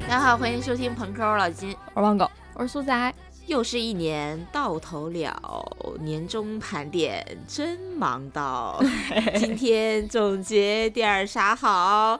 [0.00, 1.76] 大家好，欢迎收听朋克我老金。
[1.92, 3.14] 我是汪狗，我是苏仔。
[3.46, 5.70] 又是一年到头了，
[6.00, 8.82] 年终盘点真忙到。
[9.36, 12.18] 今天总结点儿啥好？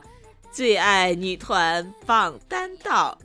[0.58, 3.16] 最爱女团榜单到。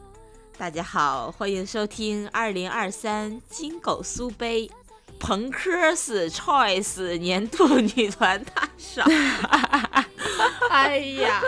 [0.56, 4.70] 大家好，欢迎收听二零二三金狗苏杯
[5.20, 9.08] 朋克斯 Choice 年度女团大赏。
[10.70, 11.42] 哎呀，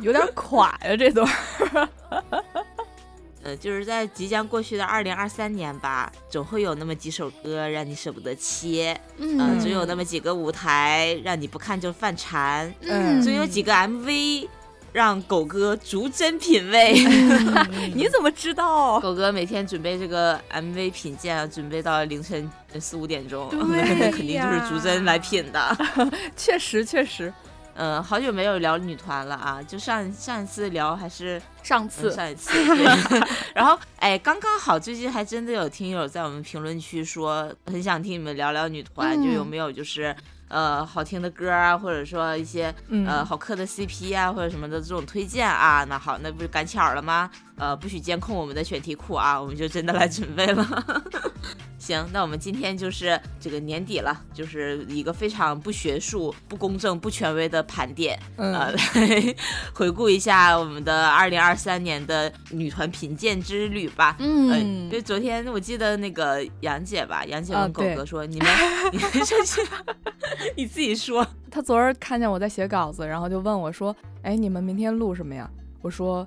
[0.00, 1.88] 有点垮呀这段儿。
[3.44, 14.48] 呃，就是在即将过去的二零二三年吧，总会有那么几首歌让你舍不得切，嗯、呃，总有那么几个舞台让你不看就犯馋，嗯总有几个 MV
[14.96, 16.94] 让狗哥逐帧品味。
[17.94, 18.98] 你怎么知道？
[18.98, 25.76] 狗哥每天准备这个 MV 品鉴啊，准备到凌晨四五点钟，对那肯定就是逐帧来品的。
[26.34, 27.30] 确 实确实，
[27.74, 33.20] 嗯，好久没有聊女团了啊，就上上一次聊还是嗯上次上一次，对
[33.54, 40.16] 然后哎，刚刚好，最近还真的有听友在我们评论区说很想听你们聊聊女团，嗯就有没有就是
[40.48, 45.84] 呃好听的歌啊，或者说一些嗯呃好磕的 CP 啊，或者什么的这种推荐啊。
[45.84, 47.30] 那好，那不就赶巧了吗？
[47.56, 50.66] 呃，不许监控我们的选题库啊，我们就真的来准备了。
[51.78, 59.34] 行，那我们今天就是这个年底了，就是一个非常不学术、不公正、不权威的盘点，嗯呃，来
[59.72, 64.16] 回顾一下我们的二零二三年的女团品鉴之旅吧。
[64.18, 68.48] 呃，嗯就昨天我记得那个杨姐吧，杨姐啊问狗对哥说： “你们，
[68.92, 69.60] 你们这是
[70.56, 71.24] 你自己说。
[71.50, 75.48] 他昨儿看见我在写稿子，然后就问我说：“哎，你们明天录什么呀？”
[75.82, 76.26] 我说：“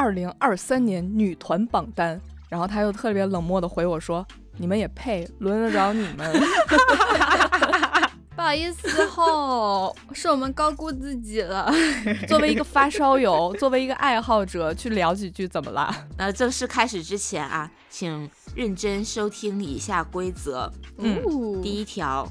[0.00, 5.28] 二零二三年女团榜单。”然后他又特别冷漠的回我说：“你们也配？
[5.38, 6.32] 轮得着你们
[8.34, 11.70] 不好意思吼，是我们高估自己了。
[12.26, 15.94] ”作为一个发烧友，作为一个爱好者，去聊几句怎么了？
[16.16, 20.72] 那正式开始之前啊，请认真收听以下规则。
[20.98, 22.26] 嗯哦第一条，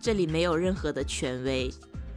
[0.00, 1.70] 这里没有任何的权威，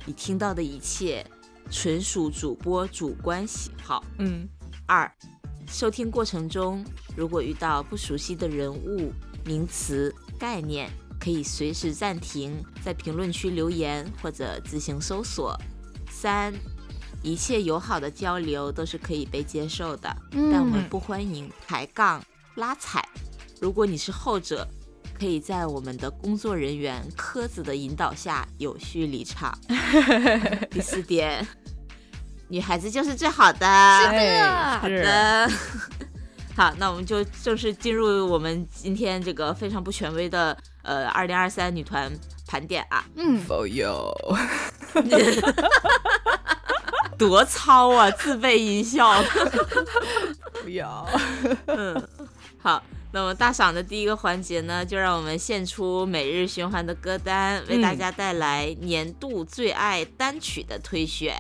[0.06, 1.26] 你听到的一切
[1.72, 4.04] 纯属主播主观喜好。
[4.20, 4.48] 嗯
[4.88, 5.12] 二，
[5.68, 9.12] 收听过程中如果遇到不熟悉的人物、
[9.44, 10.90] 名词、概念，
[11.20, 15.60] 可以随时暂停，在评论区留言或者自行搜索。
[16.10, 16.54] 三，
[17.24, 22.24] 一切友好的交流都是可以被接受的，但我们嗯不欢迎抬杠、
[22.56, 23.08] 拉踩。
[23.60, 24.68] 如果你是后者，
[25.18, 29.58] 可以在我们的工作人员柯子的引导下有序离场。
[30.70, 31.48] 第四点，
[32.50, 33.66] 女孩子就是最好的。
[34.84, 35.50] 是的，
[36.56, 42.12] 好，那我们就正式进入我们今天这个非常不权威的呃二零二三女团
[42.48, 44.14] 盘点啊，嗯，否有。
[47.18, 49.24] 多糙啊，自备音效。
[50.62, 51.08] 不要。
[51.68, 52.08] 嗯，
[52.62, 52.84] 好，
[53.16, 61.34] 那么大赏的第一个环节呢，就让我们献出每日循环的歌单，为大家带来年度最爱单曲的推选。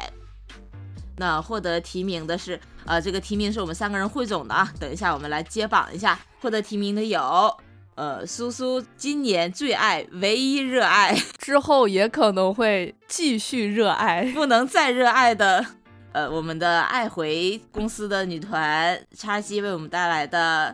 [1.18, 4.74] 那获得提名的是，呃，这个提名是我们三个人汇总的啊。
[4.80, 7.54] 等一下我们来揭榜一下，获得提名的有，
[7.96, 14.32] 呃，苏苏今年最爱、唯一热爱、之后也可能会继续热爱。
[14.34, 15.66] 不能再热爱的，
[16.14, 20.74] 呃，我们的爱回公司的女团叉鸡为我们带来的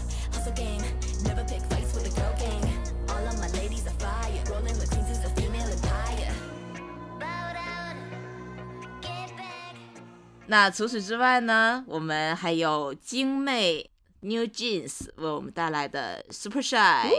[10.51, 13.89] 那除此之外呢，我们还有精妹
[14.19, 17.09] New Jeans 为我们带来的 Super Shy。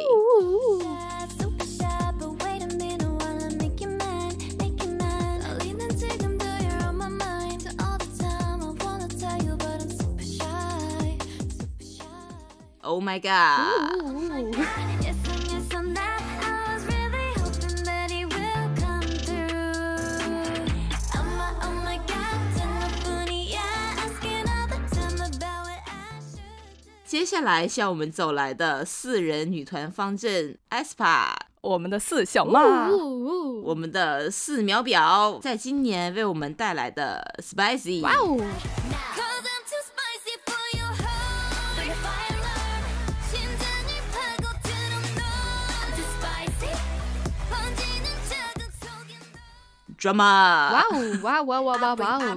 [1.38, 2.92] Super shy, but wait a minute
[27.12, 32.88] 接下来向我们走来的四人女团方阵 aespa 我们的四小妈
[33.62, 38.38] 我们的四秒表在今年为我们带来的 spicy 哇哦
[49.98, 52.36] ，Drama，哇哦哇哇哇哇哇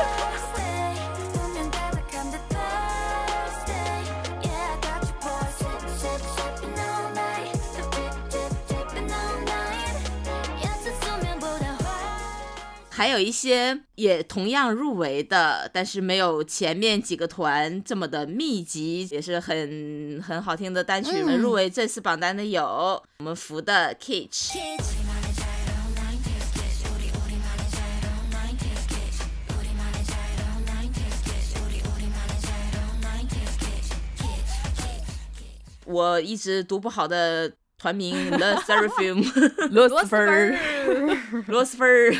[13.01, 22.63] 还有一些也同样入围的，但是没有前面几个团这么的密集，也是很很好听的单曲，我们入围这次榜单的有
[23.17, 24.51] 我们服的 Kitch
[35.85, 37.51] 我一直读不好的。
[37.81, 39.25] 团名 The Seraphim
[39.71, 41.43] 罗螺丝粉斯芬儿，儿。
[41.47, 42.11] 罗斯芬儿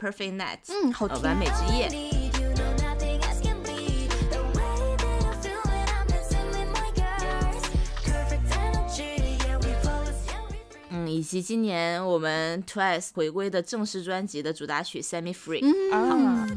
[0.00, 1.22] Perfect Night，嗯，好呃，听。
[1.24, 1.88] 完美之夜。
[1.90, 6.70] Need you know nothing else can be the way that I feel when I'm dancing with
[6.72, 7.62] my girls.
[8.02, 10.88] Perfect energy, yeah, we pose, yeah, we free.
[10.90, 15.60] 嗯，以及今年我们 Twice 回归的正式专辑的主打曲 Semi Free。
[15.62, 16.48] 嗯啊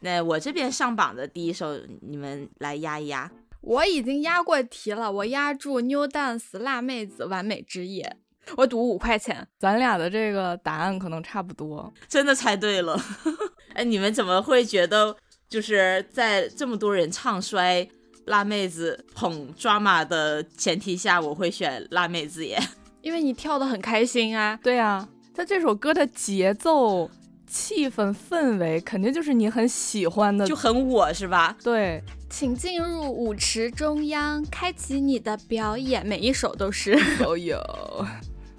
[0.00, 3.30] 那我这边上榜的第一首，你们来压一压。
[3.60, 8.16] 我已经压过题了，我压住 New Dance 辣妹子完美之夜，
[8.56, 9.46] 我赌五块钱。
[9.58, 11.92] 咱俩的这个答案可能差不多。
[12.08, 12.98] 真的猜对了。
[13.74, 15.16] 哎，你们怎么会觉得
[15.48, 17.86] 就是在这么多人唱衰
[18.26, 22.56] 辣妹子捧 drama 的前提下，我会选辣妹子耶？
[23.02, 27.10] 因为你跳的很开心啊，对啊，他这首歌的节奏、
[27.48, 30.46] 气氛、氛围，肯定就是你很喜欢的。
[30.46, 31.56] 就很我是吧？
[31.64, 36.98] 对，请进入舞池中央，开启你的表演，每一首都是。
[37.18, 37.60] 都有。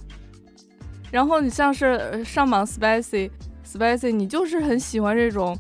[1.12, 3.32] 然后你像是呃上榜 spicy
[3.66, 5.58] spicy，你就是很喜欢这种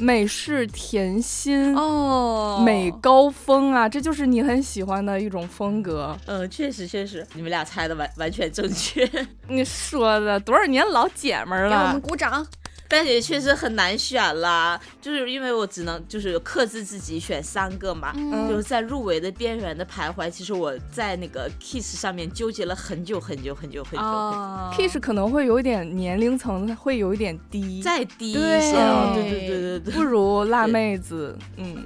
[0.00, 6.16] 美式甜心、哦美高峰啊，这就是你很喜欢的一种风格。
[6.26, 9.08] 嗯，确实确实，你们俩猜的完完全正确，
[9.48, 12.00] 你说的多少年老姐们儿给我们？
[12.00, 12.46] 鼓掌。
[12.92, 18.12] 但也确实很难选啦，就是因为我只能就是克制自己选三个嘛。
[18.16, 24.04] 嗯就是在入围的边缘的徘徊，其实我在那个 Kiss 上面纠结了很久很久很久很久
[24.76, 31.38] ，Kiss 可能会有一点年龄层会有一点低，再低一对些哦，对对对对对，不如辣妹子。
[31.58, 31.84] 嗯，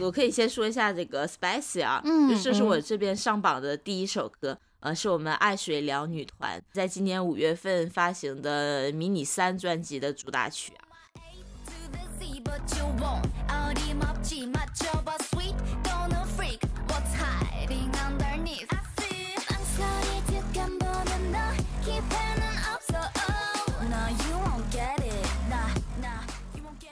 [0.00, 10.88] 我可以先说一下这个 Spicy 啊，嗯就这是嗯我这边上榜的第一首歌，呃是我们爱水疗女团在今年五月份发行的迷你三专辑的主打曲啊。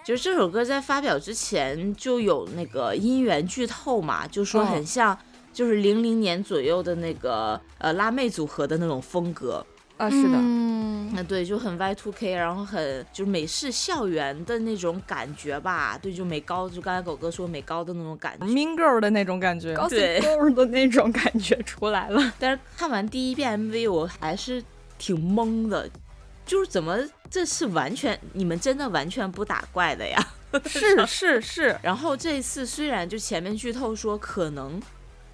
[0.04, 5.18] 就是这首歌在发表之前就有那个音源剧透嘛就说很像
[5.56, 9.64] 就是零零年左右的那个呃辣妹组合的那种风格。
[9.96, 18.44] 啊，是的，嗯那，对，就很 Y two K，然后很就是美式校园的那种感觉吧，对，就美高，就刚才狗哥说美高的那种感觉。
[18.44, 19.72] Mean Girl 的那种感觉。
[19.72, 22.20] 高对 Gossip Girl 的那种感觉出来了。
[22.38, 24.62] 但是看完第一遍 MV，我还是
[24.98, 25.88] 挺懵的，
[26.44, 26.98] 就是怎么
[27.30, 30.22] 这是完全你们真的完全不打怪的呀？
[30.68, 34.78] 是是是，然后这一次虽然就前面剧透说可能，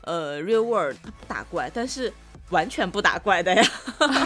[0.03, 2.13] 呃，Real World 它不打怪，但是
[2.51, 3.63] 完全不打怪的呀，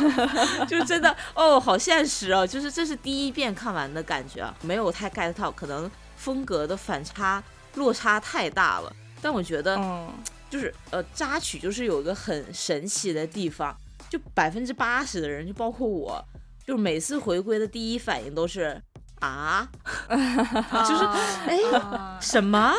[0.69, 7.43] 就真的哦，好现实哦，就是这是第一遍看完的感觉啊，没有太 get 到，可能风格的反差
[7.75, 8.93] 落差太大了。
[9.23, 10.09] 但我觉得嗯，
[10.51, 13.77] 就是呃，扎曲就是有一个很神奇的地方，
[14.11, 16.25] 就百分之八十的人，就包括我，
[16.67, 18.81] 就是每次回归的第一反应都是
[19.21, 19.69] 啊，
[20.09, 21.05] 就是
[21.47, 22.73] 哎啊什么？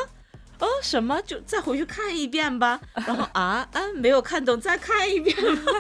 [0.60, 1.22] 哦，什么？
[1.22, 2.80] 就再回去看一遍吧。
[3.06, 5.72] 然后啊，嗯，没有看懂，再看一遍吧。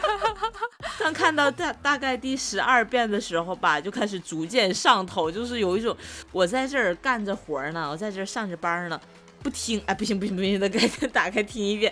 [0.99, 5.95] 当看到大大概第十二遍的时候吧，就开始逐渐上头，就是有一种
[6.31, 8.99] 我在这儿干着活儿呢，我在这儿上着班儿呢，
[9.43, 11.91] 不听，哎，不行不行不行得，赶紧打开听一遍，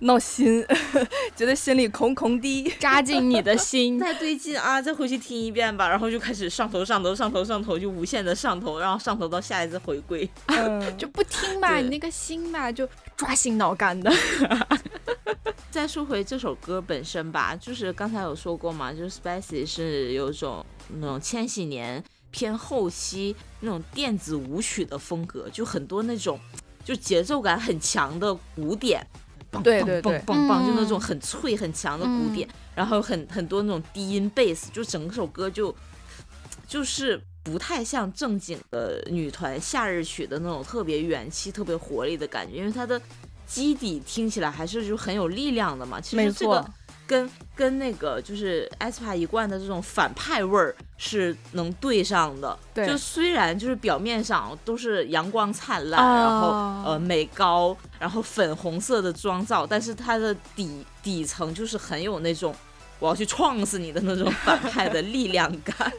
[0.00, 0.64] 闹心，
[1.34, 2.72] 觉得心里空空的。
[2.78, 3.98] 扎进你的心。
[4.00, 10.28] 再对劲啊，再回去听一遍吧，然后就开始上头上头上头上头，就无限的上头，然后上头到下一次回归。
[10.46, 14.12] 嗯， 就不听吧，你那个心吧，就抓心挠肝的。
[15.70, 20.64] 再说回这首歌本身吧，就是刚才有说过嘛，就是 Spicy 是有一种
[21.00, 26.38] 那种千禧年偏后期那种电子舞曲的风格，就很多那种
[26.82, 29.06] 就节奏感很强的鼓点，
[29.52, 30.18] 梆梆梆对对对。
[30.20, 30.88] 梆梆，就那嗯。
[30.88, 35.74] 种很脆很强的鼓点，然后很很多那种低音贝斯，就整首歌就
[36.66, 43.00] 就是不太像正经的女团夏日曲的那种特别元气、特别活力的感觉，因为它的
[43.46, 46.00] 基底听起来还是就很有力量的嘛。
[46.00, 46.74] 其实这个错，
[47.06, 52.58] 跟跟那个就是 aespa 一贯的这种反派味儿是能对上的。
[52.74, 62.54] 对就虽然就是表面上都是阳光灿烂，哦然后呃美高，然后粉红色的妆造，但是它的底底层就是很有那种
[62.98, 65.92] 我要去撞死你的那种反派的力量感。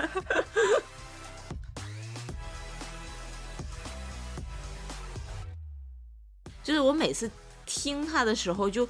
[6.63, 7.31] 就是我每次
[7.65, 8.85] 听他的时候就，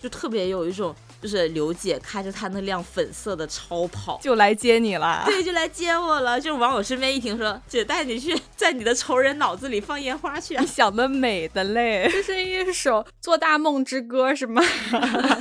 [0.00, 0.94] 就特别有一种，
[1.26, 5.24] 就是刘姐开着她那辆粉色的超跑，就来接你了。
[5.26, 6.40] 对，就来接我了。
[6.40, 10.66] 就是往我身边一停说，姐带你去，在你的仇人脑子里放烟花去啊你！
[10.68, 14.62] 想的美的嘞，这是一首做大梦之歌，是吗？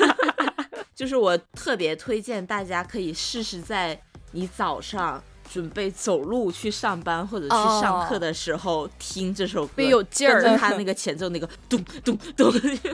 [0.95, 4.01] 就是我特别推荐大家可以试试在
[4.31, 5.23] 你早上。
[5.51, 12.51] 准备走路去上班或者去上课的时候、听这首歌，别有劲儿跟着它那个前奏那个咚咚咚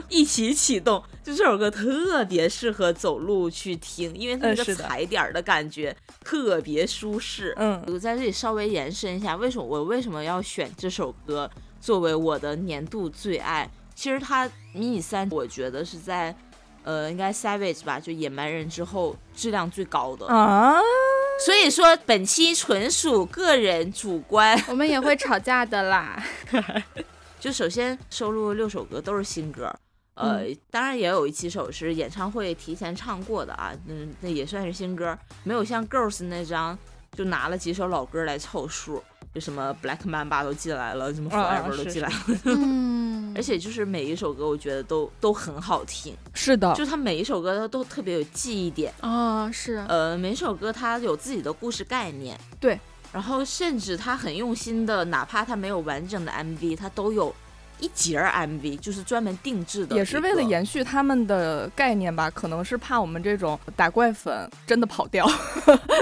[0.08, 7.54] 一起启动，就这首歌特别适合走路去听，因为它那个踩点儿的感觉特别舒适。
[7.56, 13.70] 嗯，我在这里稍微延伸一下，为什么我为什么要选这首歌作为我的年度最爱？
[13.94, 16.34] 其实它迷你三，我觉得是在
[16.84, 20.26] 呃，应该 Savage 吧，就野蛮人之后质量最高的。
[20.26, 20.74] 啊，
[21.44, 24.60] 所以说本期纯属个人主观。
[24.68, 26.22] 我们也会吵架的啦。
[27.40, 29.74] 就首先收录六首歌都是新歌，
[30.14, 36.78] 呃，当然也有几首是演唱会提前唱过的啊，嗯，那也算是新歌，没有像 Girls 那张
[37.16, 39.02] 就拿了几首老歌来凑数，
[39.34, 42.14] 就什么 Black Mamba 都进来了，什么 Forever 都进来了，
[42.46, 42.91] 嗯
[43.34, 49.84] 而且就是每一首歌我觉得都都很好听，是的，就它每一首歌它都特别有记忆点，啊、是。
[49.88, 52.78] 呃，每首歌它有自己的故事概念，对，
[53.12, 57.34] 然后甚至它很用心的，哪怕它没有完整的 MV，它都有
[57.80, 60.42] 一节儿 MV，就是专门定制的，也是为了。
[60.42, 65.24] 延续他们的概念吧，可能是怕我们这种打怪粉真的跑掉。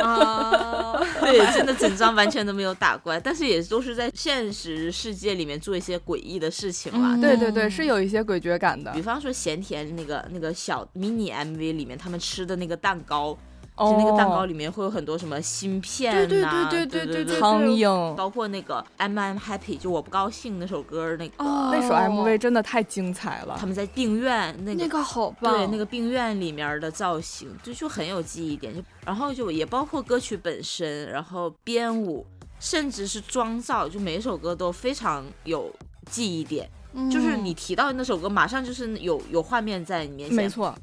[0.02, 7.14] 啊， 对，真的整张完全都没有打怪，但是也都是在现实世界里面做一些诡异的事情啦。
[7.14, 9.02] 嗯对对对，是有一些诡谲感的比。
[9.02, 13.36] 方说咸甜那个那个小迷你 MV 里面，他们吃的那个蛋糕，
[13.80, 23.64] 哦就那个蛋糕里面会有很多什么芯片呐、对对对对对对对苍蝇，包括那个 I'm I'm Happy，就我不高兴那首歌，那个、哦那首 MV 真的太精彩了他。
[23.64, 28.74] 们在病院那个那个好棒，对那个病院里面的造型，就就很有记忆点。
[28.74, 32.26] 就然后就也包括歌曲本身，然后编舞，
[32.58, 35.72] 甚至是妆造，就每一首歌都非常有
[36.10, 36.68] 记忆点。
[36.92, 40.34] 嗯就是你提到那首歌，马上就是有有画面在你面前。
[40.34, 40.74] 没错，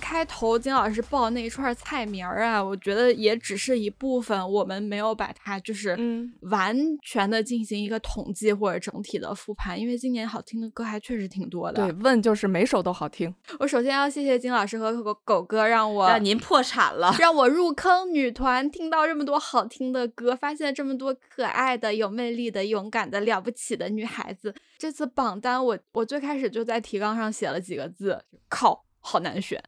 [0.00, 11.86] 开头金老师报那一串菜名儿啊，我觉得也只是一部分，我们没有把它就是嗯完全的进行一个统计或者整体的复盘，因为今年好听的歌还确实挺多的。
[11.86, 13.32] 对，问就是每首都好听。
[13.58, 17.14] 我首先要谢谢金老师和狗狗哥，让我让您破产了。
[17.20, 24.54] 让我入坑女团，听到这么多好听的歌，发现这么多可爱的、有魅力的、勇敢的、了不起的女孩子。
[24.78, 29.62] 这次榜单我，我最开始就在提纲上写了几个字：靠，好难选，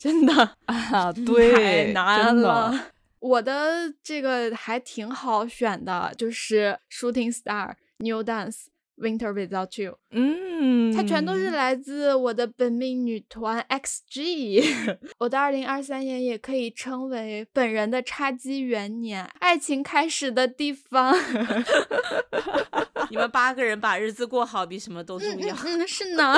[0.00, 0.32] 真的
[0.64, 2.74] 啊， 太对，难了。
[3.18, 14.98] 我的这个还挺好选的，就是 Shooting Star、New Dance、Winter Without You，嗯，它全都是来自我的本命女团 XG。
[15.20, 21.14] 我的二零二三年也可以称为本人的叉机元年，爱情开始的地方。
[23.10, 25.54] 你们八个人把日子过好比什么都重要。
[25.66, 26.36] 嗯，是呢，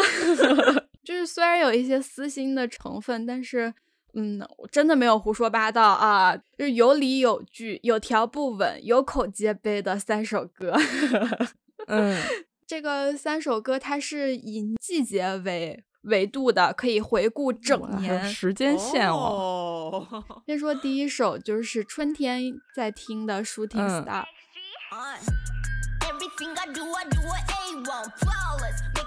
[1.05, 3.75] 就是虽然有一些私心的成分，但是。
[4.15, 10.75] 嗯，我真的没有胡说八道啊，就是有理有据、有条不紊、有口皆碑的三首歌。
[11.87, 12.21] 嗯，
[12.69, 18.23] 这个三首歌它是以季节为维度的，可以回顾整年。
[18.29, 20.07] 时间线哦。
[20.11, 24.25] 哦， 先说第一首就是春天在听的《Shooting 嗯 Star》。
[26.03, 26.55] Everything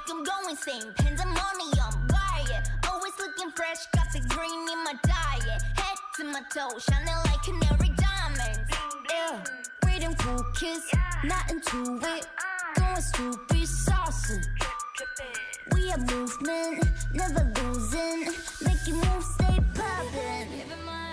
[0.06, 0.24] I do, I do it A1.
[0.24, 0.94] Flawless, make them go insane.
[0.98, 2.70] Pandemonium, riot.
[2.90, 5.62] Always looking fresh, got the green in my diet.
[5.76, 8.72] Head to my toe, shining like canary diamonds.
[9.10, 9.44] Yeah,
[9.84, 10.92] freedom cool kiss,
[11.24, 12.28] nothing to it.
[12.76, 14.42] Going stupid, saucy.
[15.74, 16.84] We are movement,
[17.14, 18.34] never losing.
[18.64, 21.05] Making moves, stay poppin'.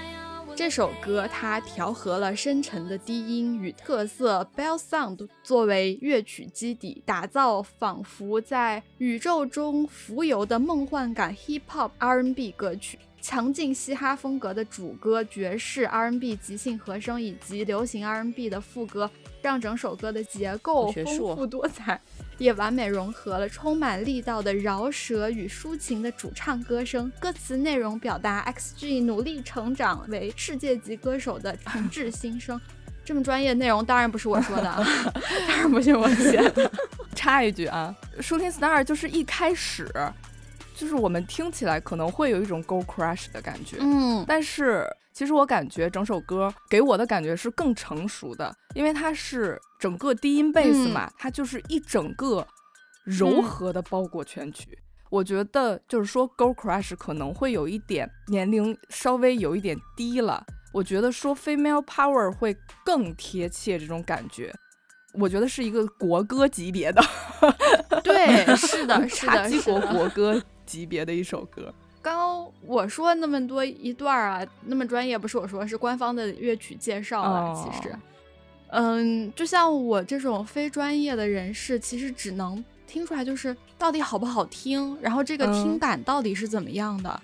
[0.55, 12.99] 这首歌它调和了深沉的低音与特色 bell sound 作为乐曲基底，打造仿佛在宇宙中浮游的梦幻感 hip hop R&B 歌曲。
[13.23, 19.09] 强劲嘻哈风格的主歌、爵士 R&B 即兴和声以及流行 R&B 的副歌，
[19.41, 21.99] 让整首歌的结构丰富多彩，
[22.37, 27.11] 也完美融合了充满力道的饶舌与抒情的主唱歌声。
[27.21, 32.61] 歌词内容表达 XG 努力成长为世界级歌手的诚挚心声。
[33.05, 34.85] 这么专业的内容当然不是我说的，啊，
[35.47, 36.71] 当然不是我写的。
[37.15, 39.89] 插一句啊，《Shooting Star》就是一开始，
[40.83, 52.45] 就是我们听起来可能会有一种 Go Crush 的感觉，嗯但是其实我感觉整首歌给我的感觉是更成熟的，因为它是整个低音贝斯嘛，它就是一整个
[53.05, 54.77] 柔嗯和的包裹全曲。
[55.09, 64.53] 我觉得就是说 Go Crush 可能会有一点年龄稍微有一点低了，我觉得说 Female Power 会更贴切这种感觉。
[65.15, 67.03] 我觉得是一个国歌级别的，
[68.03, 69.79] 对，是的， 是的，国。
[69.79, 71.71] 国歌级别的一首歌。
[72.01, 77.41] 刚刚我说那么多一段儿啊，那么专业不是我说，是官方的乐曲介绍了。
[77.41, 77.95] 哦其实，
[78.71, 87.21] 嗯，就像我这种非专业的人士，其实只能听出来就是到底好不好听，然后这个听嗯感到底是怎么样的。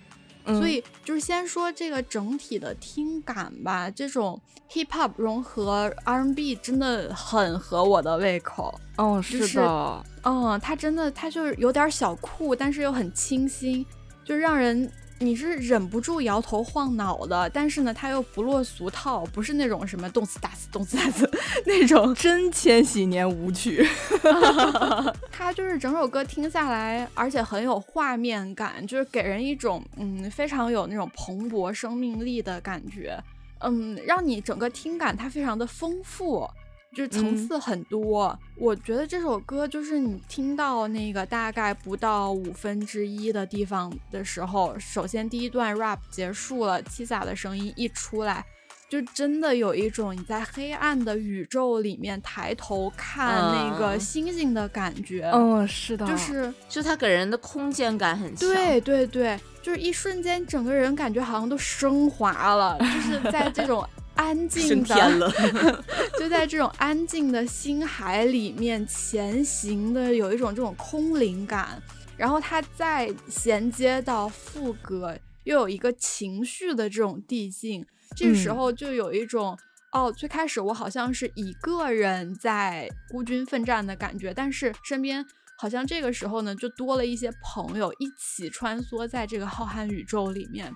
[0.48, 0.58] 嗯。
[0.58, 4.40] 所以就是先说这个整体的听感吧，这种
[4.72, 8.74] hip hop 融合 R&B 真的很合我的胃口。
[8.96, 13.86] 哦，就是的，嗯，它真的，它就是有点小酷，但是又很清新，
[14.24, 17.48] 就让人你是忍不住摇头晃脑的。
[17.50, 21.30] 但是呢，它又不落俗套，不是那种什么动次打次、动次打次
[21.66, 22.14] 那种。
[22.14, 23.86] 真千禧年舞曲。
[25.30, 33.18] 它就是整首歌听下来，而且很有画面感，就是给人一种嗯非常有那种蓬勃生命力的感觉。
[33.60, 36.48] 嗯，让你整个听感它非常的丰富。
[36.94, 48.44] 就是层嗯次很多，我觉得这首歌就是你听到那个大概不到五分之一的地方的时候，首先第一段 rap 结束了，七仔的声音一出来，
[48.88, 55.30] 就真的有一种你在黑暗的宇宙里面抬头看那个嗯星星的感觉。
[55.34, 58.48] 嗯，是的，就是就他给人的空间感很强。
[58.48, 63.86] 对对对，就是一瞬间整个人感觉好像都升华了，就是在这种
[64.18, 65.32] 安静的了。
[66.20, 71.80] 就在这种安静的星海里面前行的，有一种这种空灵感，
[72.16, 79.56] 然后它再衔接到副歌，又有一个情绪的这种递进，这个时嗯候就有一种。
[79.90, 85.24] 哦，最开始我好像是一个人在孤军奋战的感觉，但是身边
[85.56, 90.70] 好像这个时候呢，就多了一些朋友一起穿梭在这个浩瀚宇宙里面，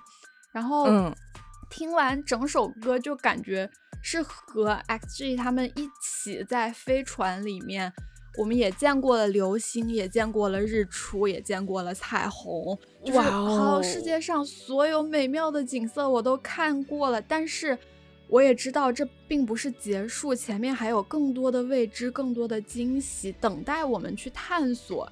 [0.51, 1.15] 然后嗯
[1.75, 3.67] 听完整首歌就感觉
[4.03, 7.91] 是和 XG 他们一起在飞船里面，
[8.37, 17.75] 我们也见过了流星，也见过了日出，也见过了彩虹，就是哇好哦世界上所有美妙的景色我都看过了，但是。
[18.29, 25.07] 我也知道这并不是结束，前面还有更多的未知、更多的惊喜等待我们去探索。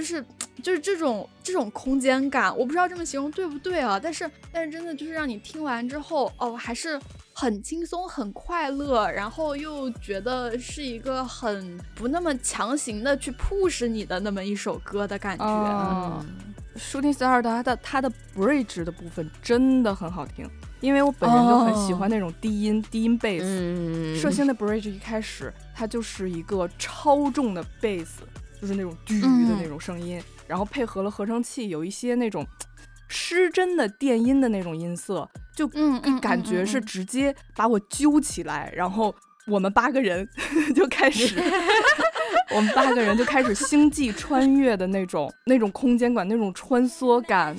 [0.00, 0.24] 就是
[0.62, 4.00] 就是这种这种空间感，我不知道这么形容对不对啊？
[4.02, 6.98] 但是但是真的就是让你听完之后，哦，还是
[7.34, 15.44] 很轻松、很快乐，然后又觉得是一个很不那么强行的去 push 你的那么一首歌的感觉。
[15.44, 20.48] 哦嗯，Shooting Star 它的它的 bridge 的部分真的很好听，
[20.80, 23.44] 因为我本人就很喜欢那种低音、低音贝斯。
[23.44, 28.22] 嗯，射星的 bridge 一开始它就是一个超重的贝斯，
[28.60, 32.46] 就是那种嘟的那种声音，然后配合了合成器，有一些那种
[33.08, 35.66] 失真的电音的那种音色，就
[36.20, 39.14] 感觉是直接把我揪起来，然后
[39.46, 40.28] 我们八个人
[40.74, 41.42] 就开始，
[42.54, 47.56] 我们八个人就开始星际穿越的那种那种空间感，那种穿梭感。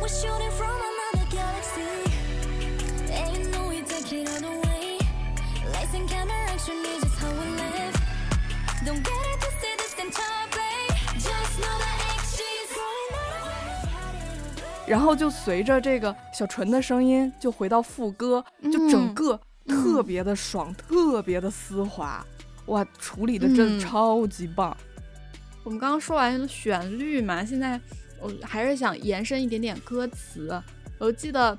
[0.00, 0.04] Oh.
[0.04, 1.82] Oh, shooting from another galaxy.
[3.10, 4.98] And you know we take it all the way.
[5.72, 7.94] Lights and camera action is just how we live.
[8.84, 10.46] Don't get it twisted, this entire.
[11.18, 13.12] Just know that X is going
[14.86, 22.24] 然后就随着这个小纯的声音，就回到副歌，就整嗯个特别的爽，特别的丝滑，
[22.66, 24.74] 哇，处理的真嗯的超级棒。
[25.64, 27.78] 我们刚刚说完旋律嘛，现在
[28.20, 30.60] 我还是想延伸一点点歌词。
[30.98, 31.56] 我记得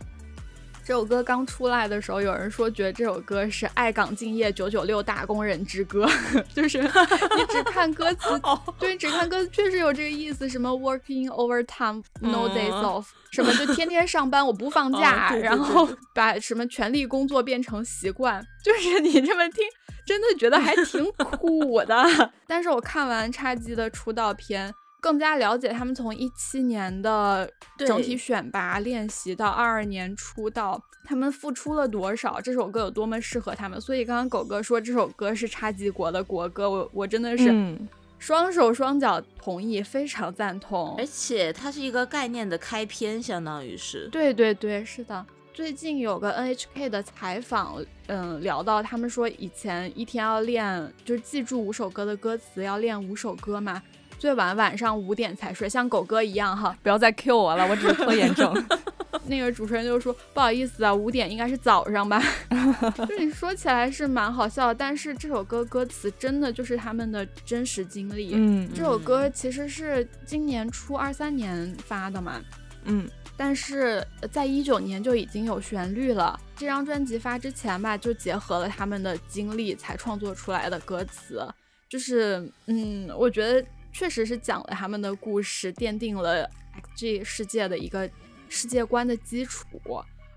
[0.83, 6.07] 这首歌刚出来的时候，有人说觉得这首歌是爱岗敬业九九六打工人之歌，
[6.53, 19.63] 就是你只看歌词， 哦对，你只看歌词确实有这个意思，什么 working overtime no days 嗯 off，、什么就天天上班我不放假，哦对对对然后把什么全力工作变成习惯，就是你这么听。
[20.05, 22.03] 真的觉得还挺苦的，
[22.47, 33.79] 但是我看完叉姬的出道片，更加了解他们从一七年的整体选拔练习到二二年出道，他们付出了多少，这首歌有多么适合他们。
[33.79, 41.05] 所以刚刚狗哥说这首歌是叉姬国的国歌，我我真的是嗯，双手双脚同意，非常赞同而。
[41.05, 44.09] 且它是一个概念的开篇，相当于是。
[44.12, 45.25] 对对对，是的。
[45.53, 53.81] 最近有个 NHK 的采访，嗯，聊到他们说以前一天要练，就是记住五首歌的歌词，要练五首歌嘛，
[54.19, 56.77] 最晚晚上五点才睡，像狗哥一样哈。
[56.84, 58.53] 不要再 Q 我了，我只是拖延症。
[59.25, 62.21] 那个主持人就说不好意思啊，五点应该是早上吧。
[63.08, 68.32] 就你说起来是蛮好笑的，但是这首歌歌词真的就是他们的真实经历。
[68.34, 72.41] 嗯这首歌其实是今年初二三年发的嘛，
[72.86, 76.39] 嗯但是呃在一九年就已经有旋律了。
[76.55, 81.47] 这张专辑发之前吧，就结合了他们的经历才创作出来的歌词，
[81.88, 86.49] 就是嗯，我觉得确实是讲了他们的故事，奠定了
[86.95, 88.10] XG 世界的一个
[88.47, 89.65] 世界观的基础，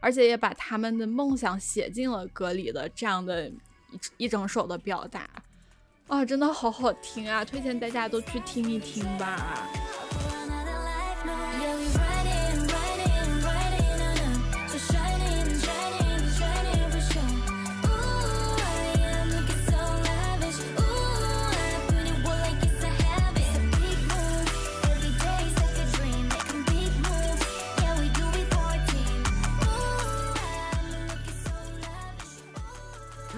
[0.01, 5.29] 而且也把他们的梦想写进了歌里的这样的一一整首的表达。
[6.09, 7.45] 啊，真的好好听啊！
[7.45, 9.69] 推荐大家都去听一听吧。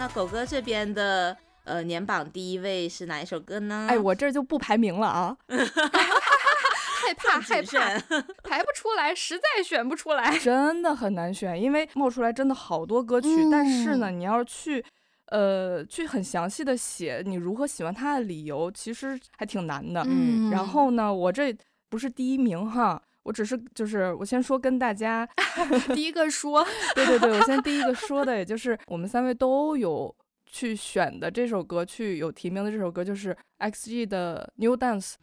[0.04, 3.86] 那狗哥这边的呃年榜第一位是哪一首歌呢？
[3.88, 5.34] 哎，我这就不排名了啊。
[5.48, 10.36] 害怕，害谨怕，排不出来，实在选不出来。
[10.36, 14.84] 真的很难选，因为冒出来真的好多歌曲，但是呢，嗯你要是去，
[15.28, 20.04] 呃，去很详细的写你如何喜欢他的理由，其实还挺难的。
[20.06, 21.56] 嗯然后呢，我这
[21.88, 25.28] 不是第一名哈，我只是就是我先说跟大家，
[25.94, 30.14] 第一个说，对对对，我先 第一个说的，也就是我们三位都有
[30.46, 35.14] 去选的这首歌，去有提名的这首歌就是 XG 的 New Dance。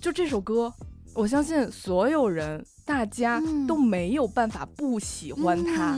[0.00, 0.72] 就这首歌，
[1.14, 5.96] 我相信所有人大家嗯都没有办法不喜欢他，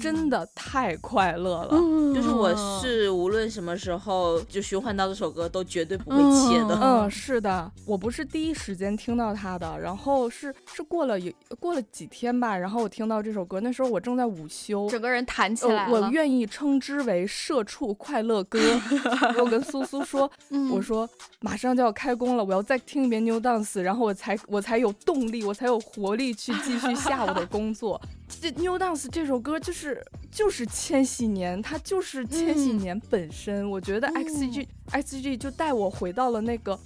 [0.00, 1.70] 真的太快乐了。
[2.14, 6.78] 就是我是无论什么时候就循环到这首歌都绝对不会切的。
[6.80, 14.88] 嗯，是的，我不是第一时间听到他的，然后是是过了有过了几天吧，然后我听到这首歌，那时候我正在午休。
[14.88, 15.92] 整个人弹起呃来了。
[15.92, 18.58] 我愿意称之为社畜快乐歌。
[19.38, 21.08] 我跟苏苏说，嗯我说
[21.40, 28.00] 马上就要开工了，我要再听一遍 New Dance，然后我才我才有动力，我才有活力去继续下午的工作。
[28.28, 33.68] 这 New Dance 这首歌就是就是千禧年，它就是千禧嗯年本身。
[33.70, 36.78] 我觉得嗯 XG、XG 就带我回到了那个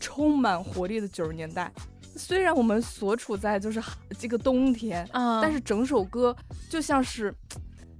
[0.00, 1.70] 充满活力的九十年代。
[2.16, 3.82] 虽然我们所处在就是
[4.18, 6.34] 这个冬天，啊，但是整首歌
[6.70, 7.32] 就像是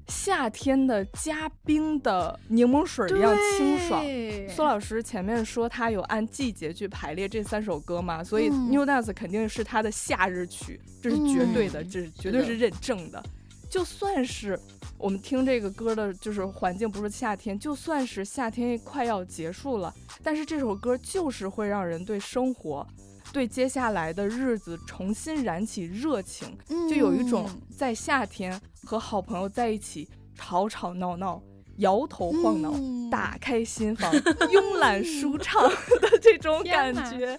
[0.08, 4.04] 夏天的加冰的柠檬水一样清爽。
[4.48, 13.22] 苏老师前面说他有按季节去排列这三首歌嘛，所以嗯 New Dance 肯定是他的夏日曲，这是绝对的，嗯这是绝对是认证的。
[13.68, 14.58] 就算是
[14.96, 19.92] 我们听这个歌的，就是环境不是夏天，就算是夏天快要结束了，
[20.22, 22.86] 但是这首歌就是会让人对生活、
[23.36, 26.56] 对接下来的日子重新燃起热情，
[26.88, 31.42] 就有一种嗯在夏天和好朋友在一起吵吵闹闹、
[31.76, 32.72] 摇头晃脑。
[32.72, 35.62] 嗯打开心房，慵懒舒畅
[36.00, 37.38] 的 这种感觉，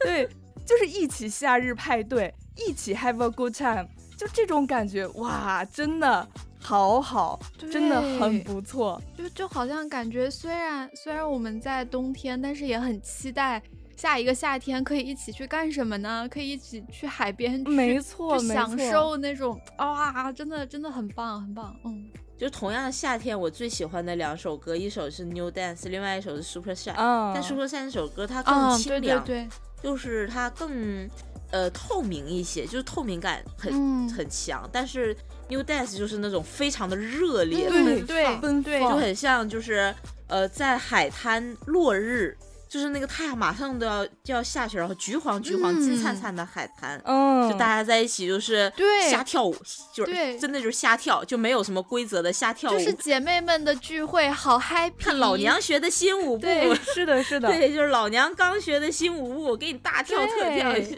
[0.00, 0.26] 对，
[0.64, 6.26] 就是一起夏日派对，一起 have a good time，就这种感觉，哇，真的
[6.58, 7.38] 好好，
[7.70, 9.00] 真的很不错。
[9.14, 13.62] 就就好像感觉虽然虽然我们在冬天，但是也很期待
[13.96, 16.28] 下一个夏天可以一起去干什么呢？
[16.30, 26.90] 可以一起去海边去，没错享受那种哇，真的真的很棒很棒，嗯就同样的夏天，我最喜欢的两首歌，一首是 New Dance，另外一首是 Super Shy。
[26.90, 29.48] 啊，但 Super Shy 那首歌它啊更，清对对凉，对，
[29.80, 31.08] 就是它更
[31.52, 34.68] 呃透明一些，就是透明感很、嗯很强。
[34.72, 35.16] 但是
[35.48, 39.94] New Dance 就是那种非常的热烈，对奔对放对就很像就是
[40.26, 42.36] 呃在海滩落日，
[42.72, 46.98] 就是那个太阳马上都要就要下去，然后橘黄橘黄、金灿嗯灿的海滩。
[47.04, 49.54] 嗯，就大家在一起，就是对瞎跳舞，
[49.92, 52.78] 就是对真的就是瞎跳，就没有什么规则的瞎跳舞。
[52.78, 54.92] 就 是姐妹们的聚会，好 happy。
[54.98, 56.46] 看老娘学的新舞步，
[56.94, 60.96] 是的，是的，对，就是老娘刚学的新舞步，我给你大跳特跳一下，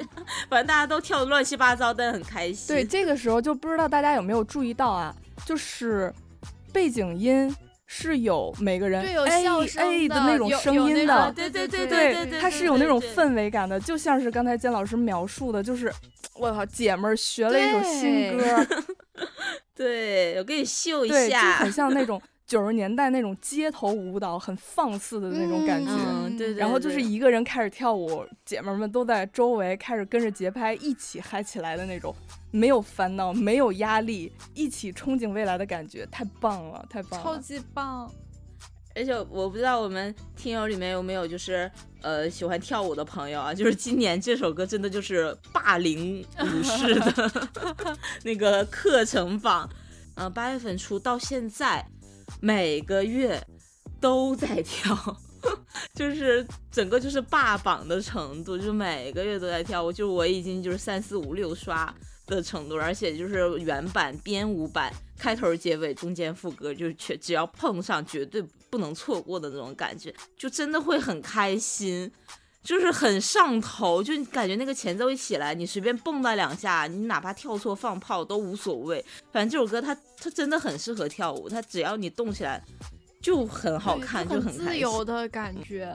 [0.49, 2.69] 反正大家都跳的乱七八糟，但很开心。
[2.69, 5.13] 对，这个时候就不知道大家有没有注意到啊，
[5.45, 6.15] 就是
[6.73, 7.53] 背景音
[7.87, 9.15] 是有每个人哎
[9.77, 12.95] 哎的那种声音的，对对对对对对，它是有那种。
[13.15, 15.93] 氛围感的，就像是刚才姜老师描述的，就是
[16.37, 18.67] 我靠，姐们儿学了一首新歌，
[19.77, 25.91] 对，我给你秀一对，就，很像那种九十年代那种街头舞蹈，很放肆的那种感觉。
[25.91, 26.61] 嗯，对对。
[26.61, 32.15] 然后就是一个人开始跳舞，姐妹儿们都在周围开始跟着节拍一起嗨起来的那种，
[32.51, 37.25] 没有烦恼，没有压力，一起憧憬未来的感觉，太棒了，太棒了！
[37.25, 38.13] 超级棒，
[38.95, 41.71] 而且我不知道我们听友里面有没有就是
[42.03, 47.49] 呃喜欢跳舞的朋友啊，就是今年这首歌真的就是霸凌舞 式的
[48.23, 49.69] 那个课程榜，
[50.15, 51.85] 呃，八月份出到现在，
[52.41, 53.43] 每个月
[54.01, 54.95] 都在跳。
[55.93, 72.11] 就是整个就是霸榜的程度，就是每个月都在跳我，就我已经就是三四五六刷的程度，而且就是原版、编舞版，开头、结尾、中间副歌，就是全只要碰上，绝对不能错过的那种感觉，就真的会很开心，
[72.65, 82.61] 就是很上头，就你感觉那个前奏一起来，你随便蹦跶两下，你哪怕跳错放炮都无所谓，反正这首歌它它真的很适合跳舞，它只要你动起来
[83.21, 84.79] 就很好看，就很自。
[84.79, 85.95] 由的感觉。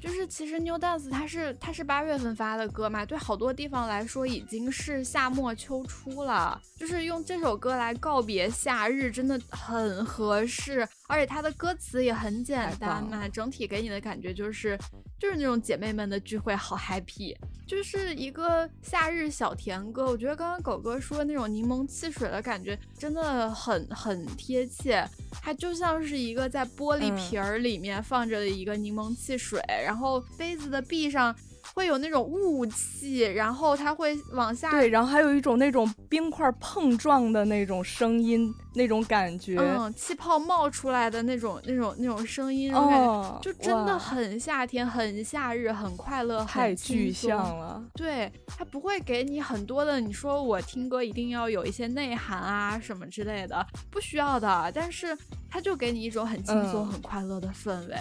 [0.00, 6.58] 就是其实 New Dance 它是它是八月份发的歌嘛，对好多地方来说已经是夏末秋初了。
[6.78, 14.78] 就是用这首歌来告别夏日，真的很合适，而且它的歌词也很简单嘛，整体给你的感觉就是
[15.18, 17.34] 就是那种姐妹们的聚会，好 happy，
[17.66, 20.06] 就是一个夏日小甜歌。
[20.06, 25.04] 我觉得刚刚狗哥说那种柠檬汽水的感觉真的很很贴切，
[25.42, 31.34] 它就像是一个在玻璃嗯瓶儿里面放着的一个柠檬汽水，然后杯子的壁上
[31.78, 39.56] 会有那种雾气，然后它会往下对，然后还有一种那种冰块碰撞的那种声音，那种感觉。
[39.56, 47.80] 嗯，气泡冒出来的那种、那种、那种声音，那种感觉，哦，就真的很夏天、很夏日、很快乐、太很轻具松象了。
[47.94, 54.72] 对，它不会给你很多的，你说我听歌一定要有一些内涵啊什么之类的，不需要的。
[54.74, 55.16] 但是
[55.48, 57.96] 它就给你一种很轻松、嗯很快乐的氛围，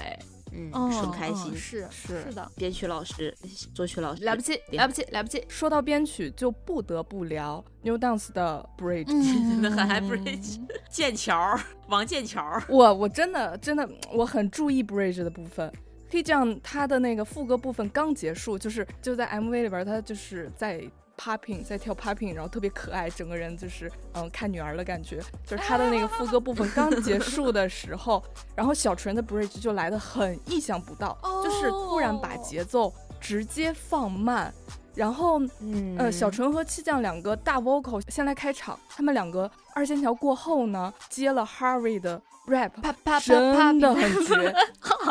[0.52, 1.52] 嗯，嗯，很开心。
[1.54, 3.36] 嗯是是是的，编曲老师、
[3.74, 5.44] 作曲老师了不起，对了不起，了不起。
[5.48, 9.08] 说到编曲，就不得不聊 New Dance 的 Bridge。
[9.08, 12.44] 真的很嗯 high bridge，剑桥，王剑桥。
[12.70, 15.72] 我我真的真的我很注意 bridge 的部分。
[16.10, 20.82] 可以这样，他的那个副歌部分刚结束，就是就在 MV 里边，他就是在
[21.18, 25.20] popping，在跳 popping，然后特别可爱，整个人就是嗯看女儿的感觉。
[25.46, 28.24] 就是他的那个副歌部分刚结束的时候，
[28.56, 34.54] 然后小纯的 bridge 就来的很意想不到，就是突然把哦节奏直接放慢，
[34.94, 44.36] 然后嗯呃，小纯和七酱两个大 vocal 先来开场，他们两个二线条过后呢，接了 Harvey 的 rap，啪啪啪啪，真的很绝。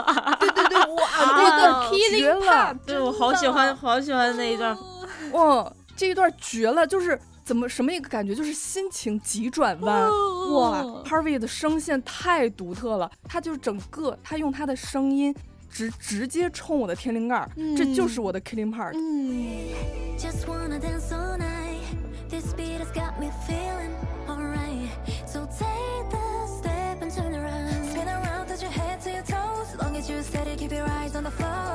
[0.38, 4.76] 对对对，哇， 那段绝了对我好喜欢，好喜欢那一段。
[5.32, 10.10] 哇，这一段绝了，就是怎么什么一个感觉，就是心情急转弯。
[10.52, 15.34] 哇，Harvey 的声线太独特了，他就是整个他用他的声音
[15.70, 18.92] 直直接冲我的天灵盖儿，这就是我的 killing part。
[18.94, 19.72] 嗯
[20.18, 21.80] ，Just wanna dance all night.
[22.28, 23.92] This beat has got me feeling
[24.28, 24.90] alright.
[25.26, 27.90] So take the step and turn around.
[27.90, 29.74] Spin around, touch your head to your toes.
[29.74, 31.65] As long as you're steady, keep your eyes on the floor.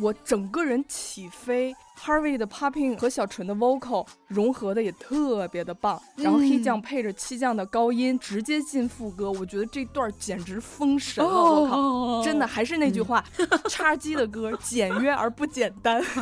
[0.00, 1.74] 我整个人起飞
[2.08, 11.78] ，Harvey 的 popping 和小纯的 vocal 融合的也特别的棒，然后黑酱配着七酱的高音直接进副歌，我觉得这段简直封神了，我靠！
[11.78, 13.22] 哦真的还是那句话，
[13.68, 16.02] 叉鸡的歌简约而不简单。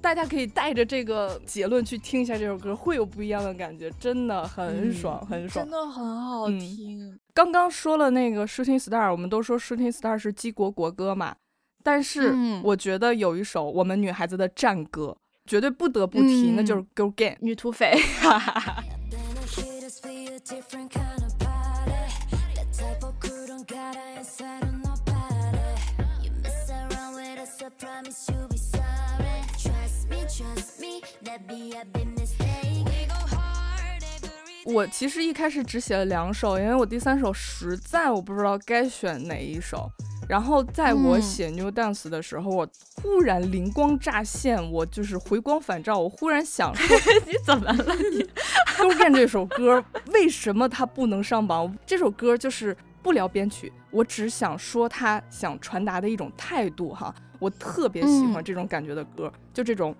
[0.00, 5.70] 大家可以带着这个结论去听一下这首歌，会有不一样的感觉，真的很爽，很爽真。
[5.70, 7.18] 的很好嗯听。
[7.34, 11.34] 刚刚说了那个 Shooting Star，我们都说 Shooting Star 是基国国歌嘛，
[11.82, 15.16] 但是，我觉得有一首我们女孩子的战歌
[15.46, 17.92] 绝对不得不提，那就是《Girl Gang》女土匪。
[34.66, 39.90] 我其实一开始只写了两首，因为我第三首实在我不知道该选哪一首。
[40.30, 42.68] 然后在我嗯写 New Dance 的时候，我
[43.02, 48.22] 忽然灵光乍现，我就是回光返照，我忽然想说， 你怎么了你？
[48.78, 51.76] 《都变》这首歌为什么它不能上榜？
[51.84, 57.12] 这首歌就是不聊编曲，我只想说他想传达的一种态度哈。
[57.40, 59.92] 我特别喜欢嗯这种感觉的歌，就这种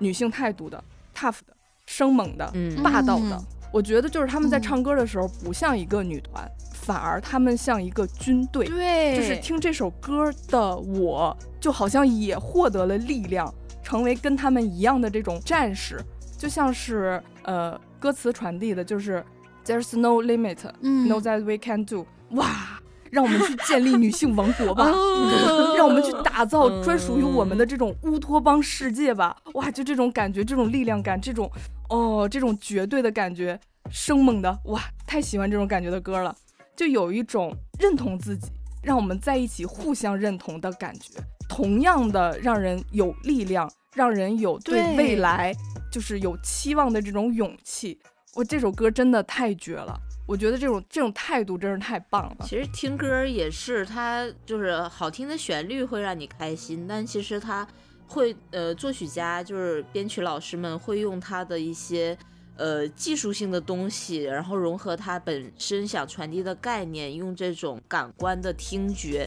[0.00, 0.84] 女性态度的、
[1.16, 3.44] tough 的、生猛的、嗯霸道的嗯。
[3.72, 6.46] 我觉得就是他们在嗯唱歌的时候不像一个女团，
[6.88, 8.64] 反而他们像一个军队。
[8.66, 16.00] 对就是听这首歌的我，就好像也获得了力量，成为跟他们一样的这种战士，
[16.38, 19.22] 就像是呃歌词传递的，就是
[19.66, 22.06] There's no limit, 嗯 no that we can do。
[22.30, 29.36] 哇，让我们去建立女性王国吧， 哦让我们去打造专属于我们的嗯这种乌托邦世界吧。
[29.52, 31.50] 哇，就这种感觉，这种力量感，这种
[31.90, 36.34] 哦，这种绝对的感觉，生猛的哇，太喜欢这种感觉的歌了。
[36.78, 38.52] 就有一种认同自己，
[38.84, 45.52] 让我们在一起互相认同的感觉，同样的让人有力量，让人有对对未来
[45.90, 47.98] 就是有期望的这种勇气。
[48.36, 52.46] 我这首歌真的太绝了，我觉得这种这种态度真是太棒了。
[52.46, 57.66] 其实听歌也是，它就是好听的旋律会让你开心，但其实它
[58.06, 62.16] 会呃，作曲家就是编曲老师们会用他的一些
[62.58, 69.26] 呃技术性的东西，然后融合他本身想传递的概念，用这种感官的听觉。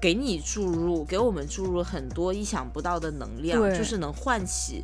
[0.00, 4.82] 给你注入，给我们注入很多意想不到的能量，就是能唤起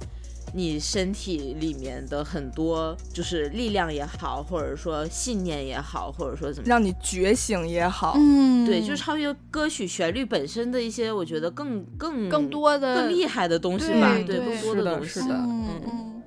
[0.54, 15.08] 你身体里面的很多，就是力量也好，或者说信念也好，或者说怎么让你觉醒也好，嗯，对，就是超越歌曲旋律本身的一些，我觉得更更更多的更厉害的东西吧，对对，对更多是的东西。
[15.08, 16.17] 是的嗯嗯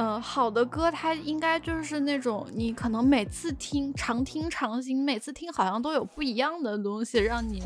[0.00, 7.62] 嗯，好的歌它应该就是那种你可能每次听常听常新，每次听好像都有不一样的东西，让你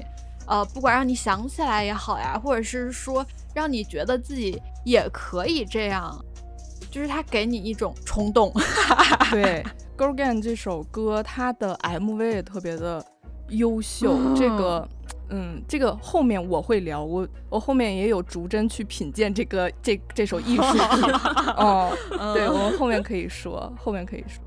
[0.48, 6.12] 呃不管让你想起来也好呀，或者是说让你觉得自己也可以这样，
[6.90, 8.52] 就是它给你一种冲动。
[9.30, 9.64] 对，
[9.96, 13.04] 《Girl Gang》这首歌，它的 MV 也特别的
[13.50, 14.34] 优秀。
[14.34, 14.88] 这个，
[15.30, 20.80] 嗯，这个后面我会聊，我我后面也有逐帧去品鉴这个这这首艺术品。
[21.56, 21.96] 哦，
[22.34, 24.42] 对，我们后面可以说，后面可以说。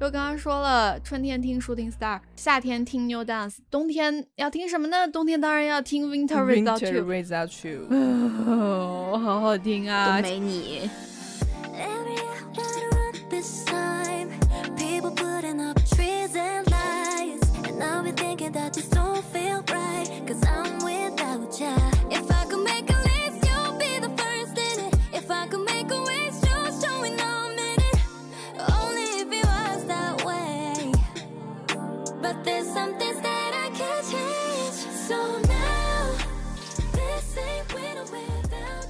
[0.00, 5.08] 就刚刚说了，春天听 Shooting Star，夏天听 New Dance，冬天要听什么呢？
[5.08, 7.04] 冬天当然要听 Winter Without Winter You。
[7.04, 10.16] Without You，哦， 好好听啊！
[10.16, 10.88] 都没你，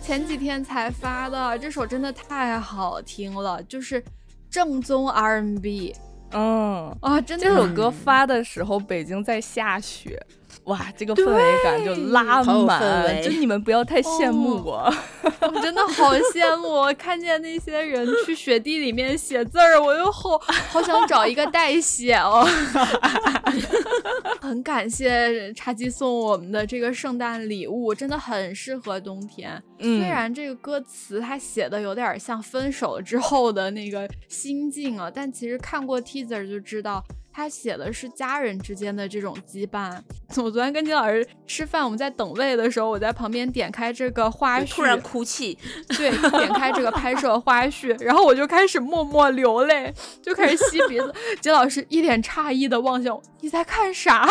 [0.02, 4.02] 前几天才发的，这首真的太好听了，就是
[4.48, 5.94] 正宗 R&B
[6.30, 6.96] 嗯。
[7.02, 7.44] 啊，真的。
[7.44, 10.18] 这首歌发的时候，北京在下雪，
[10.68, 14.94] 哇，这个氛围感就拉满，了就你们不要太羡慕我。
[15.40, 20.38] 我真的好羡慕，我看见那些人去雪地里面写字儿，我又好
[20.70, 22.46] 好想找一个代写哦。
[24.40, 29.62] 很感谢茶几送我们的这个圣诞礼物，真的很适合冬天。
[29.78, 37.02] 嗯虽然这个歌词它写的有点像分手之后的那个心境啊，但其实看过 teaser 就知道。
[37.38, 39.96] 他写的是家人之间的这种羁绊。
[40.42, 45.56] 我昨天跟金老师吃饭，我们在等位的时候，我在旁边点开这个花絮，突然哭泣，
[45.96, 51.14] 对，点开这个拍摄花絮，然后我就开始默默流泪，就开始吸鼻子。
[51.40, 54.28] 金老师一脸诧异的望向我：“你在看啥？”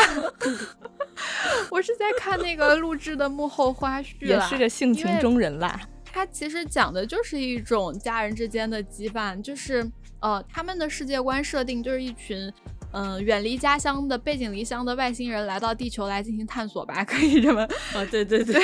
[1.71, 5.79] 我是在看那个录制的幕后花絮也是个性情中人啦。
[6.03, 9.89] 他其实讲的就是一种家人之间的羁绊，就是
[10.19, 12.51] 呃，他们的世界观设定就是一群。
[12.91, 17.61] 嗯，远离家乡的背井离乡的外星人来到地球来进行探索吧， 可以这么
[17.93, 18.55] 啊，对对对，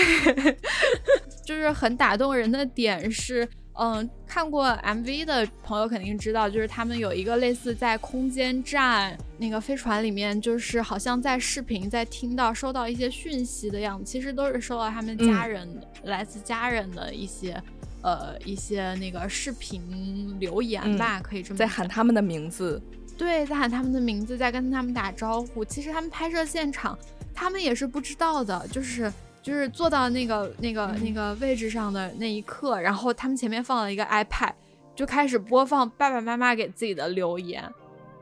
[1.45, 15.67] 就是很打动人的点是，嗯，看过 MV 的朋友肯定知道，就是他们有一个类似在空间站那个飞船里面，就是好像在视频在听到收到一些讯息的样子，其实都是收到他们家人、
[16.03, 17.61] 来自家人的一些
[18.01, 22.81] 呃一些那个视频留言吧，可以这么在喊他们的名字。
[23.23, 25.63] 对，在喊他们的名字，在跟他们打招呼。
[25.63, 26.97] 其实他们拍摄现场，
[27.33, 29.11] 他们也是不知道的，就是
[29.41, 34.51] 就是坐到那个那个、那个位置上的那一刻，然后他们前面放了一个 iPad，
[34.93, 37.63] 就开始播放爸爸妈妈给自己的留言。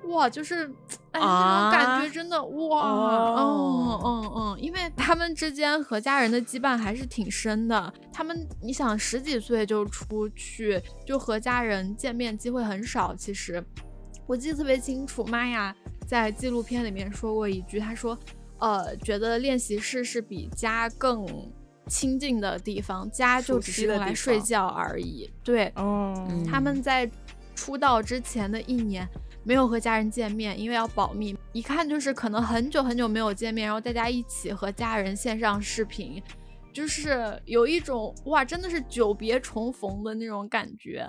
[0.05, 0.67] 哇，就是
[1.11, 7.93] 哎，那种感觉真的哇，哦嗯嗯嗯，因为他们之间和家人的羁绊还是挺深的。
[8.13, 13.63] 他们，你想十几岁就出去，就和家人见面机会很少，其实。
[14.31, 15.75] 我记得特别清楚，玛雅
[16.07, 18.17] 在纪录片里面说过一句，她说
[18.59, 21.27] ：“呃，觉得练习室是比家更
[21.87, 27.11] 亲近的地方，家就只是用来睡觉而已。”对，哦，嗯他们在
[27.55, 29.05] 出道之前的一年
[29.43, 36.23] 没有和家人见面，因为要保密，一看就是可能很久很久没有见面，然后大家一起和家人线上视频，
[36.71, 41.05] 就是有一种哇，真的是久别重逢的那种感觉。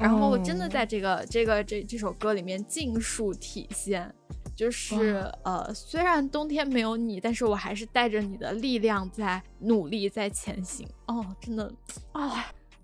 [0.00, 4.12] 然后真的在这个、这个这这首歌里面尽数体现，
[4.56, 10.88] 就是呃，虽然冬天没有你，但是我还是带着你的力量在努力在前行。
[11.06, 11.70] 哦，真的，
[12.12, 12.32] 哦，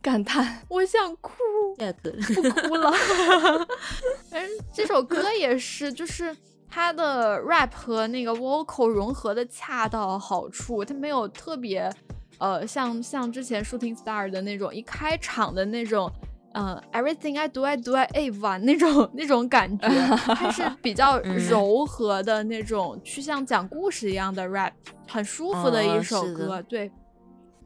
[0.01, 0.63] 感叹。
[0.69, 1.33] 我想哭，
[1.77, 2.93] 不哭了。
[4.31, 6.37] 反 正这首歌也是，就是
[6.69, 11.91] 它的 rap 和那个 vocal 融合的恰到好处，它没有特别
[12.39, 16.09] 呃像像之前 Shooting Star 的那种一开场的那种。
[16.53, 19.89] 呃、e v e r y t h i do, I do, I a 完那种那种感觉，
[20.35, 24.73] 它是比较嗯柔和的那种，去像讲故事一样的 rap，
[25.07, 26.63] 很舒服的一哦首歌。
[26.63, 26.91] 对，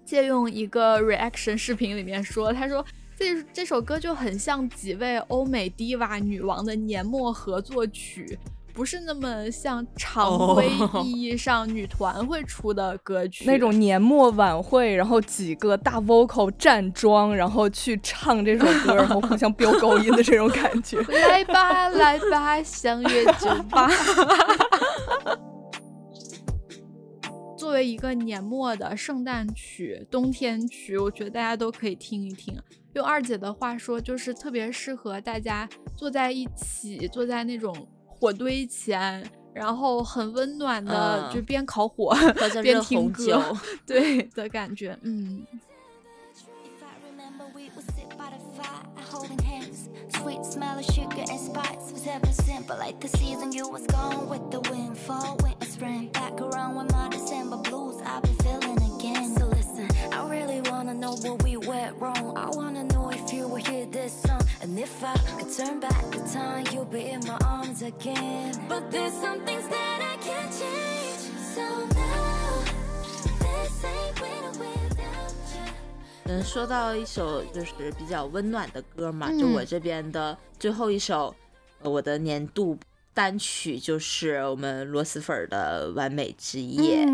[0.05, 2.85] 借用一个 reaction 视频里面说，他说
[3.17, 8.39] 这这首歌就很像几位欧美 diva 女王的年末合作曲，
[8.75, 20.99] 不是那么像常规哦 意义上女团会出的歌曲那种年末晚会，然后几个大 vocal 站桩，然后去唱这首歌，然后互相飙高音的这种感觉。
[21.29, 23.91] 来吧，来吧，相约酒吧。
[27.57, 32.59] 作为一个年末的圣诞曲、冬天曲，我觉得大家都可以听一听。
[32.95, 37.75] 用二姐的话说，就是特别适合大家坐在一起，坐在那种
[38.23, 42.17] 火堆前，然后很温暖的，嗯就边烤火
[42.63, 43.43] 边听歌，
[43.85, 44.97] 对的感觉。
[45.03, 45.45] 嗯
[46.63, 49.89] ，If I remember, we would sit by the fire, holding hands.
[50.13, 52.77] Sweet smell of sugar and spice was ever simple.
[52.79, 56.11] Like the season you was gone with the wind, fall, winter, spring.
[56.13, 58.39] Back around with my December blues, I've been
[60.13, 62.37] I really wanna know what we went wrong.
[62.37, 64.41] I wanna know if you will hear this song.
[64.61, 68.53] And if I could turn back the time, you'll be in my arms again.
[68.69, 71.33] But there's some things that I can't change.
[71.55, 71.63] So
[71.95, 72.63] now,
[73.41, 75.73] this ain't winter without you.
[76.27, 81.35] 嗯，说到一首就是比较温暖的歌嘛，就嗯我这边的最后一首，
[81.81, 82.79] 呃我的年度
[83.15, 87.05] 单曲就是我们螺蛳粉儿的《完美之夜》。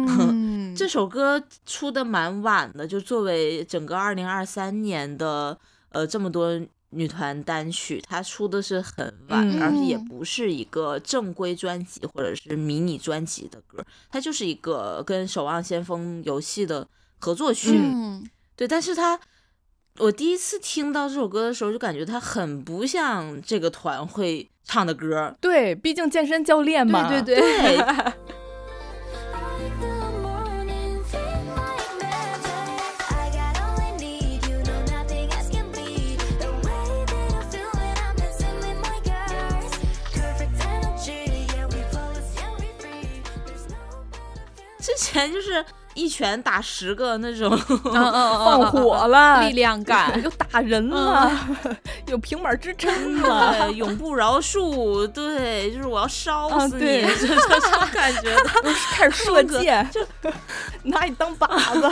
[0.72, 5.58] 嗯这首歌出的蛮晚的，就作为整个二零二三年的
[5.90, 6.60] 呃这么多
[6.90, 16.86] 女团单曲，它出的是很晚，嗯而且也不是一个正规专辑或者是迷你专辑的歌，它就是一个跟《守望先锋》游戏的
[17.18, 17.78] 合作曲。
[17.78, 19.20] 嗯对，但是它
[19.98, 25.36] 我第一次听到这首歌的时候，就感觉它很不像这个团会唱的歌。
[25.40, 27.08] 对，毕竟健身教练嘛。
[27.08, 27.76] 对对对。
[27.76, 28.14] 对
[44.99, 51.30] 前就是一拳打十个那种，放火了，力量感 又打人了，
[52.07, 58.51] 有平板支撑了， 永不饶恕，对，就是我要烧啊死你，就这种感觉的。
[58.92, 60.01] 开始射箭，就
[60.82, 61.90] 拿你当靶子。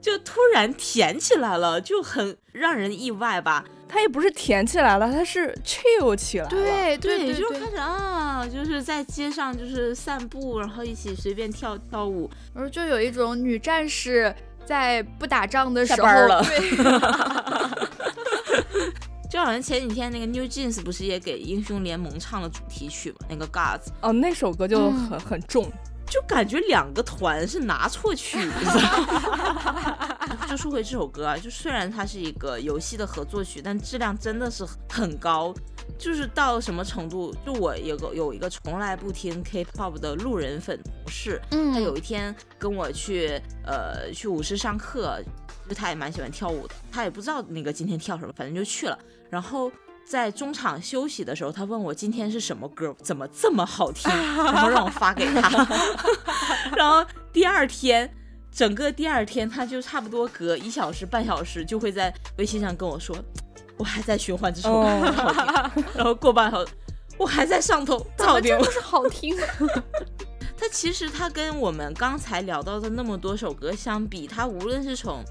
[0.00, 3.64] 就突然甜起来了，就很让人意外吧？
[3.94, 6.50] 他也不是甜起来了，它是 chill 起来了。
[6.50, 12.28] 对对就开始啊，就是在街上就是散步，然后一起随便跳跳舞。
[12.52, 14.34] 然后就有一种女战士
[14.66, 16.58] 在不打仗的时候，下班了对，
[19.30, 23.18] 就好像前几天那个 New Jeans 不是也给英雄联盟唱了主题曲嘛？
[23.30, 25.70] 那个 Gods，哦，那首歌就嗯很、很重。
[26.14, 28.80] 就感觉两个团是拿错曲子。
[30.48, 35.52] 就说回这首歌啊，就虽然它是一个游戏的合作曲，但质量真的是很高。
[35.98, 37.34] 就是到什么程度？
[37.44, 45.20] 就我有个有一个从来不听 K-pop 的路人粉同事，嗯他有一天跟我去呃去舞室上课，
[45.68, 48.96] 就他也蛮喜欢跳舞的，他也不知道那个今天跳什么，反正就去了。
[49.28, 49.68] 然后
[50.04, 55.66] 在中场休息的时候，他问我今天是什么歌，怎么这么好听，然后让我发给他。
[56.76, 58.12] 然后第二天。
[58.56, 63.16] 整个第二天，他就差不多隔一小时、半小时就会在微信上跟我说，
[63.76, 65.32] 我还在循环这首歌，哦好
[65.74, 65.84] 听。
[65.96, 66.70] 然后过半小时，
[67.18, 69.36] 我还在上头，怎好听是好听？
[70.56, 75.24] 它其实它跟我们刚才聊到的那么多首歌相比，它无论是从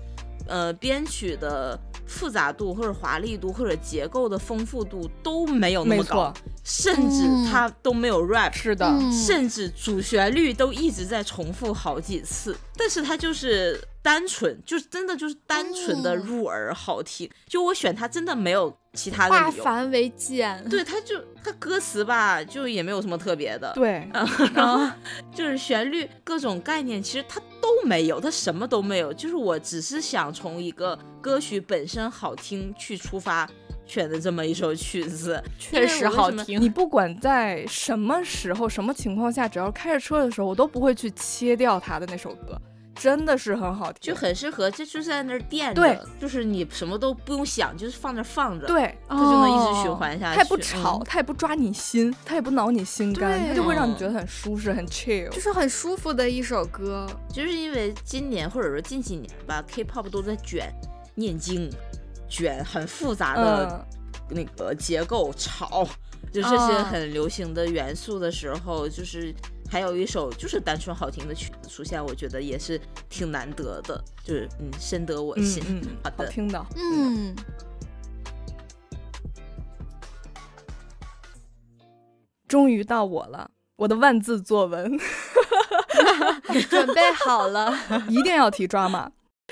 [0.49, 1.80] 呃编曲的
[2.14, 6.32] 复杂度，或者华丽度，或者结构的丰富度都没有那没么高。
[6.32, 6.34] 错，，
[6.64, 17.30] 甚至嗯它都没有 rap，、是的，嗯甚至主旋律都一直在重复好几次，但是它就是单纯，就是真的就是单纯的嗯入耳好听。
[17.47, 19.64] 就我选它真的没有其他的化理由。
[19.64, 20.64] 化繁为简。
[20.70, 23.72] 对，它就它歌词吧，就也没有什么特别的。
[23.76, 24.07] 对，
[24.55, 24.89] 然后
[25.36, 29.14] 就是旋律各种概念，其实它都没有，它什么都没有。
[29.14, 33.49] 就是我只是想从一个歌曲本身好听去出发，
[33.86, 35.41] 选的这么一首曲子。
[35.59, 36.61] 确实好听。
[36.61, 42.59] 你不管在什么时候、什么情况下，只要开着车的时候，我都不会去切掉它的那首歌，
[42.95, 48.95] 真的是很好听，就很适合，这就是在那儿垫着，对，就是你什么都不用想，就是放那儿放着，，对。
[49.07, 50.38] 它就能一直哦循环下去。
[50.38, 55.29] 它也不吵，嗯它也不抓你心，它也不挠你心肝，它就会让你嗯觉得很舒适、很 chill。
[55.29, 57.07] 就是很舒服的一首歌。
[57.31, 60.73] 就是因为今年或者说近几年吧，K-pop 都在卷
[61.15, 61.69] 念经，
[62.34, 63.86] 卷很复杂的
[64.31, 65.88] 嗯，那个结构吵，
[66.31, 69.31] 就这些啊很流行的元素的时候，就是
[69.69, 75.63] 还有一首就是单纯好听的曲子出现，我觉得也是挺难得的，就是嗯深得我嗯心。
[75.67, 76.65] 嗯，好的，好听的。
[76.75, 77.36] 嗯，
[82.47, 84.97] 终于到我了，我的万字作文
[86.67, 87.71] 准备好了。
[88.09, 89.11] 一定要提抓马。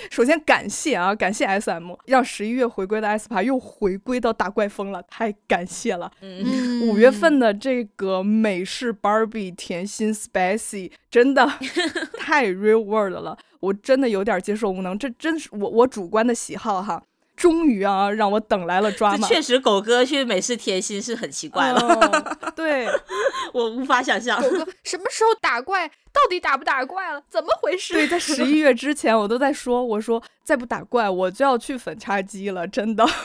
[0.10, 6.12] 首先感谢啊，感谢 SM 让十一月回归的 aespa 又回归到打怪风了，太感谢了。
[6.22, 11.46] 嗯，嗯，五月份的这个美式 Barbie 甜心 Spicy 真的
[12.18, 17.04] 太 real world 了，我真的有点接受无能，这真是我我主观的喜好哈。
[17.42, 19.28] 终于啊，让我等来了抓马。
[19.28, 22.88] 确实狗哥去美式甜心是很奇怪了，哦对，
[23.52, 24.40] 我无法想象。
[24.40, 25.88] 狗哥什么时候打怪？
[26.14, 27.24] 到底打不打怪了？
[27.28, 27.96] 怎么回事？
[27.96, 33.04] 对，在十一月之前，我都在说，我说再不打怪，我就要去粉叉机了，真的。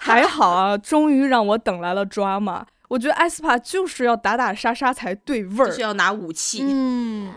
[0.00, 2.64] 还好啊，终于让我等来了抓马。
[2.88, 5.82] 我觉得艾斯帕就是要打打杀杀才对味儿就是。
[5.82, 7.30] 要拿武器，嗯，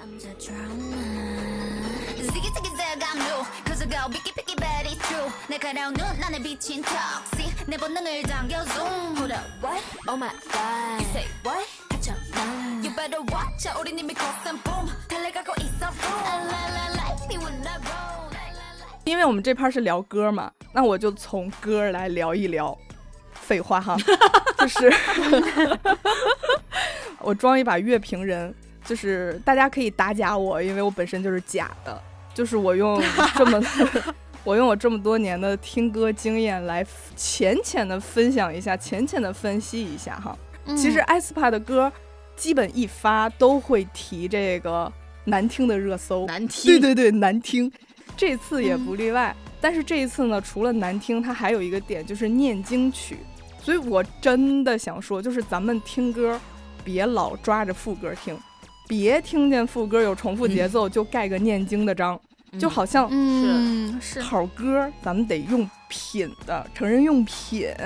[5.50, 9.82] 날카로운 눈 안에 비친 toxic 내 본능을 당겨 zoom Hold up what?
[10.08, 11.66] Oh my god You say what?
[11.90, 16.84] 하찮아 You better watch out 우린 이미 cross and boom 달려가고 있어 boom La la
[16.94, 22.76] la me when I roll La la la 因为我们这趴是聊歌嘛，那我就从歌来聊一聊。
[23.34, 23.96] 废话哈，
[24.58, 24.92] 就是
[27.20, 28.52] 我装一把乐评人，
[28.84, 32.02] 就是大家可以打假我，因为我本身就是假的，
[32.34, 33.00] 就是我用
[33.36, 33.62] 这么
[34.43, 36.85] 我用我这么多年的听歌经验来
[37.15, 40.37] 浅浅的分享一下，浅浅的分析一下哈。
[40.75, 41.91] 其实嗯 aespa 的歌
[42.35, 44.91] 基本一发都会提这个
[45.25, 46.71] 难听的热搜，难听。
[46.71, 47.71] 对对对，难听，
[48.17, 49.35] 这次也嗯不例外。
[49.59, 53.17] 但是这一次呢，除了难听，它还有一个点就是念经曲，
[53.61, 56.39] 所以我真的想说，就是咱们听歌
[56.83, 58.35] 别老抓着副歌听，
[58.87, 62.19] 别听见副歌有重复节奏就盖个念经的章，
[62.59, 67.67] 就好像嗯是好歌咱们得用品的，成人用品。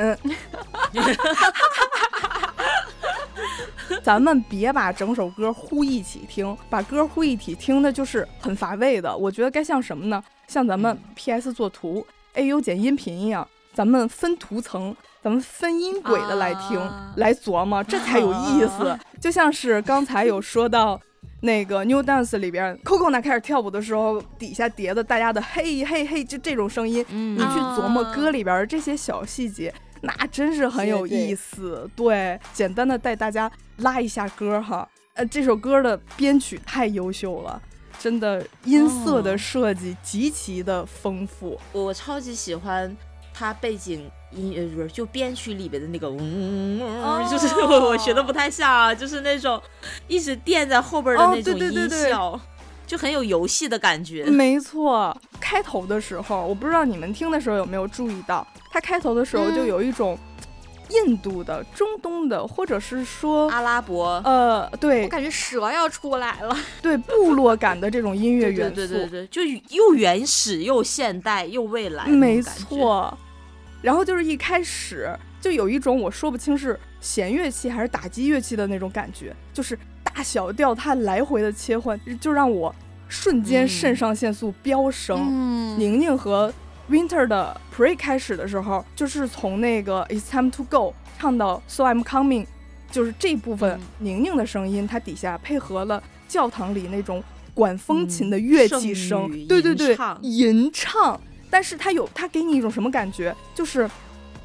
[4.03, 9.15] 咱们别把整首歌呼一起听，把歌呼一起听的就是很乏味的。
[9.15, 10.23] 我觉得该像什么呢？
[10.47, 12.05] 像咱们 PS 做图、
[12.35, 18.87] AU 剪音频一样，咱们分图层，咱们分音轨的来听，啊来琢磨，这才有意思。
[18.87, 20.99] 啊 就像是刚才有说到。
[21.41, 31.89] 那个 New Dance 里边，Coco 那开始跳舞的时候，底下叠的大家的嘿嘿嘿，就这种声音，嗯你去琢磨啊歌里边这些小细节，那真是很有意思。
[31.95, 34.87] 对，简单的带大家拉一下歌哈。
[35.15, 37.61] 呃，这首歌的编曲太优秀了，
[37.97, 41.57] 真的音色的哦设计极其的丰富。
[41.71, 42.95] 我超级喜欢
[43.33, 49.61] 它背景音呃，不是就编曲里边的那个嗡嗡嗡，哦就是我我学的不太像啊，就是那种
[50.07, 52.39] 一直垫在后边的哦那种音对对对对效，
[52.85, 54.25] 就很有游戏的感觉。
[54.25, 60.17] 没错，开头的时候，我不知道你们听的时候有没有注意到，它开头的时候就嗯有一种
[60.89, 63.49] 印度的、中东的，或者是说。
[63.49, 66.55] 阿拉伯呃，对我感觉蛇要出来了。
[66.81, 72.39] 对，部落感的这种音乐元素，对对对对，就又原始又现代又未来，没。
[72.41, 73.17] 错。
[73.85, 82.73] 然后就是一开始就有一种我说不清是弦乐器还是打击乐器的那种感觉，就是大小调它来回的切换，就让我
[83.07, 85.27] 瞬间嗯肾上腺素飙升。
[85.29, 86.51] 嗯宁宁和
[86.89, 92.47] Winter 的 Pray 开始的时候，就是从那个 It's Time to Go 唱到 So I'm Coming，
[92.89, 97.23] 就是这部分嗯宁宁的声音，它底下配合了教堂里那种
[97.53, 101.21] 管风琴的嗯乐器声，女对对对吟唱，吟唱。
[101.49, 103.35] 但是它有，它给你一种什么感觉？
[103.53, 103.89] 就是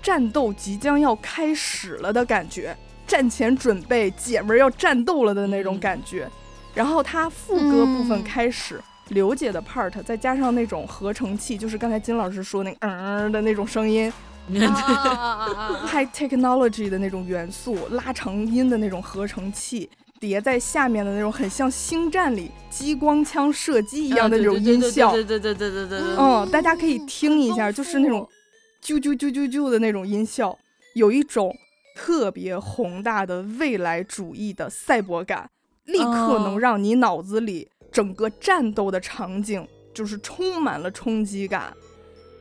[0.02, 2.76] 战斗即将要开始了的感觉，
[3.06, 6.28] 战前准备，姐们儿要战斗了的那种嗯感觉。
[6.74, 14.12] 然后它副歌部分嗯开始，刘姐的 part 再加上那种合成器，就是刚才金老师说那个嗯、的那种声音
[14.48, 19.90] ，high technology 的那种元素，拉长音的那种合成器。
[20.20, 28.28] 叠在下面的那种很像星战里激光枪射击一样的那种音效对对对对对对对嗯大家可以听一下就是那种
[28.84, 30.56] 啾啾啾啾啾的那种音效
[30.94, 31.56] 有一种
[31.96, 35.50] 特别宏大的未来主义的赛博感
[35.84, 41.72] 立刻能让你脑子里整个战斗的场景就是充满了冲击感。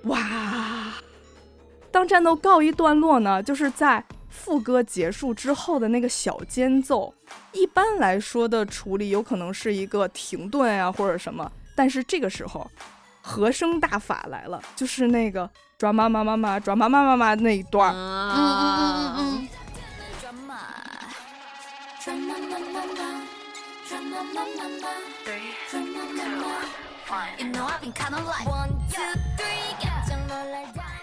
[0.04, 0.94] 哇！
[1.92, 7.14] 当战斗告一段落呢就是在副歌结束之后的那个小间奏
[7.52, 12.70] 一般来说的处理有可能是一个停顿啊，或者什么，但是这个时候，
[13.22, 17.94] 和声大法来了，就是那个抓妈妈妈妈，抓妈妈妈妈那一段。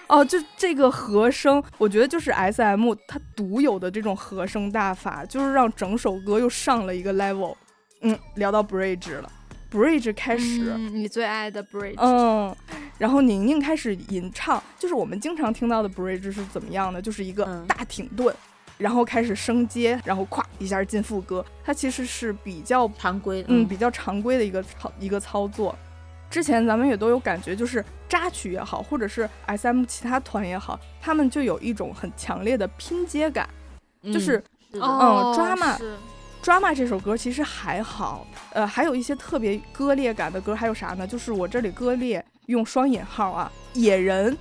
[0.09, 7.55] 哦，就这个和声，我觉得就是 S M 它独有的这种和声大法，就是让整首歌又上了一个 level。
[8.03, 9.33] 嗯，聊到 bridge 了
[9.73, 12.55] ，bridge 开始，嗯，你最爱的 bridge，嗯，
[12.99, 17.01] 然后宁宁开始吟唱，就是我们经常听到的 bridge 是怎么样的？
[17.01, 18.33] 就是一个嗯大停顿，
[18.77, 25.77] 然后开始升阶，然后咵一下进副歌，它其实是比较常规，嗯，比较常规的一个操一个操作。
[26.31, 33.49] 之前咱们也都有感觉，就是扎曲也好，或者是 S M 其他团也好，他们就有一种很强烈的拼接感。
[34.03, 35.97] 嗯就是是的哦抓嘛是
[36.45, 41.05] Drama 这首歌其实还好，呃，还有一些特别割裂感的歌，还有啥呢？
[41.05, 44.37] 就是我这里割裂用双引号啊，野人、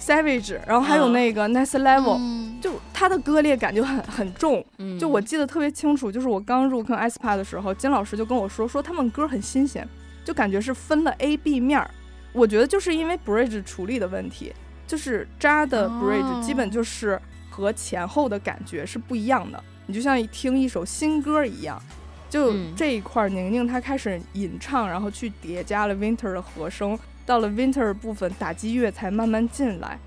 [0.00, 4.64] Savage，然后还有嗯那个 Next Level，、嗯就它的割裂感就很很重。
[4.78, 9.86] 嗯就我记得特别清楚，就是我刚入坑 aespa 的时候，金老师就跟我说，说他们歌很新鲜，
[10.24, 11.90] 就感觉是分了 A、B 面儿。
[12.32, 14.52] 我觉得就是因为 bridge 处理的问题，
[14.86, 21.80] 就是扎的 bridge 哦基本就是和前后的感觉是不一样的，你就像一听一首新歌一样。
[22.28, 26.96] 就嗯这一块儿，宁宁她开始吟唱，然后去叠加了 Winter 的和声，
[27.26, 29.98] 到了 Winter 部分，打击乐才慢慢进来。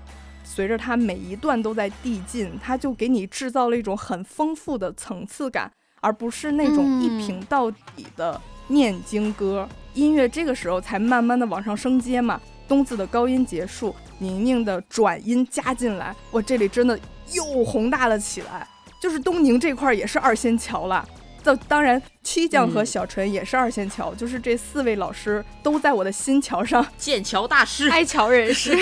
[0.42, 9.68] 随着它每一段都在递进，它就给你制造了一种很丰富的层次感，而不是那种一平到底的念经歌。
[9.94, 12.40] 音乐这个时候才慢慢的往上升阶嘛。
[12.66, 16.98] 冬子的高音结束，宁宁的转音加进来，我这里真的
[17.32, 18.66] 又宏大了起来。
[19.00, 21.06] 就是东宁这块儿也是二仙桥了。
[21.42, 28.74] 这当然，曲酱和嗯小陈也是二仙桥，就是这四位老师都在我的心桥上剑桥大师， 开桥人士，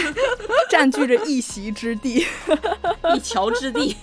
[0.71, 2.25] 占据着一席之地。
[3.17, 3.97] 一桥之地。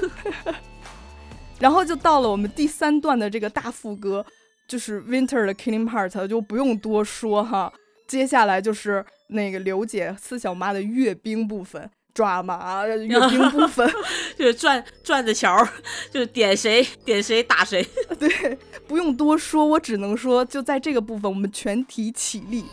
[1.58, 4.24] 然后就到了我们第三段的这个大副歌，
[4.70, 7.72] 就是 Winter 的 Killing Part，就不用多说哈。
[8.06, 12.96] 接下来就是那个刘姐四小妈的阅兵部分，抓马阅
[13.28, 13.92] 兵 部分，
[14.38, 15.66] 就是转转着桥，
[16.12, 17.84] 就是点谁点谁打谁。
[18.20, 18.56] 对，
[18.86, 22.64] 不用多说，我只能说，就在这个部分，我们全体起立。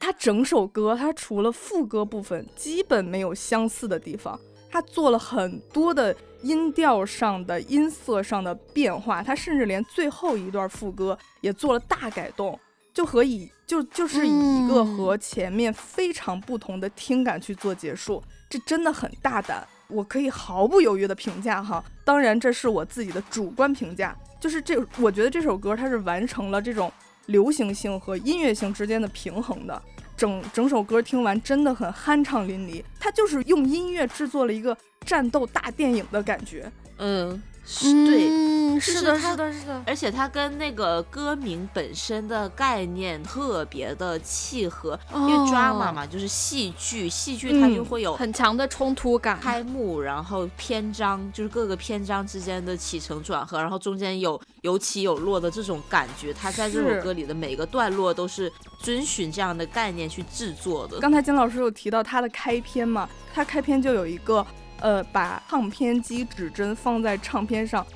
[0.00, 4.40] 它整首歌，它除了副歌部分基本没有相似的地方，
[4.70, 12.58] 它做了很多的音调上的、音色上的变化，它甚至连最后一段副歌也做了大改动，
[12.94, 19.68] 就和以就就是以一个嗯和前面非常不同的听感去做结束，这真的很大胆。
[19.88, 26.90] 我可以毫不犹豫的评价哈，当然这是我自己的主观评价，就是这，我觉得这首歌它是完成了这种
[27.30, 29.82] 流行性和音乐性之间的平衡的。
[30.16, 34.76] 整整首歌听完真的很酣畅淋漓，它就是用音乐制作了一个
[35.06, 36.70] 战斗大电影的感觉。
[36.98, 38.60] 嗯，对。
[38.80, 39.82] 是的，是的，是的。
[39.86, 49.38] 而且它跟那个歌名本身的概念特别的契合，因为哦 drama 嘛，就是戏剧，戏剧它就嗯会有很强的冲突感。
[49.38, 56.32] 开幕，然后篇章，就是各个篇章之间的起承转合，然后中间有有起有落的这种感觉。
[56.32, 60.98] 它在这首歌里的每个段落都是遵循这样的概念去制作的。
[61.00, 64.46] 刚才金老师有提到它的开篇嘛，它开篇就有一个
[64.80, 67.86] 呃，把唱片机指针放在唱片上，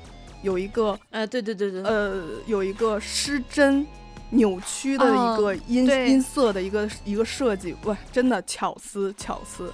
[0.41, 3.85] 有一个呃，对对对对，呃，有一个失真。
[4.31, 9.71] 扭曲的一个音、对音色的一个一个设计，哇，真的巧思巧思。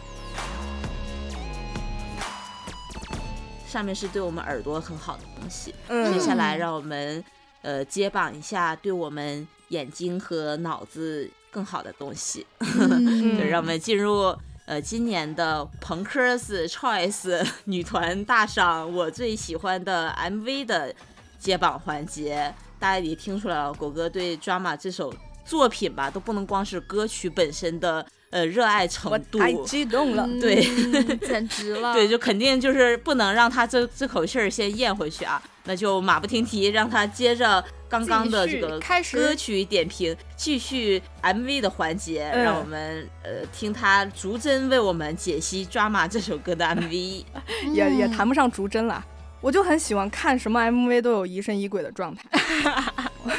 [3.66, 5.74] 上面是对我们耳朵很好的东西。
[5.88, 7.24] 嗯接下来让我们
[7.62, 14.36] 呃接榜一下对我们眼睛和脑子更好的东西，嗯 对，让我们进入
[14.72, 20.96] 呃今年的朋克斯 Choice 女团大赏我最喜欢的 MV 的
[21.38, 22.56] 揭榜环节。
[22.80, 25.14] 大家也听出来了，狗哥对 Drama 这首
[25.44, 30.28] 作品吧，都不能光是歌曲本身的呃热爱程度，太激动了。
[30.42, 31.94] 对嗯 简直了。
[31.94, 38.80] 对，就肯定就是不能让他这这口气儿先咽回去啊，那就马不停蹄让他接着刚刚的这个
[39.12, 47.24] 歌曲点评，继续 MV 的环节，嗯让我们呃听他逐帧为我们解析《Drama》这首歌的 MV。
[47.74, 49.06] 也也嗯谈不上逐帧啦。
[49.42, 52.24] 我就很喜欢看什么 MV 都有疑神疑鬼的状态，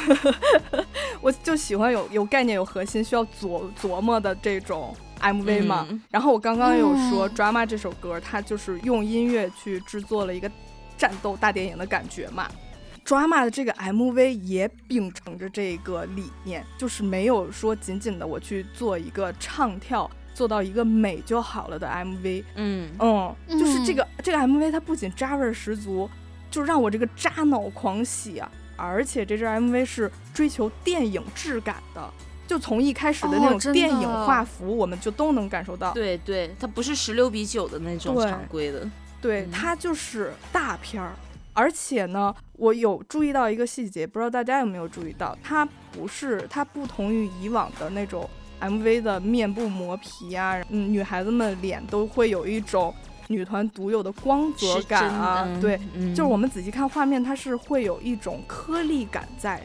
[1.21, 5.87] 我就喜欢有有概念、有核心、需要琢琢磨的这种 MV 嘛。
[5.89, 10.51] 嗯然后我刚刚有说嗯《Drama》这首歌，它就是用音乐去制作了一个
[10.97, 12.49] 战斗大电影的感觉嘛。
[13.05, 26.09] Drama 的这个 MV 也秉承着这个理念，就是没有说仅仅的我去做一个唱跳，做到一个美就好了的 MV，嗯，嗯，就是这嗯个、这个 MV 它不仅渣味儿十足，
[26.49, 28.51] 就让我这个渣脑狂喜啊！
[28.75, 32.09] 而且这支 MV 是追求电影质感的，
[32.47, 35.93] 就从一开始的那种电影画幅，我们就都能感受到。
[35.93, 38.89] 对对，它不是十六比九的那种常规的。
[39.21, 41.13] 对，嗯它就是大片儿。
[41.55, 48.27] 而且呢，我有注意到一个细节，不知道大家有没有注意到，它不是它不同于以往的那种
[48.63, 52.93] MV 的面部磨皮啊，嗯，女孩子们脸都会有一种
[53.27, 59.61] 女团独有的光泽感啊，对，，嗯就是我们仔细看画面，它是会有一种颗粒感在。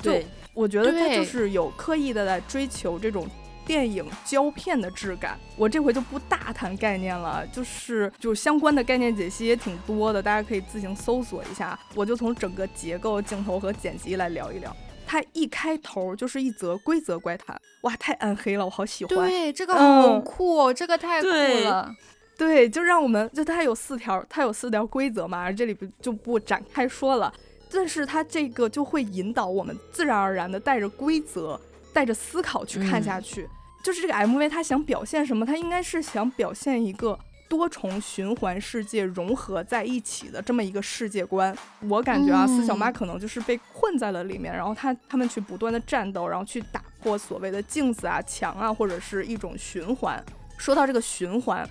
[0.00, 3.26] 就对我觉得它就是有刻意的在追求这种
[3.66, 5.38] 电影胶片的质感。
[5.56, 11.78] 我这回就不大谈概念了，就是就相关的概念解析也挺多的，大家可以自行搜索一下。
[11.94, 14.74] 我就从整个结构、镜头和剪辑来聊一聊。
[15.10, 19.12] 它一开头就是一则规则怪谈，哇，太暗黑了，我好喜欢。
[19.16, 21.92] 对，这个嗯好酷哦，这个太酷了。
[22.38, 27.34] 对，就让我们就它有四条，它有四条规则嘛，这里不就不展开说了。
[27.72, 31.60] 但是它这个就会引导我们自然而然的带着规则、
[31.92, 33.48] 带着思考去看下去。
[33.82, 35.44] 就是这个 MV 它想表现什么？
[35.44, 37.18] 它应该是想表现一个
[37.50, 41.54] 多重循环世界融合在一起的这么一个世界观。
[41.80, 50.24] 我感觉啊，四小妈嗯可能就是被困在了里面，然后他他们去不断的战斗，然后去打破所谓的镜子啊、墙啊，或者是一种循环。
[50.56, 51.68] 说到这个循环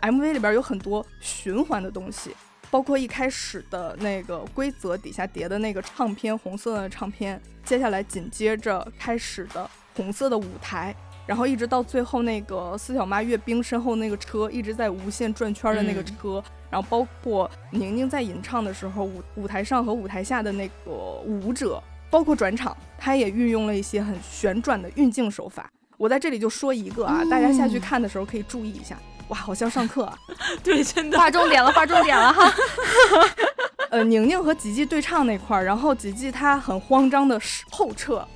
[0.00, 2.34] ，MV 里边有很多循环的东西，
[2.70, 10.94] 包括一开始的那个规则底下叠的那个唱片，红色的唱片，接下来紧接着开始的红色的舞台，
[11.28, 20.90] 然后一直到最后那个四小妈阅兵身后那个车一直在无限转圈的那个嗯车，然后包括宁宁在吟唱的时候，舞舞台上和舞台下的那个
[21.26, 25.70] 舞者，包括转场，他也运用了一些很旋转的运镜手法。
[25.98, 28.98] 我在这里就说一个啊，大家下去看的时候可以注意一下。
[29.28, 30.16] 哇，好像上课啊！
[30.64, 31.18] 对，真的。
[31.18, 32.50] 划重点了，划重点了哈。
[33.90, 37.38] 呃，宁宁和吉吉对唱那块儿，然后吉吉他很慌张的
[37.70, 38.26] 后撤，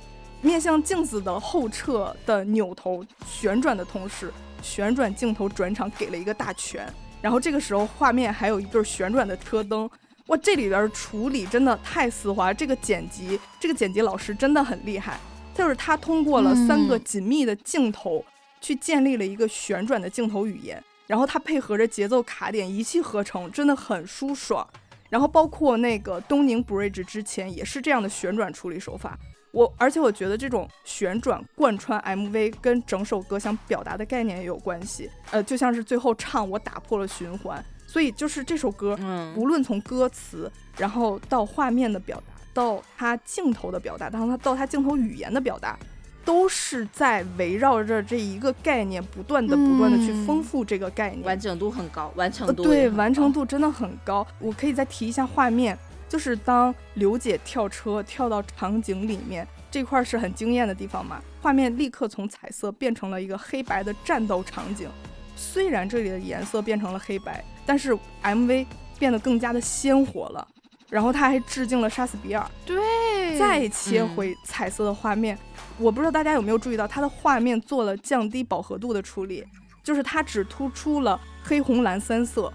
[0.43, 4.31] 面向镜子的后撤的扭头旋转的同时，
[4.61, 6.85] 旋转镜头转场给了一个大拳，
[7.21, 9.89] 然后这个时候画面还有一对旋转的车灯，
[10.27, 15.17] 哇，这里边处理真的太丝滑，这个剪辑，这个剪辑老师真的很厉害，
[15.55, 18.23] 就是他通过了三个紧密的镜头
[18.59, 24.67] 去建立了一个旋转的镜头语言，然后他配合着节奏卡点一气呵成，真的很舒爽。
[25.09, 29.15] 然后包括那个东宁 Bridge 之前也是这样的旋转处理手法，
[29.53, 45.77] 我而且我觉得这种旋转贯穿 MV 跟整首歌想表达的概念也有关系，呃，就像是最后唱我打破了循环，所以就是这首歌，嗯，无论从歌词，然后到画面的表达，到它镜头的表达，到它到它镜头语言的表达。
[46.25, 54.25] 都是在围绕着这一个概念，不断的、不断的去丰富这个概念，完整度很高，完成度对，完成度真的很高。
[54.39, 55.77] 我可以再提一下画面，
[56.13, 64.87] 就是当刘姐跳车跳到场景里面这块是很惊艳的地方嘛，画面立刻从彩色变成了一个黑白的战斗场景。
[65.35, 68.67] 虽然这里的颜色变成了黑白，但是 MV
[68.99, 70.47] 变得更加的鲜活了。
[70.87, 75.35] 然后他还致敬了杀死比尔，对，再切回彩色的画面。
[75.79, 79.43] 我不知道大家有没有注意到，它的画面做了降低饱和度的处理，
[79.81, 82.53] 就是它只突出了黑红蓝三色，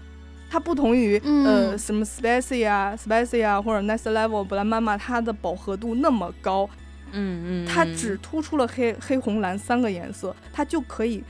[0.49, 6.69] 它不同于呃什么 Spicy 啊、Spicy 啊或者 Next Level、布兰妈妈，它的饱和度那么高，
[7.11, 11.23] 嗯嗯，它只突出了黑黑红蓝三个颜色，它就可以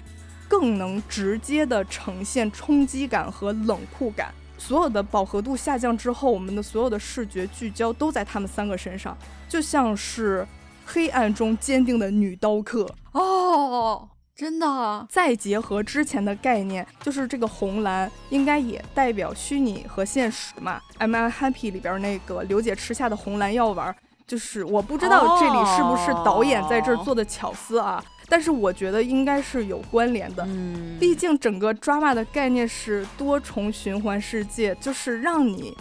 [0.48, 4.34] 更能直接的呈现冲击感和冷酷感。
[4.58, 9.18] 所有的饱和度下降之后，我们的所有的视觉聚焦都在他们三个身上，
[9.48, 10.48] 就像是。
[10.92, 14.10] 黑暗中坚定的女刀客哦，
[14.40, 15.06] 真的。
[15.10, 20.80] 再结合之前的概念，就是这个红蓝应该也代表虚拟和现实嘛。
[20.98, 23.94] I'm Happy 里边那个刘姐吃下的红蓝药丸，
[24.26, 30.46] 就是我不知道这里是不是导演在这儿做的巧思啊，但是我觉得应该是有关联的。
[30.48, 35.76] 嗯，毕竟整个 drama 的概念是多重循环世界，就是让你。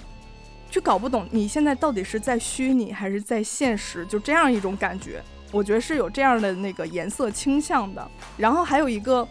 [0.69, 8.11] 就搞不懂你现在到底是在虚拟还是在现实，就这样一种感觉，我觉得是有这样的那个颜色倾向的。
[8.36, 9.26] 然后还有一个，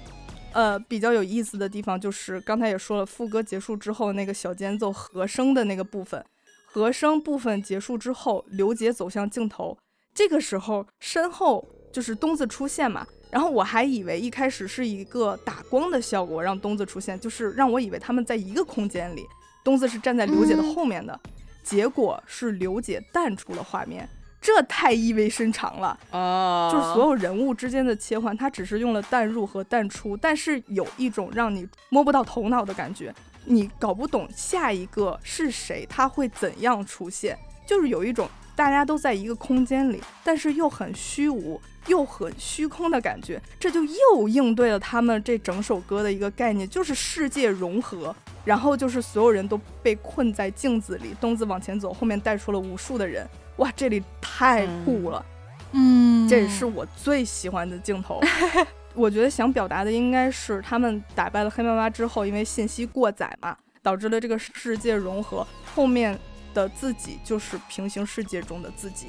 [0.54, 6.24] 呃，比较有意思的地方就是刚才也说了，副歌结束之后那个小间奏和声的那个部分，
[6.66, 9.78] 和声部分结束之后，刘杰走向镜头，
[10.14, 19.26] 这个时候身后就是东子出现嘛，然后我还以为一开始是一个打光的效果让东子出现，就是让我以为他们在一个空间里。
[19.64, 21.20] 东子是站在刘姐的后面的，
[21.64, 24.08] 结果是刘姐淡出了画面，
[24.40, 26.00] 这太意味深长了。
[26.12, 33.14] 哦，就是所有人物之间的切换，它只是用了淡入和淡出，但是有一种让你摸不到头脑的感觉，
[33.46, 48.16] 你搞不懂下一个是谁，他会怎样出现，就是有一种大家都在一个空间里，但是又很虚无又很虚空的感觉，这就又应对了他们这整首歌的一个概念，就是世界融合。
[48.46, 53.28] 然后就是所有人都被困在镜子里，东子往前走，后面带出了无数的人，
[53.58, 55.26] 哇，这里太酷了，
[55.72, 58.22] 嗯，这也是我最喜欢的镜头。
[58.96, 65.46] 我觉得想表达的应该是他们打败了黑妈妈之后，因为信息过载嘛，导致了这个世界融合，
[65.76, 66.18] 后面
[66.54, 69.08] 的自己就是平行世界中的自己，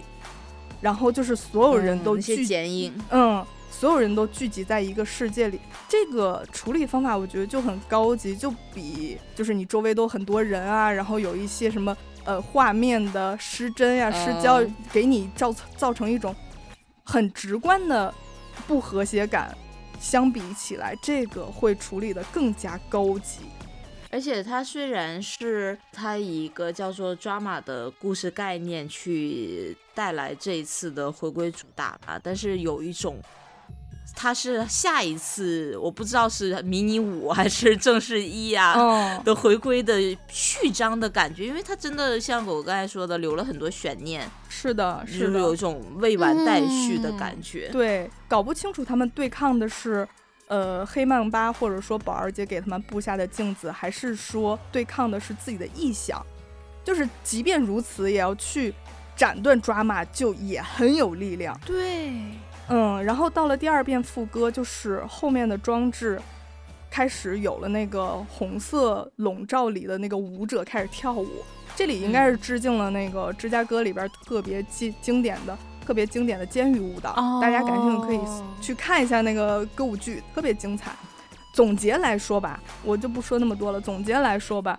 [0.80, 3.44] 然后就是所有人都聚剪影，嗯。
[3.70, 11.96] 所有人都聚集在一个世界里，这个处理方法我觉得就很高级，就比就是你周围都很多人啊，然后有一些什么
[12.28, 14.62] 呃画面的失真呀、失焦，
[14.92, 16.36] 给你造造成一种
[17.02, 18.12] 很直观的
[18.66, 19.56] 不和谐感。
[19.98, 23.40] 相比起来，这个会处理的更加高级。
[24.10, 33.18] 而且它虽然是它以一个叫做 drama 的故事概念去带来这一次的回归主打吧，但是有一种。
[34.20, 38.74] 它是下一次，我不知道是迷你五还是正式一啊
[39.24, 39.94] 的回归的
[40.26, 44.28] 序章的感觉，因为他真的像我刚才说的，留了很多悬念。
[44.48, 47.68] 是的，是的有一种未完待续的感觉。
[47.68, 50.06] 对，搞不清楚他们对抗的是，
[50.48, 56.20] 呃，黑曼巴或者说宝儿姐给他们布下的镜子，还是说对抗的是自己的臆想？
[56.82, 58.74] 就是即便如此，也要去
[59.14, 61.56] 斩断抓马，就也很有力量。
[61.64, 62.10] 对。
[62.68, 66.20] 嗯，然后到了第二遍副歌，就是后面的装置
[66.90, 71.28] 开始有了那个红色笼罩里的那个舞者开始跳舞，
[71.74, 80.92] 这里应该是致敬了那个芝加哥里边特别经经典的特别经典的监狱舞蹈，大家感兴趣可以哦去看一下那个歌舞剧，特别精彩。
[81.54, 83.80] 总结来说吧，我就不说那么多了。
[83.80, 84.78] 总结来说吧，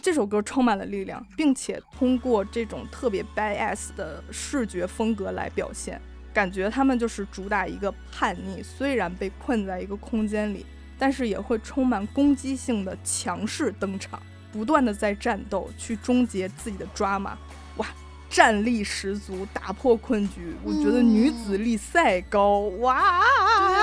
[0.00, 6.00] 这首歌充满了力量，并且通过这种特别 badass 的视觉风格来表现，
[6.34, 10.66] 感觉他们就是主打一个叛逆，虽然被困在一个空间里，
[10.98, 14.20] 但是也会充满攻击性的强势登场，
[14.52, 17.34] 不断的在战斗去终结自己的 drama，
[17.76, 17.86] 哇，
[18.28, 20.54] 战力十足，打破困局。
[20.64, 23.22] 我觉得女子力赛高，哇！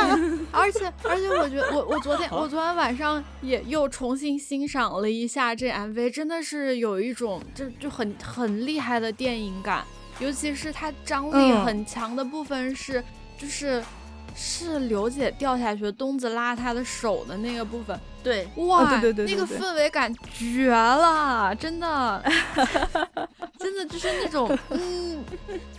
[0.52, 9.86] 而且而且，我觉得我我昨天我昨天晚上也又重新欣赏了一下这 MV，真的是有一种就就很很厉害的电影感，
[10.22, 11.66] 尤其是它张力嗯。
[11.66, 13.04] 很强的部分是、
[13.38, 13.84] 就是
[14.36, 22.24] 是刘姐掉下去，东子拉她的手的那个部分，对，哇，对对对对那个氛围感绝了，真的，
[23.60, 25.24] 真的就是那种，嗯，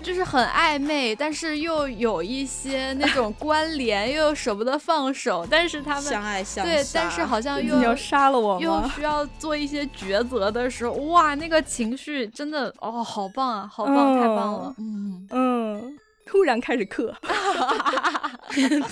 [0.03, 8.89] 就是很暧昧，但是又有一些那种关联，又舍不得放手，但是他们相爱相对，但是好像又你要杀了我又？
[8.95, 15.27] 需要做一些抉择的时候，哇，那个情绪真的哦，好棒啊，好棒，太棒了，嗯。
[15.31, 16.85] 嗯，突然开始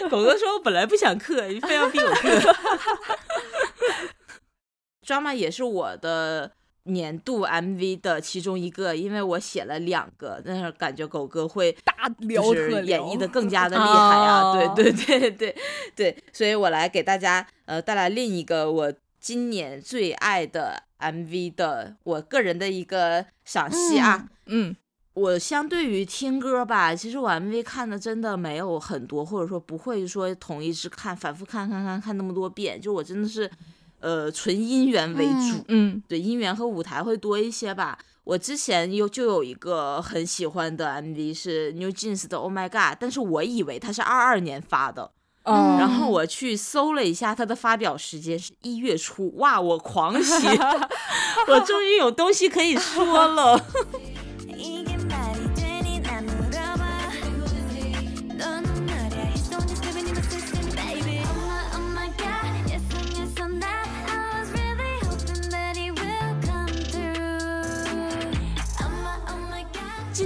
[0.00, 2.28] 嗑，狗哥说：“我本来不想刻，你非要逼我刻。”
[5.06, 6.50] drama 也是我的
[6.84, 14.40] 年度 MV 的其中一个，因为我写了两个，但是感觉狗哥会大聊就是特演绎的更加的 厉害啊！
[14.42, 15.56] 哦对对对对
[15.94, 24.28] 对，所以我来给大家呃带来另一个我今年最爱的 MV 的我个人的一个赏析啊。
[24.46, 24.76] 嗯
[25.14, 32.80] 我相对于听歌吧，其实我 MV 看的真的没有很多，或者说不会说统一只看，反复看看看看那么多遍。
[32.80, 33.48] 就我真的是，
[34.00, 37.96] 呃，纯音源为主，嗯对音源和舞台会多一些吧。
[38.24, 45.12] 我之前有就有一个很喜欢的 MV 是 New Jeans 的 Oh My God，但是我以为它是二二年发的，
[45.44, 50.48] 嗯，然后我去搜了一下它的发表时间是一月初，哇，我狂喜，
[51.46, 53.64] 我终于有东西可以说了。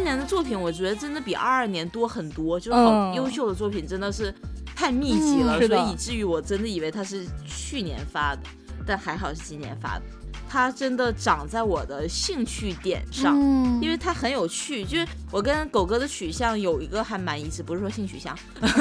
[0.09, 4.35] 年的作品，我觉得真的比二二年多很多，就是好嗯优秀的作品真的是
[4.75, 8.41] 太密集了，嗯所以以至于我真的以为它是去年发的，
[8.87, 10.03] 但还好是今年发的。
[10.51, 14.83] 它真的长在我的兴趣点上，嗯因为它很有趣。
[14.83, 18.35] 就是我跟狗哥的取向有一个还蛮一致，不是说性取向，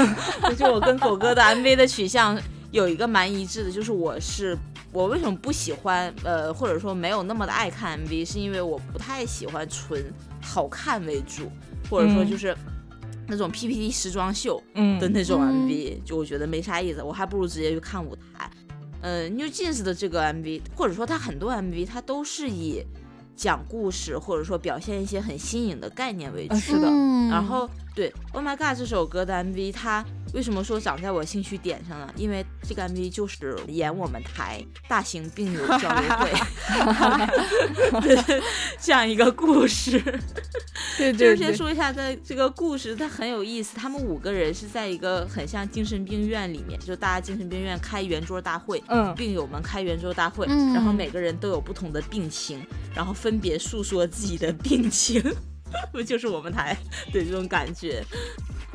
[0.58, 2.40] 就我跟狗哥的 MV 的取向
[2.72, 4.58] 有一个蛮一致的，就是我是
[4.94, 10.02] 我为什么不喜欢呃，或者说没有那么的爱看 MV，是因为我不太喜欢纯
[10.48, 11.52] 好看为主，
[11.90, 12.30] 或者说嗯。
[12.30, 12.56] 就是
[13.28, 14.98] 那种 PPT 时装秀嗯。
[15.00, 15.68] 的那种嗯。
[15.68, 18.50] MV，、就我觉得没啥意思，我还不如直接去看舞台。
[19.02, 22.84] 呃，New Jeans 的这个 MV，或者说它很多 MV，它都是以
[23.36, 26.54] 讲故事或者说表现一些很新颖的概念为主。
[26.56, 26.88] 呃是的。
[26.90, 27.30] 嗯。
[27.30, 32.14] 然后对《Oh My God》这首歌的 MV，它为什么说长在我兴趣点上呢？
[32.16, 36.32] 因为这个 MV 就是演我们台大型病友 交流会
[38.02, 38.44] 对
[38.80, 40.00] 这样一个故事。
[40.96, 43.76] 对对对就是先，说一下它这个故事，它很有意思。
[43.76, 55.20] 他们五个人是在一个很像精神病院里面，就大家精神病院开圆桌大会，嗯病友们开圆桌大会，嗯然后每个人都有不同的病情，然后分别诉说自己的病情，
[55.92, 56.76] 不 就是我们台
[57.12, 58.04] 对这种感觉。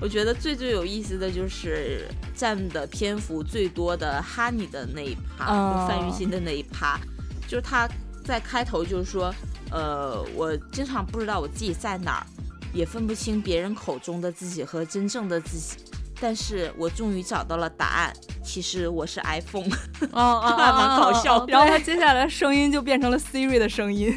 [0.00, 6.98] 我觉得最最有意思的就是占的篇幅最多的哈尼的那一趴，范玉新的那一趴，
[7.46, 7.88] 就是他
[8.24, 9.32] 在开头就是说，
[9.70, 12.26] 呃，我经常不知道我自己在哪儿，
[12.74, 15.76] 也分不清别人口中的自己和真正的自己，
[16.22, 18.12] 但是我终于找到了答案，
[18.44, 19.66] 其实我是 iPhone。
[20.12, 24.16] 哦 哦蛮搞笑的然后他接下来声音就变成了 Siri 的声音，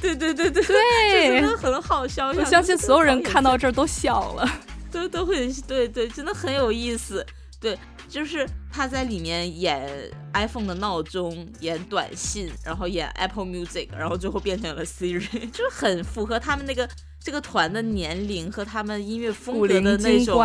[0.00, 2.28] 对对对对，对 真的很好笑。
[2.28, 4.48] 我相信所有人看到到这儿都笑了。
[4.90, 7.24] 都都会对对，真的很有意思。
[7.60, 7.78] 对，
[8.08, 9.86] 就是他在里面演
[10.32, 16.88] iPhone 的闹钟，演短信，然后演 Apple Music，然后最后变成了 Siri，就是很符合他们那个
[17.22, 20.38] 这个团的年龄和他们音乐风格的那种，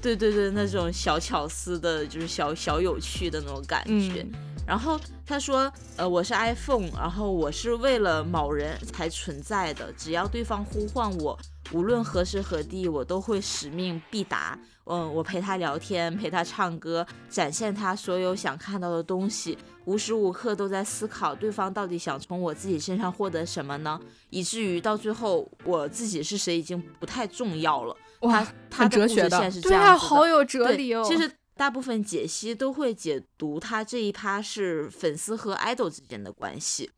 [0.00, 4.22] 对对对，那种小巧思的，就是小小有趣的那种感觉。
[4.22, 4.32] 嗯
[4.66, 11.36] 然后他说，呃，我是 iPhone，然后我是为了某人才存在的，只要对方呼唤我，
[11.72, 14.58] 无论何时何地，我都会使命必达。
[14.84, 24.00] 嗯，我陪他聊天，陪他唱歌，展现他所有想看到的东西，无时无刻都在思考对方到底想从我自己身上获得什么呢？
[24.30, 27.96] 以至于到最后，我自己是谁已经不太重要了。
[28.20, 31.04] 哇他哲学的对啊，线是这样好有哲理哦。
[31.06, 36.90] 其实大部分解析都会解读他这一趴是粉丝和 idol 之间的关系。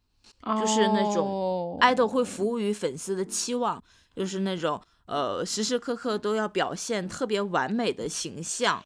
[0.44, 3.80] 就是那种哦 idol 会服务于粉丝的期望，
[4.14, 8.84] 就是那种呃时时刻刻都要表现特别完美的形象，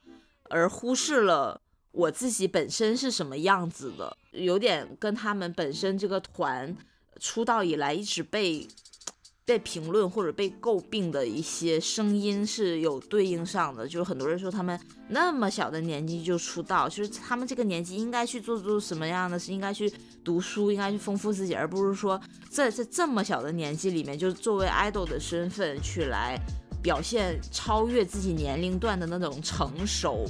[0.51, 1.61] 而忽视了
[1.93, 6.77] 我自己本身是什么样子的，有点跟他们本身这个团
[7.21, 8.67] 出道以来一直被。
[9.47, 14.79] 被评论或者被诟病的一些声音是有对应上的，就是很多人说他们
[15.09, 19.89] 那么小的年纪就出道，就是他们这个年纪应该去做做什么样的事，应该去
[20.25, 22.21] 读书，应该去丰富自己，而不是说
[22.51, 26.37] 在在这么小的年纪里面，就作为 idol 的身份去来
[26.83, 30.25] 表现超越自己年龄段的那种成熟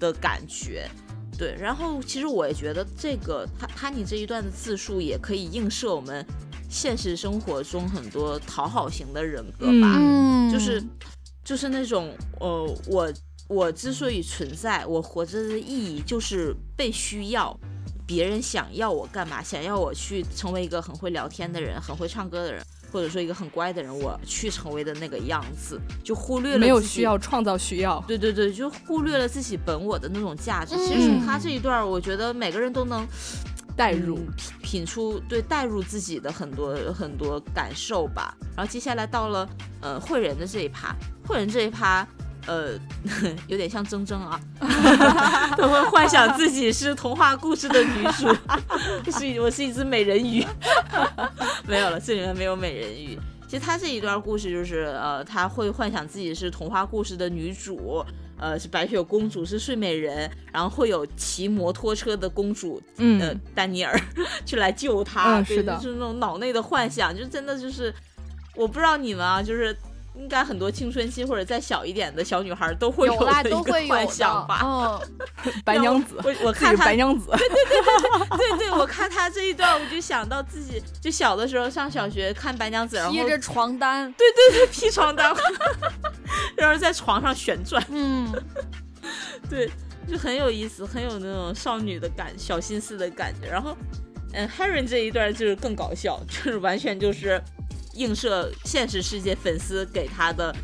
[0.00, 0.88] 的感觉。
[1.36, 6.24] 对，然后其实我也觉得这个他他你这一段的自述也可以映射我们
[6.74, 9.96] 现实生活中很多讨好型的人格吧。
[9.96, 10.82] 嗯，就是
[11.44, 13.12] 就是那种呃，我
[13.46, 17.56] 我之所以存在，我活着的意义就是被需要，
[18.04, 22.60] 别人想要我干嘛，想要我去成为一个很会聊天的人，很会唱歌的人，
[22.90, 28.02] 或者说一个很乖的人，我去成为的那个样子，就忽略了没有需要创造需要。
[28.08, 30.74] 对对对，就忽略了自己本我的那种价值。
[30.76, 33.06] 其实从嗯他这一段，我觉得每个人都能
[33.76, 38.34] 代入嗯品品出对代入自己的很多很多感受吧。
[38.56, 39.48] 然后接下来到了
[39.80, 40.94] 呃慧人的这一趴，
[41.26, 42.06] 慧人这一趴。
[42.46, 42.78] 呃，
[43.48, 48.28] 有点像铮铮啊， 他会幻想自己是童话故事的女主，
[49.10, 50.44] 是我是一只美人鱼，
[51.66, 53.18] 没有了，这里面没有美人鱼。
[53.48, 58.04] 其实他这一段故事就是，呃，他会幻想自己是童话故事的女主，
[58.38, 63.98] 呃，是白雪公主，是睡美人，然后会有骑摩托车的公主，嗯，呃，丹尼尔
[64.44, 65.76] 去来救她，对嗯是的。
[65.76, 67.94] 就是那种脑内的幻想，就真的就是，
[68.54, 69.74] 我不知道你们啊，就是
[70.16, 74.46] 应该很多青春期或者再小一点的小女孩都会有啦，的一个都会有幻想。
[74.46, 74.60] 吧。
[74.62, 85.34] 嗯， 白娘子，我我看她白娘子，对对， 我看他这一段，我就想到自己就小的时候上小学看白娘子，然后披着床单，对对对披床单，
[86.56, 88.32] 然后在床上旋转，嗯，
[89.50, 89.70] 对，
[90.08, 93.48] 就很有意思，很有那种少女的感小心思的感觉。
[93.48, 93.76] 然后，
[94.32, 97.40] 嗯，Harry 这一段就是更搞笑，就是完全就是
[97.94, 100.54] 映射现实世界粉丝给他的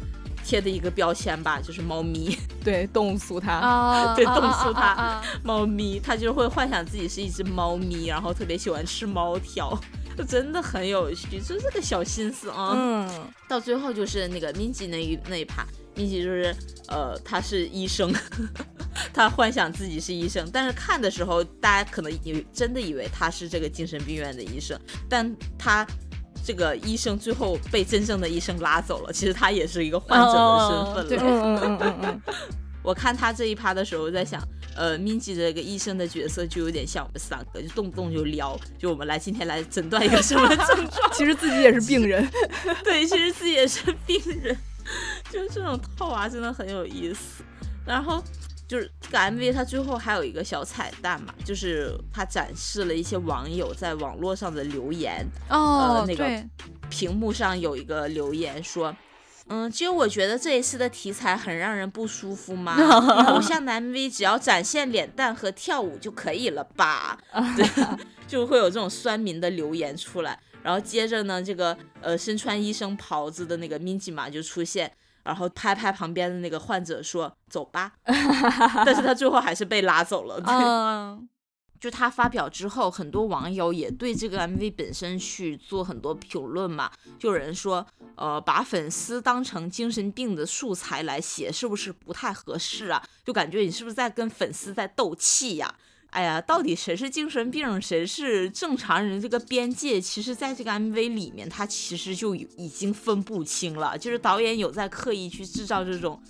[0.45, 2.37] 贴的一个标签吧，就是猫咪。
[2.64, 9.78] 对，动物苏他，啊， 对啊啊啊动物它啊啊猫咪，他就会幻想自己是一只猫咪，然后特别喜欢吃猫条，
[10.16, 12.72] 就 真的很有趣，就是这个小心思啊。
[12.74, 13.09] 嗯，
[13.49, 15.64] 到最后就是那个 Minji 那一那一趴
[15.97, 16.55] ，Minji 就是
[16.89, 18.12] 呃他是医生，
[19.14, 24.78] 他幻想自己是医生，但是看的时候大家可能以为真的以为他是这个精神病院的医生，
[25.09, 25.87] 但他。
[26.45, 31.09] 这个医生最后被真正的医生拉走了，其实他也是一个患者的身份了。
[31.09, 32.22] 对嗯嗯嗯嗯嗯，
[32.82, 34.43] 我看他这一趴的时候，在想，
[34.74, 41.11] 呃，Minji 这个医生的角色就有点像我们三个，就动不动就撩，就我们来今天来诊断一个什么症状？
[41.12, 42.26] 其实自己也是病人，
[42.82, 44.57] 对，其实自己也是病人，
[45.30, 47.45] 就这种套娃真的很有意思。
[47.86, 48.22] 然后
[48.71, 56.49] 就是这个 MV，它最后还有一个小彩蛋嘛，就是它展示了一些网友在网络上的留言，哦，那个对，
[56.89, 58.97] 屏幕上有一个留言说。
[59.49, 62.77] 嗯，其实我觉得这一次的题材很让人不舒服吗？
[63.35, 67.19] 偶像 MV 只要展现脸蛋和跳舞就可以了吧？
[67.57, 67.66] 对，
[68.28, 70.39] 就会有这种酸民的留言出来。
[70.62, 74.93] 然后接着呢，这个呃身穿医生袍子的那个 Minji 嘛就出现，
[75.24, 80.40] 然后拍拍旁边的那个患者说走吧， 但是他最后还是被拉走了。
[80.40, 81.28] 对，嗯，
[81.78, 87.86] 就他发表之后，很多网友也对这个 MV 本身去做很多评论嘛，就有人说，
[88.16, 93.02] 呃，把粉丝当成精神病的素材来写，是不是不太合适啊？
[93.24, 95.74] 就感觉你是不是在跟粉丝在斗气呀？
[96.11, 99.20] 哎呀，到底谁是精神病，谁是正常人？
[99.20, 103.97] 这个边界，其实在这个 MV 里面，他其实就已经分不清了。
[103.97, 106.20] 就是导演有在刻意去制造这种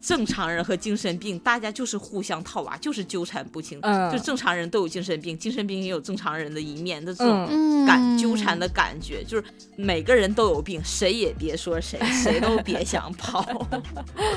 [0.00, 3.78] 正常人和精神病，大家就是互相套娃，就是纠缠不清。
[3.82, 9.44] 嗯就正常人都有精神病，精神病也有正常人的一面的这种感、纠缠的感觉，就是
[9.76, 13.68] 每个人都有病，谁也别说谁， 谁都别想跑。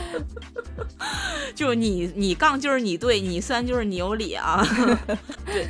[1.53, 4.65] 就你你杠就是你对，你酸就是你有理啊。
[5.45, 5.67] 对，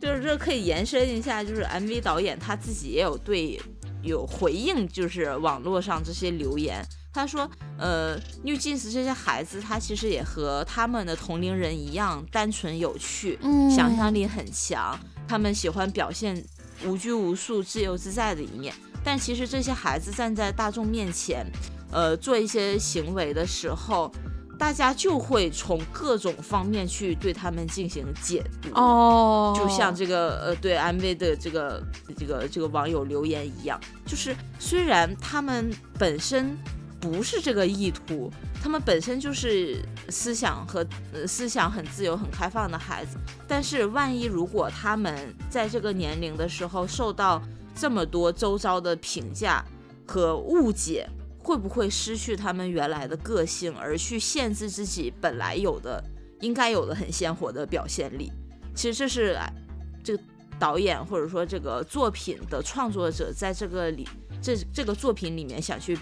[0.00, 3.60] 就是这可以延伸一下，就是 MV 导演他自己也有对。
[4.02, 6.80] 有回应，就是网络上这些留言。
[7.16, 8.14] 他说，呃
[8.44, 16.44] ，New Jeans 这些孩子，他其实也和他们的同龄人一样，单纯有趣，嗯想象力很强，他们喜欢表现
[16.84, 18.74] 无拘无束、自由自在的一面。
[19.02, 21.46] 但其实这些孩子站在大众面前，
[21.90, 24.12] 呃，做一些行为的时候，
[24.58, 28.68] 大家就会从各种方面去对他们进行解读。
[28.74, 31.82] 哦，就像这个呃，对 MV 的这个
[32.16, 36.58] 这个这个网友留言一样，就是虽然他们本身
[37.00, 38.30] 不是这个意图，
[38.62, 43.16] 他们本身就是思想和呃思想很自由、很开放的孩子，
[43.46, 47.40] 但是万一如果他们在这个年龄的时候受到
[47.74, 49.64] 这么多周遭的评价
[50.06, 51.08] 和误解，
[51.38, 56.02] 会不会失去他们原来的个性，而去限制自己本来有的、
[56.40, 58.32] 应该有的很鲜活的表现力？
[58.74, 59.38] 其实这是
[60.02, 60.22] 这个
[60.58, 64.08] 导演或者说这个作品的创作者在这个里
[64.40, 65.96] 这这个作品里面想去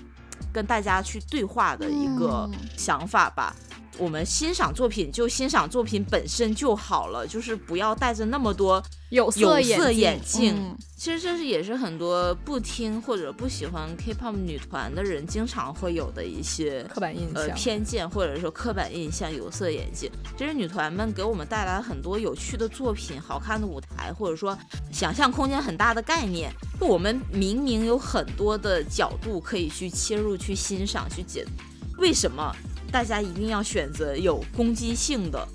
[0.52, 3.54] 跟大家去对话的一个嗯想法吧。
[3.98, 17.56] 我们欣赏作品就欣赏作品本身就好了，就是不要带着那么多有色眼眼镜嗯其实这是也是很多不听或者不喜欢 K-pop 女团的人经常会有的一些刻板印象呃象。
[17.56, 20.10] 偏见或者说刻板印象、有色眼镜。
[20.38, 24.56] 其实女团们给我们带来了很多有趣的作品、好看的舞台，或者说
[24.90, 26.50] 想象空间很大的概念。
[26.80, 32.54] 就我们明明有很多的角度可以去切入、去欣赏、去解读，为什么
[32.94, 35.48] 大家一定要选择有攻击性的？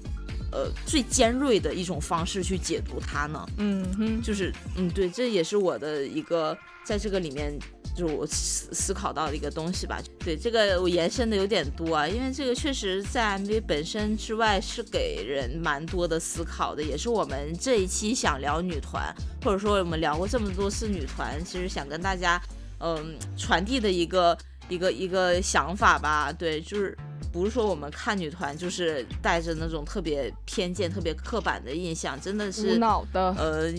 [0.51, 3.47] 呃，最尖锐的一种方式去解读它呢？
[3.59, 7.57] 嗯哼，就是嗯，对，这也是我的一个在这个里面，
[7.95, 10.01] 就是我思思考到的一个东西吧。
[10.19, 22.41] 对，这个我延伸的有点多啊，因为这个确实在 MV 本身之外是给人蛮多的思考的，也是我们这一期想聊女团，或者说我们聊过这么多次女团，其实想跟大家
[22.79, 24.37] 嗯传递的一个
[24.67, 26.33] 一个一个想法吧。
[26.33, 26.97] 对，就是。
[27.31, 33.71] 不是说我们看女团就是带着那种特别偏见、特别刻板的印象，真的是无脑的，呃，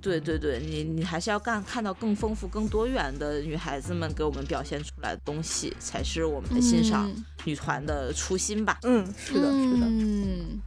[0.00, 8.78] 对对对，你你还是要干看到更丰富、更多元的女孩子们给我们表现出来的东西，才是我们欣赏嗯女团的初心吧。
[8.82, 9.86] 嗯，是的，是的。
[9.86, 10.60] 嗯，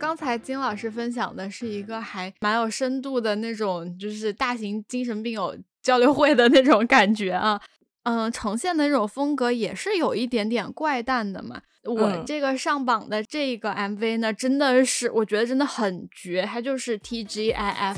[0.00, 7.60] 刚才金老师分享的是一个还蛮有深度的那种，就是大型精神病友交流会的那种感觉啊。
[8.04, 11.60] 嗯，呈现的那种风格也是有一点点怪诞的嘛。
[11.84, 17.96] 我嗯这个上榜的这个 MV 呢，真的是我觉得真的很绝，它就是 TGIF。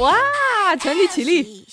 [0.00, 0.14] 哇，
[0.76, 1.66] 全体起立！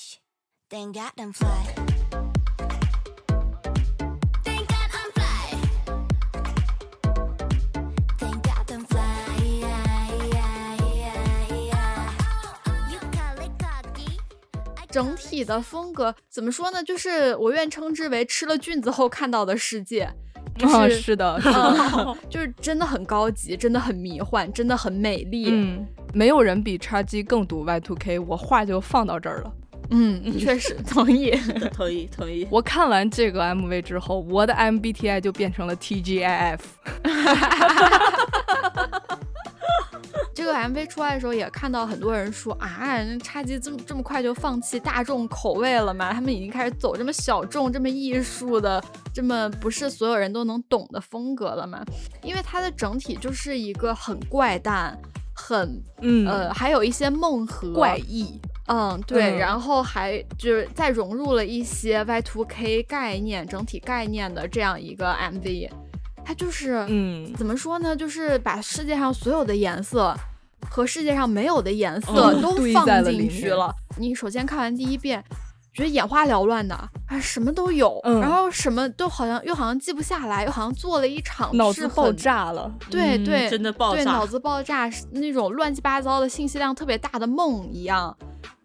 [14.91, 16.83] 整体的风格怎么说呢？
[16.83, 20.09] 就是我愿称之为吃了菌子后看到的世界，
[20.59, 25.47] 是、是的，是的，嗯，就是真的很高级，真的很迷幻，真的很美丽。
[25.49, 29.53] 嗯，没有人比叉 G 更懂 Y2K，我话就放到这儿了。
[29.93, 31.31] 嗯，确实 同意。
[31.73, 32.47] 同意同意。
[32.49, 36.59] 我看完这个 MV 之后，我的 MBTI 就变成了 TGIF。
[40.33, 46.13] 这个 MV 出来的时候，也看到很多人说啊，那叉机这么这么快就放弃大众口味了吗？
[46.13, 48.83] 他们已经开始走这么小众、这么艺术的、
[49.13, 51.83] 这么不是所有人都能懂的风格了吗？
[52.23, 54.97] 因为它的整体就是一个很怪诞、
[55.33, 58.39] 很嗯呃，还有一些梦和怪异。
[58.67, 65.69] 嗯，对，嗯然后还就是再融入了一些 Y2K 概念、整体概念的这样一个 MV，
[66.31, 67.93] 它就是嗯，怎么说呢？
[67.93, 70.15] 就是把世界上所有的颜色
[70.69, 73.69] 和世界上没有的颜色嗯都放进去了。
[73.97, 75.21] 你首先看完第一遍，
[75.73, 76.73] 觉得眼花缭乱的，
[77.07, 82.71] 啊，什么都有，嗯然后什么都好像又好像记不下来，又好像做了一场是脑子爆炸了。
[82.73, 88.15] 嗯对对，真的爆炸对，脑子爆炸是那种乱七八糟的信息量特别大的梦一样，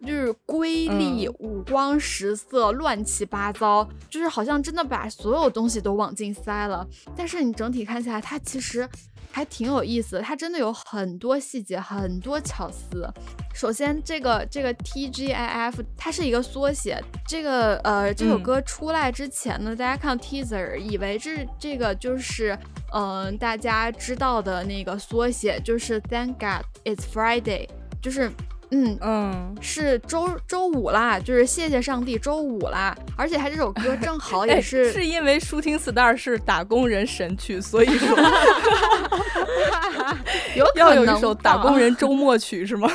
[0.05, 6.87] 就是瑰丽、嗯五光十色、乱七八糟，就是好像真的把所有东西都往进塞了。
[7.15, 8.87] 但是你整体看起来，它其实
[9.31, 13.11] 还挺有意思的，它真的有很多细节，很多巧思。
[13.53, 17.01] 首先，这个这个 TGIF 它是一个缩写。
[17.27, 22.57] 这个呃，这首嗯歌出来之前呢，大家看到 teaser 以为这这个就是
[22.93, 27.67] 嗯、呃大家知道的那个缩写，就是 Thank God It's Friday，
[28.01, 28.31] 就是
[28.71, 38.17] 嗯，嗯，是周周五啦，就是谢谢上帝周五啦，而且他这首歌正好也哎是、是因为《Shooting Star》是打工人神曲，所以说
[40.55, 42.89] 有可要有一首打工人周末曲是吗？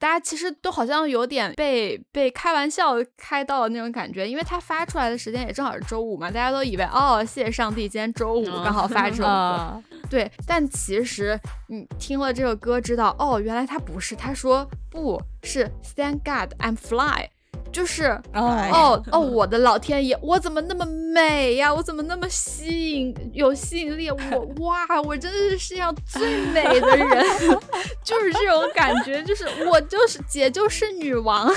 [0.00, 9.28] 大家其实都好像有点被被开玩笑开到的那种感觉，因为他发出来的时间也正好是周五嘛，大家都以为哦，谢谢上帝，今天周五哦刚好发这首歌。
[9.28, 17.28] 啊，对，但其实你听了这个歌，知道哦，原来他不是，他说不是，Thank God I'm fly，
[17.72, 21.72] 就是哦哦哦，我的老天爷，我怎么那么美呀？
[21.72, 24.10] 我怎么那么吸引有吸引力？
[24.10, 24.18] 我
[24.66, 27.24] 哇，我真的是世界上最美的人，
[28.04, 31.48] 就是这种感觉，就是我就是姐就是女王，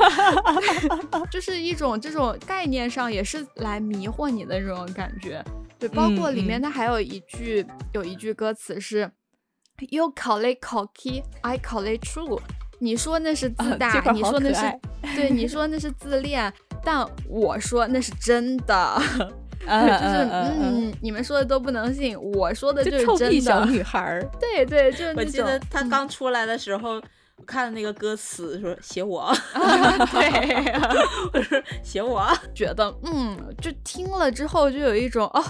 [1.32, 5.42] 就是一种这种概念上也是来迷惑你的这种感觉。
[5.78, 9.10] 对，包括里面嗯它还有一句、有一句歌词是
[9.88, 12.38] “You call it cocky, I call it true”。
[12.80, 14.80] 你说那是自啊大，你说那是
[15.14, 16.52] 对，你说那是自恋，
[16.82, 19.02] 但我说那是真的，
[19.66, 23.64] 嗯就是嗯嗯，你们说的都不能信，我说的就是真臭屁小。
[23.66, 23.82] 女。
[23.84, 26.94] 孩儿，对对，就是我记得种他刚出来的时候，
[27.36, 29.30] 我看那个歌词说写我，
[30.12, 30.72] 对，
[31.32, 35.44] 我说写我，觉得嗯，就听了之后就有一种哦，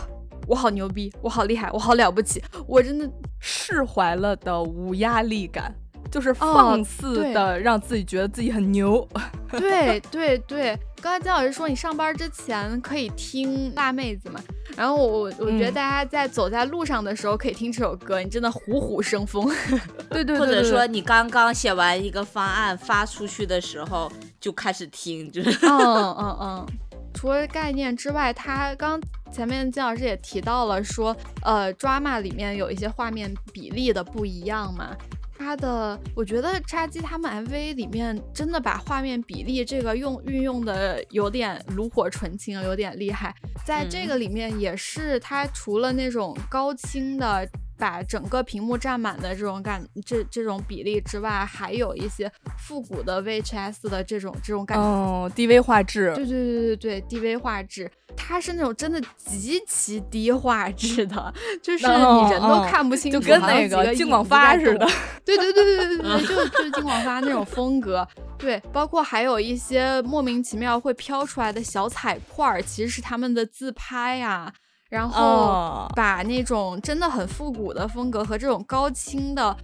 [0.49, 3.09] 我好牛逼，我好厉害，我好了不起，我真的
[3.39, 5.73] 释怀了的无压力感，
[6.11, 9.07] 就是放肆的让自己觉得自己很牛。
[9.51, 14.41] 对对对，刚才姜老师说你上班之前可以听辣妹子嘛，
[14.77, 19.51] 然后我我觉得嗯大家在走在路上的时候可以听这首歌，你真的虎虎生风。
[20.11, 24.11] 对对对，或者说你刚刚写完一个方案发出去的时候
[24.41, 25.79] 就开始听，就是嗯
[26.15, 26.67] 嗯嗯。
[27.13, 28.99] 除了概念之外，他刚
[29.33, 34.97] 前面金老师也提到了说，呃，drama 里面有一些画面比例的不一样嘛。
[35.41, 43.35] 他的，我觉得叉鸡他们 MV 里面真的把画面比例这个用运用的有点炉火纯青，有点厉害。
[43.65, 47.49] 在这嗯个里面也是，它除了那种高清的
[47.81, 54.85] 把整个屏幕占满的这种感，这这种比例之外，还有一些复古的 VHS 的这种这种感觉。
[54.85, 61.33] 哦，DV 画质，对对对对对，DV 画质，它是那种真的极其低画质的，
[61.63, 64.87] 就是哦你人都哦看不清楚，就跟那个个金广发似的。
[65.25, 68.07] 对对对对对对对， 就就是金广发那种风格。
[68.37, 74.53] 对，包括还有一些莫名其妙会飘出来的小彩块儿，其实是他们的自拍啊。
[74.91, 79.57] 然后哦把那种真的很复古的风格和这种高清的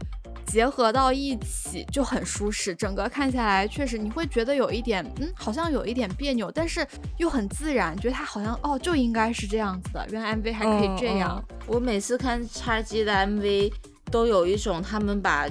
[0.47, 2.73] 结合到一起，就很舒适。
[2.75, 6.87] 整个看下来，确实你会觉得有一点，嗯，好像有一点别扭，但是
[7.19, 10.07] 又很自然，觉得它好像哦就应该是这样子的。
[10.13, 11.43] 原来 MV 还可以这样。
[11.67, 13.73] 我每次看叉 G 的 MV
[14.13, 15.49] 都有一种他们把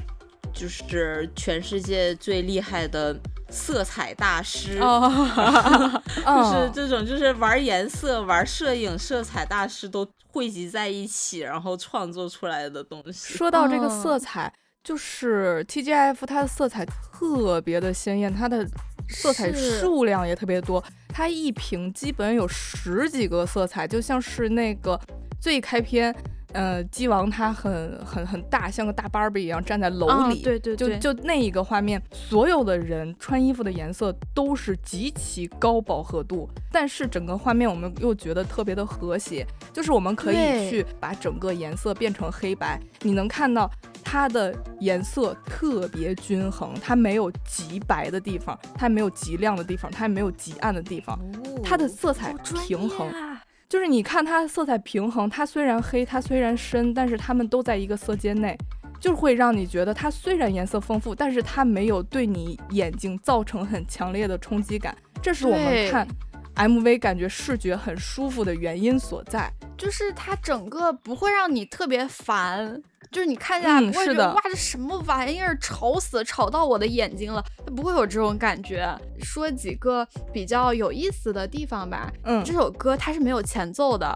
[0.54, 3.14] 就是全世界最厉害的
[3.50, 4.78] 色彩大师。
[4.80, 5.10] 哦，
[6.04, 13.34] 就是嗯这种，就是玩颜色、玩摄影、色彩大师都汇集在一起，然后创作出来的东西。
[13.34, 14.52] 说到这个嗯色彩，
[14.84, 18.68] 就是 TGF 它的色彩特别的鲜艳，它的
[19.10, 25.00] 色彩数量也特别多，它一瓶基本有十几个色彩，就像是那个
[25.40, 26.14] 最开篇。
[26.56, 43.70] 呃，鸡王他很很很大，像个大芭比一样站在楼嗯里，就对对对就那一个画面，所有的人穿衣服的颜色都是极其高饱和度，但是整个画面我们又觉得特别的和谐，就是我们可以去把整个颜色变成黑白，你能看到
[44.02, 51.20] 它的颜色特别均衡，它没有极白的地方，它没有极亮的地方，它也没有极暗的地方，
[51.62, 52.34] 它的色彩
[52.66, 53.10] 平衡。
[53.10, 53.35] 啊
[53.68, 58.58] 就是你看它色彩平衡，它虽然黑，它虽然深，但是它们都在一个色阶内，
[59.00, 64.96] 就会让你觉得它虽然颜色丰富，但是它没有对你眼睛造成很强烈的冲击感。
[65.22, 66.08] 这是我们看
[66.56, 69.52] MV 感觉视觉很舒服的原因所在。
[69.78, 72.82] 就是它整个不会让你特别烦，
[73.16, 73.94] 就是你看下来嗯是的。
[73.94, 77.42] 不会觉得哇这什么玩意儿吵死吵到我的眼睛了，
[77.74, 78.94] 不会有这种感觉。
[79.24, 82.44] 说几个比较有意思的地方吧，嗯。
[82.44, 84.14] 这首歌它是没有前奏的，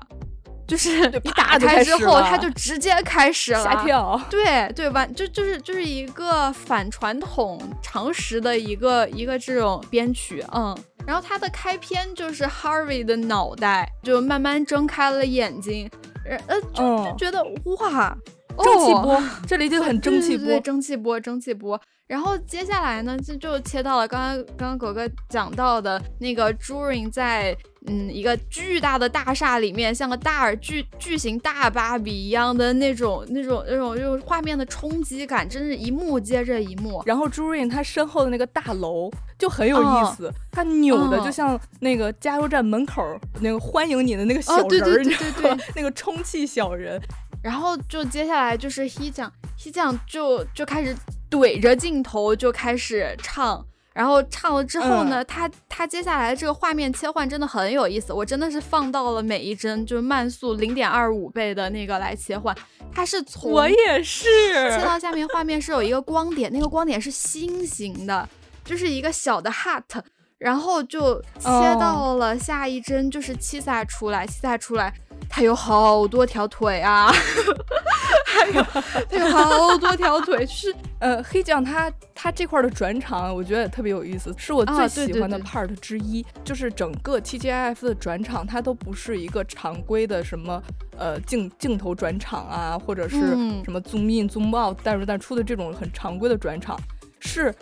[0.68, 10.78] 就是 一打开之后它就直接开始 了，吓跳，对对，完就就是就是一个反传统常识的一个一个这种编曲，嗯。
[11.08, 15.90] 然后它的开篇就是 Harvey 的脑袋就慢慢睁开了眼睛，
[16.26, 17.18] 呃呃就就嗯。
[17.18, 18.16] 觉得哇，
[18.64, 21.80] 蒸汽哦波， 这里就很蒸汽波对对对对，蒸汽波，蒸汽波。
[22.08, 27.56] 然后接下来呢，这就切到了刚刚刚刚狗哥讲到的那个朱茵在
[27.86, 37.04] 嗯一个巨大的大厦里面，像个大耳巨巨型大芭比一样的那种那种那种那种画面的冲击感，真是一幕接着一幕。
[37.06, 43.04] 然后朱润他身后的那个大楼就很有意哦思，他扭的哦就像那个加油站门口
[43.42, 47.00] 那个欢迎你的那个小哦，对人儿，对对你知对对，道吗 那个充气小人。
[47.42, 50.96] 然后就接下来就是 He 酱，He 酱就就开始
[51.30, 62.56] 怼着镜头就开始唱，然后唱了之后呢，他他接下来这个画面切换真的很有意思，我真的是放到了每一帧就是慢速零点二五倍的那个来切换，
[62.94, 64.28] 他是从我也是，
[64.72, 68.28] 切到下面画面是有一个光点，那个光点是心形的，
[68.66, 70.02] 就是一个小的 heart，
[70.38, 71.78] 然后就切哦。
[71.80, 74.94] 到了下一帧，就是七萨出来，七萨出来，
[75.30, 77.12] 它有好多条腿啊，
[78.26, 78.64] 还有
[79.10, 86.26] 它有好多条腿，就是呃，黑酱它它这块儿的转场，我觉得也特别有意思，是我啊最喜欢的 part 之一。
[86.44, 90.62] 就是整个 TGIF 的转场，它都不是一个常规的什么
[90.98, 96.78] 呃镜镜头转场啊，或者是嗯什么 zoom in zoom out 带入带出的这种很常规的转场，
[97.20, 97.54] 是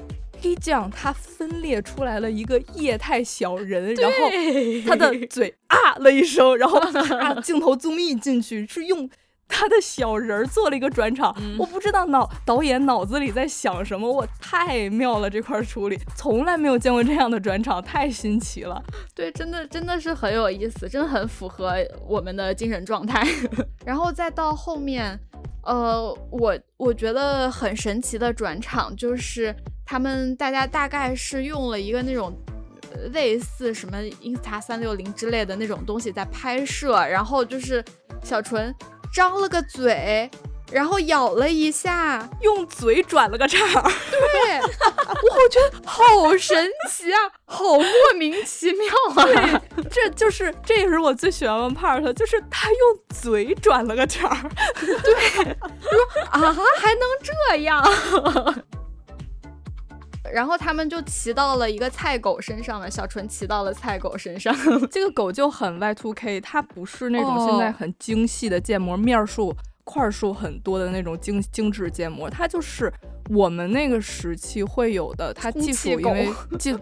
[0.42, 4.18] 黑酱他分裂出来了一个液态小人，然后
[4.88, 9.10] 他的 嘴啊了一声，然后啪镜头 zoom in 进去，是用
[9.48, 11.36] 他的小人儿做了一个转场。
[11.58, 18.84] 我不知道脑导演脑子里在想什么，我太妙了这块处理，从来没有见过这样的转场，太新奇了。
[19.16, 21.76] 对，真的真的是很有意思，真的很符合
[22.08, 23.26] 我们的精神状态。
[23.86, 25.18] 然后再到后面，
[25.64, 29.56] 呃，我我觉得很神奇的转场就是
[29.88, 32.38] 他们大家大概是用了一个那种。
[32.90, 37.84] 呃类似什么 Insta 三六零之类的那种东西在拍摄，然后就是
[38.24, 38.74] 小纯
[39.14, 40.32] 张了个嘴，
[40.72, 46.56] 然后咬了一下，用嘴转了个叉儿， 对，我觉得好神
[46.90, 48.88] 奇啊，好莫名其妙
[49.18, 49.62] 啊！
[49.92, 52.80] 这就是这也是我最喜欢的 part，就是他用
[53.14, 54.50] 嘴转了个场儿。
[56.30, 57.84] 啊，还能这样？
[60.32, 64.56] 然后他们就骑到了一个菜狗身上了，小纯骑到了菜狗身上。
[64.92, 72.92] 这个狗就很 Y two K，它不是那种现在哦很精细的建模，面数、块数很多的那种精精致建模，它就是
[73.30, 75.34] 我们那个时期会有的。
[75.34, 76.30] 它技术因为
[76.60, 76.76] 计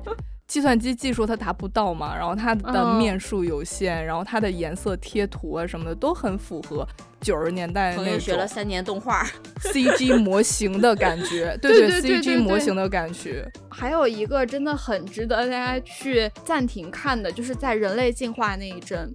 [0.47, 6.88] 计算机技术它达不到嘛，然后它的嗯面数有限，然后它的颜色贴图啊什么的都很符合
[7.22, 9.26] 九十年代那种学了三年动画
[9.63, 13.49] ，CG 模型的感觉， 对对对对对 CG 模型的感觉。
[13.69, 19.11] 还有一个真的很值得大家去暂停看的，就是在人类进化那一帧。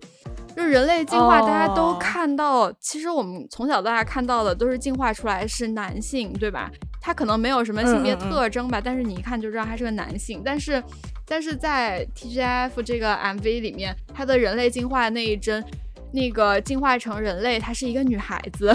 [0.56, 6.70] 就人类进化，哦大家都看到其实我们从小到大看到的都是进化出来是男性，对吧？
[7.00, 10.42] 他可能没有什么性别嗯嗯嗯特征吧，但是你一看就知道他是个男性。
[10.44, 10.82] 但是，
[11.26, 15.64] 但是在 TGF 这个 MV 里面，他的人类进化那一帧，
[16.12, 18.70] 那个进化成人类，她是一个女孩子，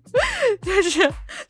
[0.62, 1.00] 就是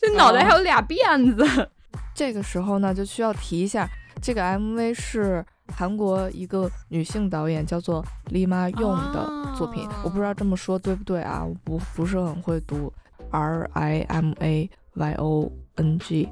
[0.01, 1.69] 就脑袋还有俩辫子。
[2.15, 3.89] 这个时候呢，就需要提一下，
[4.21, 5.45] 这个 MV 是
[5.77, 11.45] 韩国一个女性导演叫做 Lima Yong 的作品，我不知道这么说对不对啊？
[11.45, 12.93] 我不不是很会读
[13.31, 16.29] R I M A Y O N G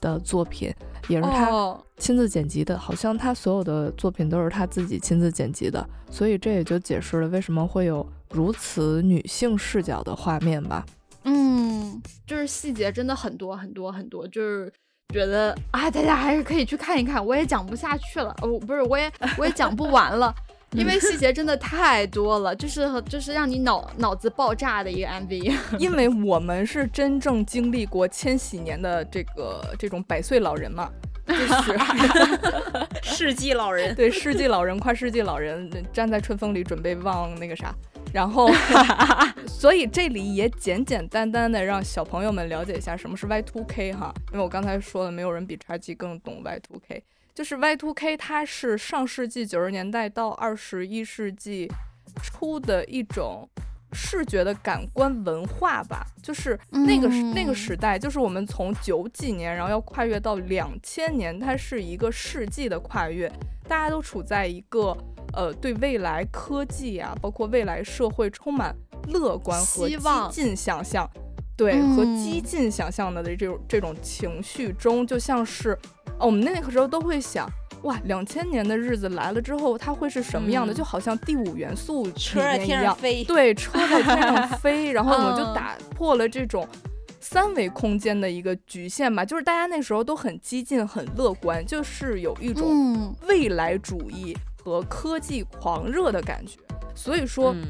[0.00, 0.72] 的作品，
[1.08, 10.84] 也是她哦，亲自剪辑的，好像她所有的作品都是她自己亲自剪辑的，所以这也就解释了为什么会有如此女性视角的画面吧。
[11.24, 14.70] 嗯，就是细节真的很多很多很多，就是
[15.12, 17.24] 觉得啊，大家还是可以去看一看。
[17.24, 20.34] 我也讲不下去了，哦，不是，我也 我也讲不完了，
[20.72, 25.56] 因为细节真的太多了， 就是就是让你脑脑子爆炸的一个 MV。
[25.78, 30.90] 因为我们是真正经历过千禧年的这个这种百岁老人嘛，
[31.28, 31.46] 就是
[33.02, 33.94] 世纪老人。
[33.94, 37.72] 对世纪老人、跨世纪老人站在春风里准备忘那个啥，
[38.14, 38.48] 然后
[39.48, 47.02] 所以这里也简简单单的让小朋友们了解一下什么是 Y2K 哈，因为我刚才说了，没有人比叉 G 更懂 Y2K。
[47.34, 51.68] 就是 Y2K，它是上世纪九十年代到二十一世纪
[52.22, 53.48] 初的一种
[53.94, 63.30] 视觉的感官文化吧，就是那个时、那个嗯时代，就是我们从九几年，然后要跨越到两千年，它是一个世纪的跨越，
[63.68, 64.96] 大家都处在一个
[65.32, 68.74] 呃对未来科技啊，包括未来社会充满
[69.08, 69.96] 乐观和激
[70.30, 71.08] 进想象。
[71.56, 75.70] 对，和激嗯进想象的这种这种情绪中，就像是，
[76.18, 77.48] 哦我们那个时候都会想，
[77.84, 80.72] 哇，两千年的日子来了之后，它会是什么样的？
[80.72, 80.74] 嗯。
[80.74, 86.66] 就好像第五元素里车在面一样，天上飞，对，车在天上飞， 然后我们就嗯打破了这种
[87.20, 93.14] 三维空间的一个局限吧，就是大家那时候都很激进、很乐观，就是有一种嗯。
[93.28, 96.58] 未来主义和科技狂热的感觉。
[96.94, 97.64] 所以说，嗯。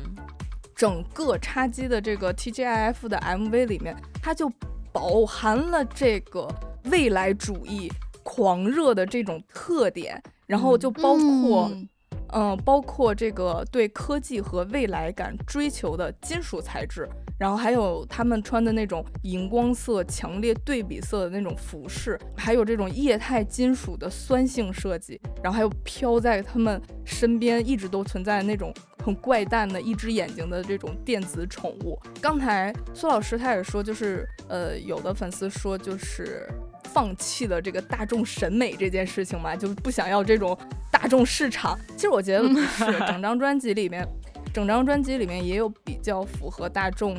[0.77, 4.51] 整个叉机的这个 TGIF 的 MV 里面，它就
[4.93, 6.49] 饱含了这个
[6.91, 7.89] 未来主义
[8.25, 11.71] 狂热的这种特点，然后就包括。
[11.73, 11.89] 嗯
[12.33, 28.75] 嗯，包括这个对科技和未来感追求的金属材质，然后还有他们穿的那种荧光色、强烈对比色的那种服饰，还有这种液态金属的酸性设计，然后还有飘在他们身边一直都存在的那种
[29.05, 31.97] 很怪诞的一只眼睛的这种电子宠物。
[32.21, 36.49] 刚才苏老师他也说，就是呃，有的粉丝说就是。
[36.95, 40.57] 放弃了这个大众审美这件事情嘛，就是不想要这种
[40.93, 41.77] 大众市场。
[41.97, 44.07] 其实我觉得不是，整张专辑里面，
[44.55, 47.17] 整张专辑里面也有比较符合大众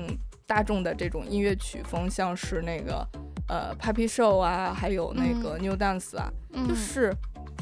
[0.47, 3.05] 大众的这种音乐曲风，像是那个
[3.49, 6.65] 呃 Papi Show 啊，还有那个 New Dance 啊，嗯。
[6.65, 7.13] 就是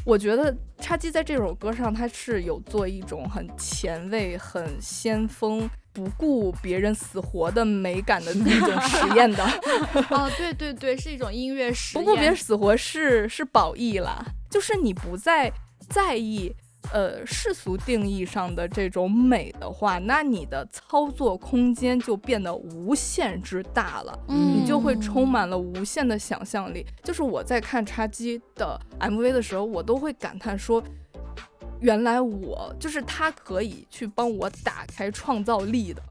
[0.06, 5.70] 我觉得叉鸡在这首歌上，他是有做一种很前卫、很先锋。
[5.96, 9.46] 不顾别人死活的美感的那种实验的，
[10.10, 12.04] 哦，对对对，是一种音乐实验。
[12.04, 15.54] 不顾别人死活是是褒义啦，就是你不再
[15.88, 16.52] 在意
[16.91, 24.19] 呃世俗定义上的这种美的话，那你的操作空间就变得无限之大了。
[24.27, 26.85] 嗯你就会充满了无限的想象力。
[27.03, 30.81] 就是我在看叉机的 MV 的时候，我都会感叹说，
[31.80, 36.01] 原来我就是他可以去帮我打开创造力的，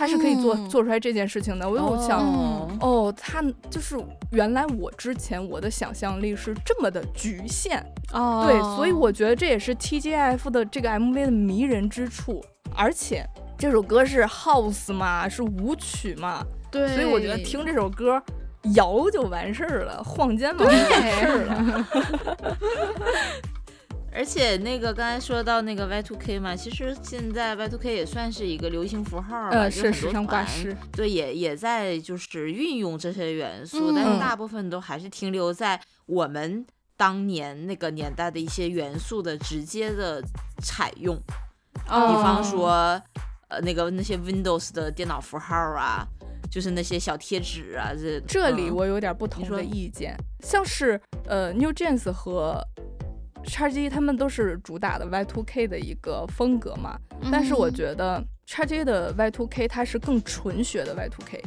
[0.00, 1.68] 他是可以做、嗯做出来这件事情的。
[1.68, 2.18] 我又想。
[2.18, 3.98] 哦哦，他就是
[4.32, 12.42] 原来我之前我的想象力是这么的局限，哦，对，所以我觉得这也是 TGIF 的这个 MV 的迷人之处。
[12.74, 13.26] 而且
[13.58, 18.22] 这首歌是 House 嘛，是舞曲嘛，对，所以我觉得听这首歌
[18.74, 21.86] 摇就完事儿了，晃肩膀就完事儿了。
[24.12, 34.14] 而且那个刚才说到那个 Y2K 嘛，其实现在 Y2K 也算是一个流行符号吧，呃，就是时尚挂团饰，对，也也在就是运用这些元素，但嗯。
[34.14, 36.66] 是大部分都还是停留在我们
[36.96, 40.20] 当年那个年代的一些元素的直接的
[40.60, 41.16] 采用，
[41.88, 43.00] 哦，比方说
[43.48, 46.04] 呃那个那些 Windows 的电脑符号啊，
[46.50, 48.74] 就是那些小贴纸啊，这这里嗯。
[48.74, 52.60] 我有点不同的意见，像是呃 New Jeans 和
[53.44, 56.98] 叉 G 他们都是主打的 Y2K 的一个风格嘛，
[57.30, 61.40] 但是我嗯觉得叉 G 的 Y2K 它是更纯学的 Y2K，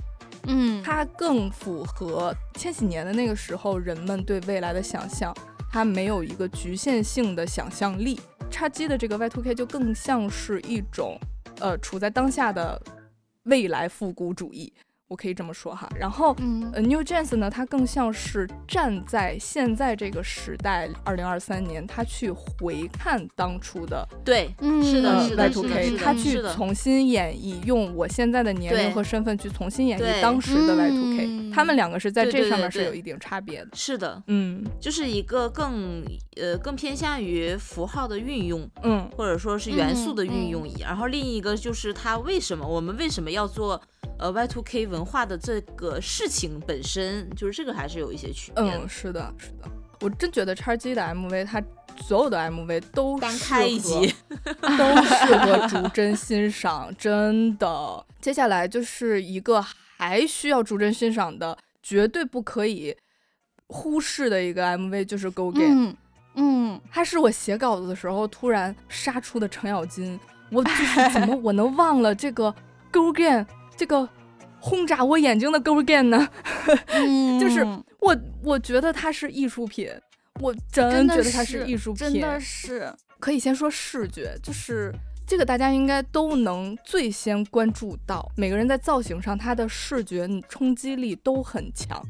[0.48, 5.34] 嗯，它更符合千禧年的那个时候人们对未来的想象，
[5.72, 8.20] 它没有一个局限性的想象力。
[8.49, 11.18] 叉 G 的这个 Y2K 就更像是一种
[11.60, 12.80] 呃处在当下的
[13.44, 14.72] 未来复古主义，
[15.14, 15.88] 我可以这么说哈。
[15.95, 16.72] 然后嗯。
[16.73, 31.52] 呃，New Jeans 呢，它更像是站在现在这个时代，二零二三年，他去回看当初的对，嗯是的呃是的 Y2K，是的他去重新演绎，用我现在的年龄和身份去重新演绎当时的 Y2K，、嗯。
[31.52, 33.69] 他们两个是在这上面是有一定差别的。
[33.73, 34.65] 是的，嗯。
[34.80, 36.03] 就是一个更
[36.38, 39.07] 呃更偏向于符号的运用，嗯。
[39.15, 43.80] 或者说是元素的运嗯用，然后另一个就是它为什么我们为什么要做
[44.18, 48.64] 呃 Y2K 文化的这个事情本身，就是这个还是有一些区别。
[48.64, 49.70] 嗯，是的，是的，
[50.02, 51.62] 我真觉得叉 G 的 MV，它
[51.98, 54.16] 所有的 MV 都单适开一合集，
[54.62, 58.06] 都适合逐帧欣赏，真的。
[58.20, 59.64] 接下来就是一个
[59.98, 62.96] 还需要逐帧欣赏的，绝对不可以
[63.68, 65.66] 忽视的一个 MV，就是《Go Game》。
[65.70, 65.98] 嗯
[66.36, 70.20] 嗯，它是我写稿子的时候突然杀出的程咬金，
[70.50, 72.50] 我就是怎么 我能忘了这个
[72.92, 73.46] 《Go Game》
[73.78, 74.10] 这个
[74.65, 76.30] 轰炸我眼睛的《Go Game》呢？
[76.88, 77.68] 嗯 就是
[77.99, 79.90] 我我觉得它是艺术品，
[80.40, 84.95] 我真觉得它是艺术品，真的是，可以先说视觉，就是
[85.27, 92.02] 这个大家应该都能最先关注到，每个人在造型上他的视觉冲击力都很强，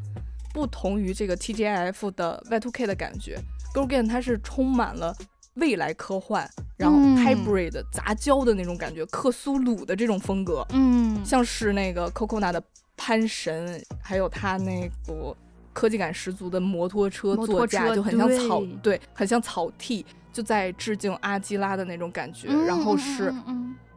[0.53, 3.35] 不同于这个 TGIF 的 Y2K 的感觉
[3.73, 5.15] g o g a n 它是充满了
[5.55, 6.47] 未来科幻，
[6.77, 7.17] 然后嗯。
[7.17, 11.23] hybrid 杂交的那种感觉，克苏鲁的这种风格，嗯。
[11.23, 12.61] 像是那个 Coco 的
[12.97, 15.35] 潘神，还有他那个
[15.71, 18.97] 科技感十足的摩托车座驾，就很像草，对。
[18.97, 22.47] 对，很像草地，就在致敬阿基拉的那种感觉。
[22.47, 23.34] 然后是，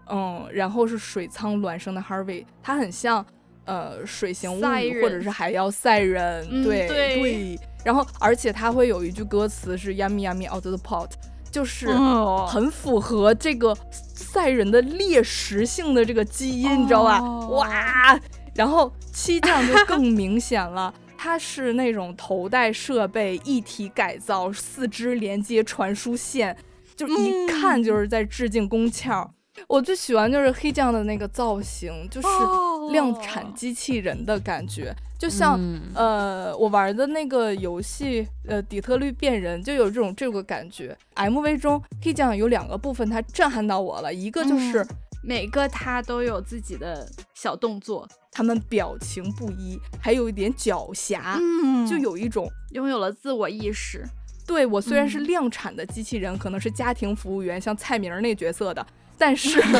[0.08, 3.24] 嗯然后是水舱孪生的 Harvey，他很像
[3.64, 6.86] 呃水形物语或者是海妖赛人，嗯对。
[6.86, 7.60] 对。
[7.84, 11.10] 然后而且他会有一句歌词是 Yummy Yummy out of the pot，
[11.50, 11.88] 就是。
[11.88, 17.18] 哦很符合这个赛人的猎食性的这个基因，你知道吧？
[17.18, 18.18] 哦哇，
[18.54, 26.56] 然后七将就更明显了，它是那种头戴设备一体改造，四肢连接传输线，
[26.94, 29.28] 就一看就是在致敬宫壳。
[29.66, 40.96] 我最喜欢就是黑酱的那个造型，就是哦量产机器人的感觉，就像、嗯呃我玩的那个游戏呃底特律变人就有这种这个感觉。
[41.14, 44.82] MV 中黑酱有两个部分它震撼到我了，一个就是。
[44.82, 44.88] 嗯
[45.22, 47.04] 每个他都有自己的
[47.34, 54.04] 小动作，他们表情不一，还有一点狡黠，嗯就有一种拥有了自我意识。
[54.46, 58.86] 对我虽然是嗯量产的机器人，可能是家庭服务员，像蔡明儿那角色的，
[59.18, 59.62] 但是。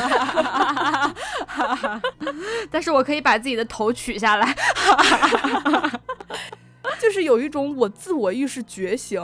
[2.70, 4.54] 但是我可以把自己的头取下来。
[7.00, 9.22] 就是有一种我自我意识觉醒。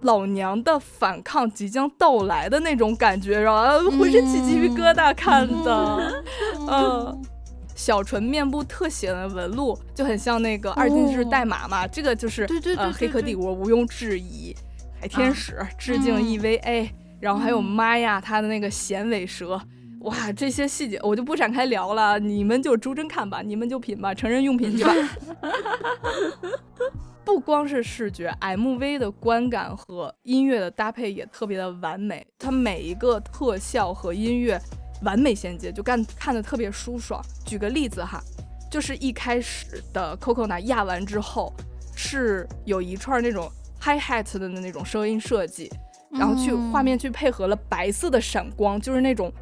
[0.00, 6.22] 老娘的反抗即将到来的那种感觉，然后浑身起鸡皮疙瘩，看的，
[6.68, 7.22] 嗯，
[7.74, 14.54] 小纯面部特写的纹路就很像那个二进制代码嘛，这个就是对对对黑客帝国毋庸置疑，
[15.00, 16.22] 海天使、致敬嗯。
[16.22, 16.90] EVA，、
[17.24, 19.58] 然后还有嗯玛雅它的那个衔尾蛇，
[20.00, 24.92] 哇，这些细节我就不展开聊了，你们就逐帧看吧，你们就品吧，成人用品去吧。
[27.24, 34.60] 不光是视觉，MV 的观感和音乐的搭配也特别的完美，它每一个特效和音乐
[35.02, 37.24] 完美衔接，就干看的特别舒爽。
[37.46, 38.20] 举个例子哈，
[38.70, 41.50] 就是一开始的 Coco 压完之后，
[41.96, 45.72] 是有一串那种 hi hat 的那种声音设计，
[46.14, 46.72] 然后去嗯。
[46.72, 49.32] 画面去配合了白色的闪光，就是那种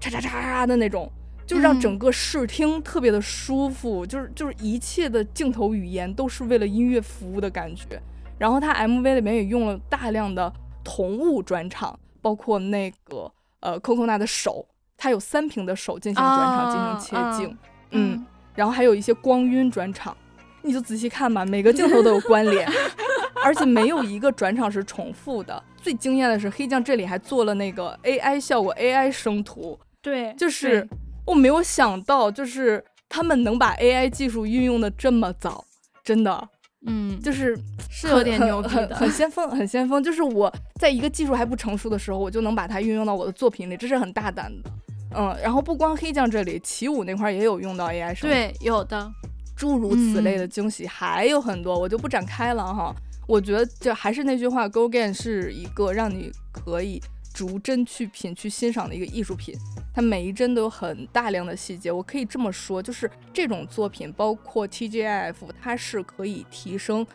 [0.00, 1.10] 嚓嚓嚓嚓的那种，
[1.46, 1.80] 就让嗯。
[1.80, 8.00] 整个视听特别的舒服，就是就是一切的镜头语言都是为了音乐服务的感觉。
[8.38, 10.52] 然后它 MV 里面也用了大量的
[10.82, 13.30] 同物转场，包括那个
[13.60, 17.58] 呃 Coco 娜的手，它有三屏的手进行转场、进行切镜，
[17.92, 18.26] 嗯，
[18.56, 20.16] 然后还有一些光晕转场，
[20.62, 22.68] 你就仔细看吧，每个镜头都有关联，
[23.44, 25.62] 而且没有一个转场是重复的。
[25.80, 30.86] 最惊艳的是黑酱这里还做了那个 AI 效果 AI 生图，对，就是
[31.26, 35.64] 我没有想到，就是他们能把 AI 技术运用的这么早，
[36.04, 36.48] 真的
[36.86, 37.56] 嗯，就是
[37.88, 39.10] 是有点牛逼的很很。
[39.10, 40.02] 先锋，很先锋。
[40.02, 44.70] 就是我在一个技术还不成熟的时候，我就能把它运用到我的作品里，这是很大胆的。
[45.14, 49.10] 嗯，然后不光黑酱这里，起舞那块儿也有用到 AI 生图对，有的。
[49.54, 52.92] 诸如此类嗯的惊喜还有很多，我就不展开了哈。
[53.26, 57.00] 我觉得就还是那句话，Go Again 是一个让你可以
[57.32, 59.54] 逐帧去品、去欣赏的一个艺术品。
[59.94, 67.06] 它每一帧都有很大量的细节，我可以这么说，就是这种作品，包括 TGIF，它是可以提升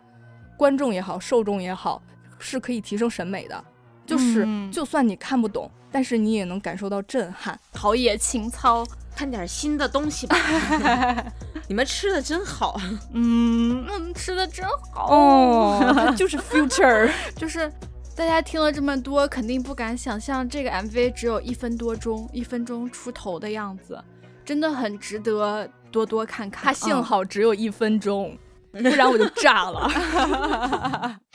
[0.56, 2.02] 观众也好，受众也好，
[2.38, 3.64] 是可以提升审美的。
[4.06, 7.58] 就是嗯就算你看不懂，但是你也能感受到震撼。
[7.72, 8.86] 陶冶情操，
[9.18, 10.36] 看点新的东西吧。
[11.66, 12.80] 你们吃的真好，
[13.12, 14.64] 嗯嗯，吃的真
[14.94, 17.10] 好哦，就是 future。
[17.34, 17.68] 就是
[18.14, 24.00] 大家听了这么多，肯定不敢想象这个 MV 只有一分多钟，一分钟出头的样子，
[24.44, 26.66] 真的很值得多多看看。
[26.66, 28.38] 它幸嗯好只有一分钟，
[28.70, 29.90] 不然我就炸了。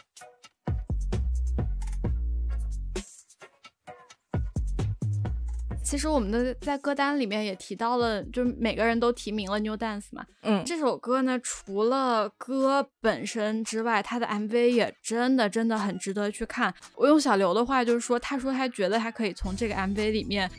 [5.94, 10.26] 其实我们的在歌单里面也提到了，就是每个人都提名了 New Dance 嘛。
[10.42, 16.74] 嗯，这首歌呢，除了歌本身之外，它的 MV 也真的真的很值得去看。
[16.96, 20.50] 我用小刘的话就是说，他说他觉得他可以从这个 MV 里面，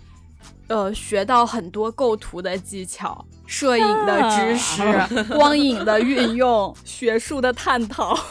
[0.69, 4.85] 呃，学到很多构图的技巧、摄影的知识、
[5.35, 6.73] 光影的运用。
[6.85, 8.17] 学术的探讨。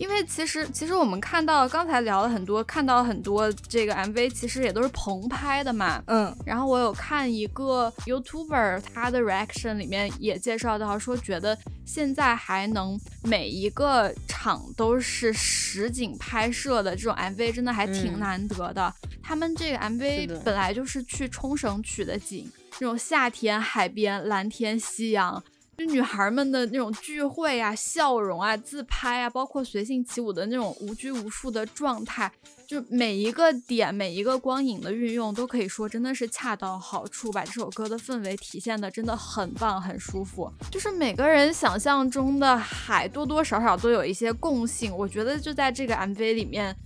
[0.00, 6.02] 因为其实其实我们看到刚才聊了很多，看到很多这个 MV 其实也都是棚拍的嘛。
[6.06, 18.94] 嗯然后我有看一个 YouTuber 他的 reaction 里面也介绍到说，觉得现在还能每一个场都是实景拍摄的这种 MV 真的还挺嗯难得的。
[19.22, 22.50] 他们这个 MV 本来就是去冲绳取的景，
[22.80, 25.44] 那种夏天海边、蓝天、夕阳。
[25.80, 32.30] 就女孩们的那种聚会啊、笑容啊、自拍啊，包括随性起舞的那种无拘无束的状态，
[32.66, 40.52] 就每一个点、每一个光影的运用，都可以说真的是恰到好处，把这首歌的氛围体现的真的很棒、很舒服。
[40.70, 46.76] 就是每个人想象中的海，多多少少都有一些共性，我觉得就在这个 MV 里面。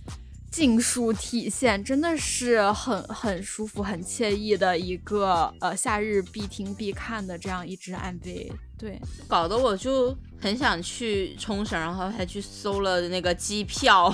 [0.51, 8.53] 尽数体现，真的是很很舒服、很惬意的一个呃夏日必听必看的这样一支 MV。
[8.77, 14.13] 对，搞得我就很想去冲绳，然后还去搜了那个机票，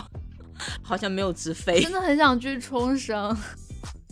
[0.81, 1.91] 好像没有直飞真。
[1.91, 3.35] 的很想去冲绳。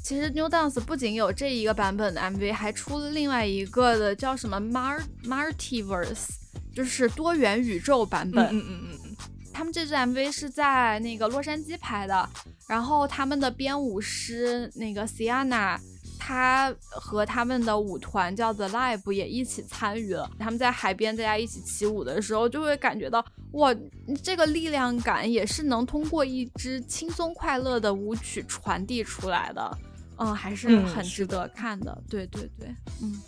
[0.01, 6.29] 其实 New Dance 不仅有这一个版本的 MV，还出了另外一个的叫什么 Mar Multiverse，
[6.73, 8.45] 就是多元宇宙版本。
[8.47, 9.15] 嗯嗯嗯嗯
[9.53, 12.27] 他们这支 MV 是在那个洛杉矶拍的，
[12.69, 15.77] 然后他们的编舞师那个 Sienna，
[16.19, 20.29] 他和他们的舞团叫 The Live 也一起参与了。
[20.37, 23.73] 他们在海边大家一起起舞的时候，就会感觉到哇，
[24.21, 29.77] 这个力量感也是能通过一支轻松快乐的舞曲传递出来的。
[30.17, 32.03] 嗯，还是嗯很值得看的。
[32.09, 32.67] 对对对，
[33.01, 33.19] 嗯，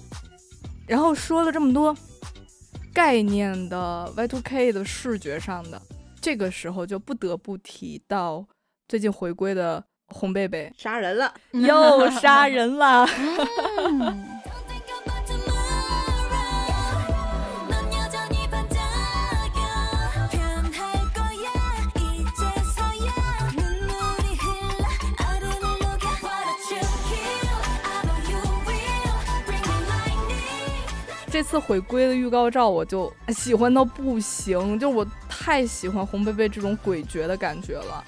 [0.85, 1.95] 然后说了这么多
[2.93, 5.81] 概念的 Y2K 的视觉上的，
[6.19, 8.45] 这个时候就不得不提到
[8.89, 9.81] 最近回归的
[10.11, 13.07] 红贝贝杀人了，又杀人了。
[13.85, 14.27] 嗯
[31.33, 38.03] 这次回归的预告照，我就喜欢到不行，就我太喜欢红贝贝这种诡谲的感觉了。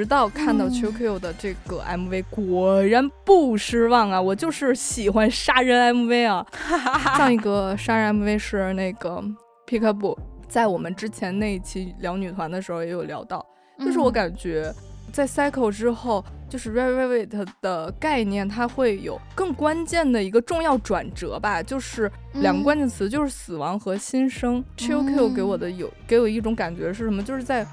[0.00, 4.18] 直到看到嗯 QQ 的这个 MV，、果然不失望啊！
[4.18, 6.46] 我就是喜欢杀人 MV 啊。
[7.18, 9.22] 上一个杀人 MV 是那个
[9.66, 10.16] Peekaboo，
[10.48, 13.44] 在我们之前那一期聊女团的时候也有聊到，
[13.78, 14.72] 就是我嗯感觉
[15.12, 24.64] 在 Cycle 之后，就是 r e v i t 的概念，它会有更关键的一个重要转折吧，就是两个嗯关键词，就是死亡和新生。
[24.78, 27.22] Chill Q 给我的有给我一种感觉是什么？
[27.22, 27.66] 就是在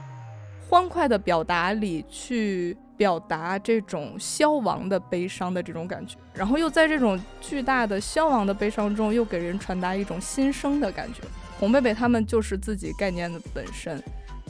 [0.70, 11.22] 欢快的表达里去表达这种消亡的悲伤的这种感觉，然后又在这种巨大的消亡的悲伤中，又给人传达一种新生的感觉。
[11.58, 14.02] 红贝贝他们就是自己概念的本身。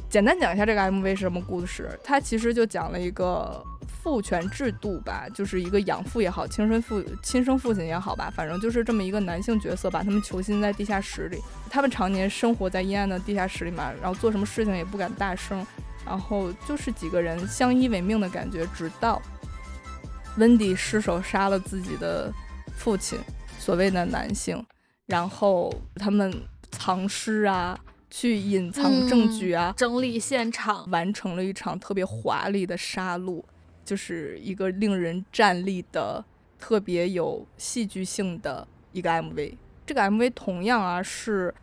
[0.09, 3.63] 简单讲一下这个 MV 是什么故事，它其实就讲了一个
[4.01, 11.37] 父权制度吧，就是一个养父也好，亲生父亲生父亲也好吧，反正就是这么一个男性角色，把他们囚禁在地下室里，
[11.69, 15.65] 他们常年生活在阴暗的地下室里嘛，然后做什么事情也不敢大声，
[16.07, 19.21] 然后就是几个人相依为命的感觉，直到
[20.37, 22.31] 温迪失手杀了自己的
[22.77, 23.19] 父亲，
[23.59, 24.65] 所谓的男性，
[25.05, 26.33] 然后他们
[26.71, 27.77] 藏尸啊，
[28.09, 30.89] 去隐藏证据啊，整理现场。
[30.89, 33.43] 完成了一场特别华丽的杀戮，
[33.83, 36.23] 就是一个令人站立的、
[36.57, 39.55] 特别有戏剧性的一个 MV。
[39.85, 41.53] 这个 MV 同样啊是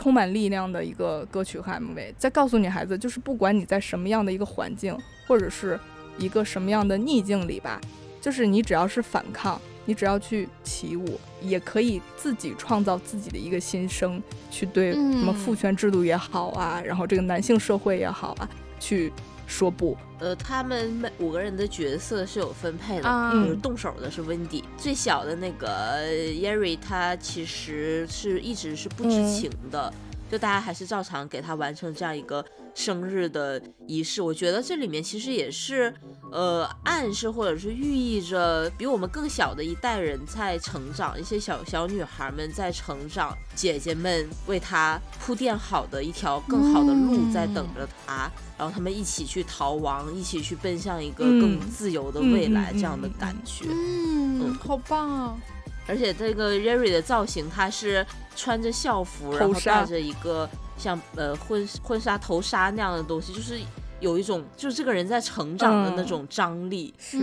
[0.00, 4.96] 充满力量的一个歌曲和 MV，在告诉女孩子，就是不管你在什么样的一个环境，
[5.28, 5.78] 或者是
[6.16, 7.78] 一个什么样的逆境里吧，
[8.18, 18.48] 就是你只要是反抗，你只要去起舞，也可以自己创造自己的一个新生，去对什么嗯父权制度也好啊，然后这个男性社会也好啊，
[18.78, 19.12] 去
[19.46, 19.94] 说不。
[20.20, 29.34] 呃，他们每五个人的角色是有分配的，嗯就是嗯动手的是温迪，最小的那个 Yeri，他其实是一直是不知嗯。
[29.34, 29.92] 情的，
[30.30, 32.44] 就大家还是照常给他完成这样一个
[32.74, 34.22] 生日的仪式。
[34.22, 35.92] 我觉得这里面其实也是
[36.30, 48.30] 呃暗示或者是寓意着比我们更小的一代人在成长，一些小小女孩们在成长，姐姐们为她铺垫好的一条更好的路在等着她。
[48.56, 53.64] 然后他们一起去逃亡，一起去奔向一个更嗯自由的未来，嗯这样的嗯感觉。
[53.70, 55.36] 嗯，嗯好棒啊！
[55.86, 63.58] 而且这个 Yeri 的造型，他是穿着校服，然后戴着一个像呃婚婚纱头纱那样的东西，就是
[64.00, 67.18] 有一种就是这个人在成长的那嗯种张力，是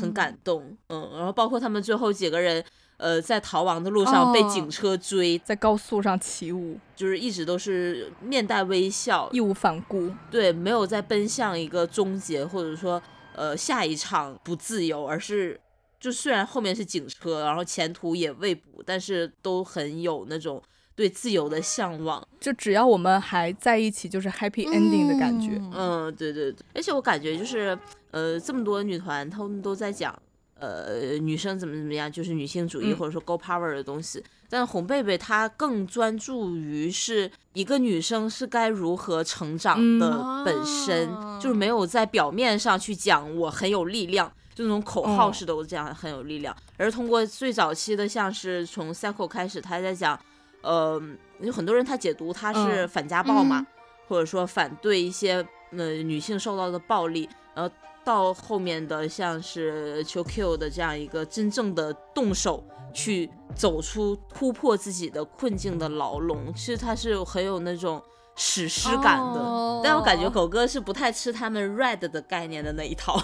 [0.00, 0.76] 很感动。
[0.88, 2.64] 嗯，然后包括他们最后几个人。
[2.98, 10.10] 呃，在逃亡的路上被哦警车追，在高速上起舞，就是一直都是面带微笑，义无反顾。
[10.32, 13.00] 对，没有在奔向一个终结，或者说
[13.36, 15.60] 呃下一场不自由，而是
[16.00, 20.62] 就虽然后面是警车，然后前途也未卜，但是都很有那种
[20.94, 22.26] 对自由的向往。
[22.40, 25.52] 就只要我们还在一起，就是 happy ending 的感觉。
[25.56, 27.78] 嗯嗯，对对对，而且我感觉就是
[28.10, 30.16] 呃这么多女团，她们都在讲。
[30.60, 34.20] 呃，女生怎么怎么样，就是女性主义嗯或者说 go power 的东西。
[34.48, 45.32] 但红贝贝她更专注于是一个女生是该如何成长嗯的本身，啊就是没有在表面上去讲我很有力量，就那种口号嗯。
[45.32, 50.18] 式的我这样很有力量，而通过最早期的像是从 Cycle 开始，他在讲，
[50.62, 51.00] 呃，
[51.40, 53.66] 有很多人他解读他是嗯反家暴嘛，嗯。
[54.08, 57.72] 或者说反对一些呃女性受到的暴力，然后
[58.02, 68.02] 到后面的像是 QQ 的这样一个真正的动手去走出突破自己的困境的牢笼，其实他是很有那种
[68.38, 69.40] 史诗感的。
[69.40, 73.16] 哦但我感觉狗哥是不太吃他们 red 的概念的那一套，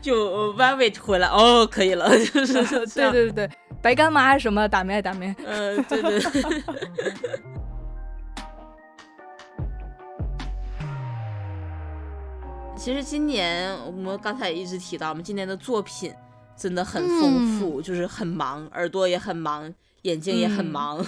[0.00, 2.62] 就 velvet 回来哦，可以了，就是
[2.94, 3.50] 对对对对，
[3.82, 6.20] 白干妈什么打咩打咩，呃，对对。
[12.76, 16.14] 其实今年我们刚才也一直提到，我们今年的作品
[16.56, 21.06] 真的很丰富，就是很忙，耳朵也很忙，眼睛也很嗯忙。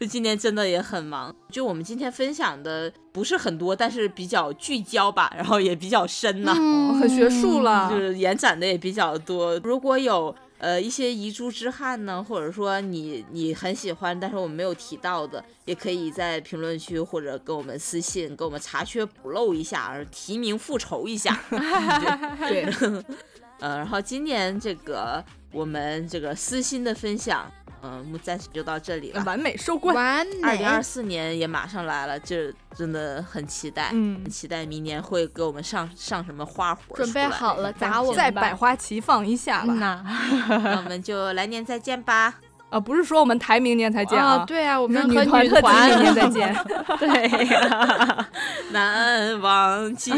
[0.00, 1.34] 就 今年真的也很忙。
[1.50, 7.90] 就我们今天分享的不是很多，但是比较聚焦吧，然后也比较深呐、嗯很学术了。
[7.90, 9.58] 就是延展的也比较多。
[9.58, 21.38] 如果有呃一些遗珠之憾呢，或者说你你很喜欢，但是我们没有提到的，也可以在评论区或者跟我们私信，跟我们查缺补漏一下，提名复仇一下。
[22.48, 22.66] 对，
[23.60, 25.22] 呃，然后今年这个
[25.52, 27.50] 我们这个私心的分享，
[27.92, 29.22] 嗯、我们暂时就到这里了。
[29.24, 29.94] 完美收官。
[29.94, 32.36] 完美二零二四年也马上来了，就
[32.76, 39.66] 真的很期待，嗯很期待明年会给我们上上什么花活准备好了砸我们再百花齐放一下吧。
[39.68, 40.04] 嗯呐
[40.64, 42.34] 那我们就来年再见吧。
[42.68, 45.08] 啊，不是说我们台明年才见啊，啊，对啊，我我们和
[45.40, 46.52] 女团明年再见。
[46.98, 48.26] 对呀、
[48.72, 50.12] 难忘今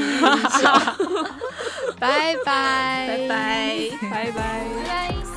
[0.49, 0.73] 宵，
[2.01, 3.79] 拜拜，拜拜。
[4.11, 5.28] 拜拜。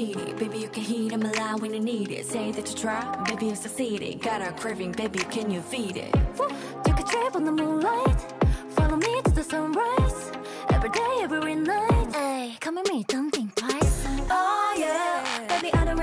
[0.00, 0.36] On your.
[0.36, 2.26] Baby, you can heat 'em alive when you need it.
[2.26, 4.22] Say that you try, baby, you succeeded.
[4.22, 6.12] Got a craving, baby, can you feed it?
[6.84, 8.20] Take a trip on the moonlight,
[8.76, 10.32] follow me to the sunrise.
[10.70, 12.14] Every day, every night.
[12.14, 14.06] Hey, come with me, don't think twice.
[14.30, 15.98] Oh yeah, baby, I don't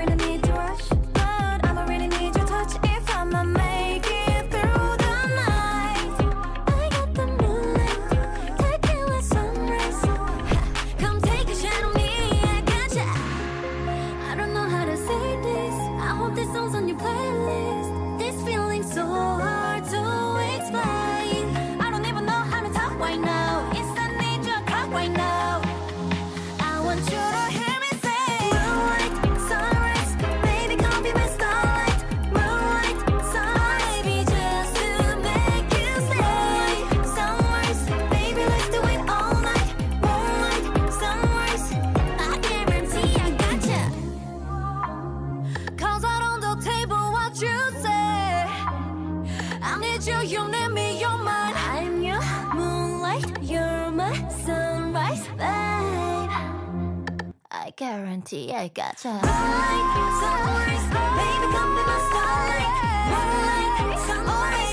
[57.78, 59.08] guarantee I gotcha.
[59.08, 59.86] Moonlight,
[60.18, 62.72] sunrise, baby, come be my starlight.
[63.12, 64.67] Moonlight, sunrise,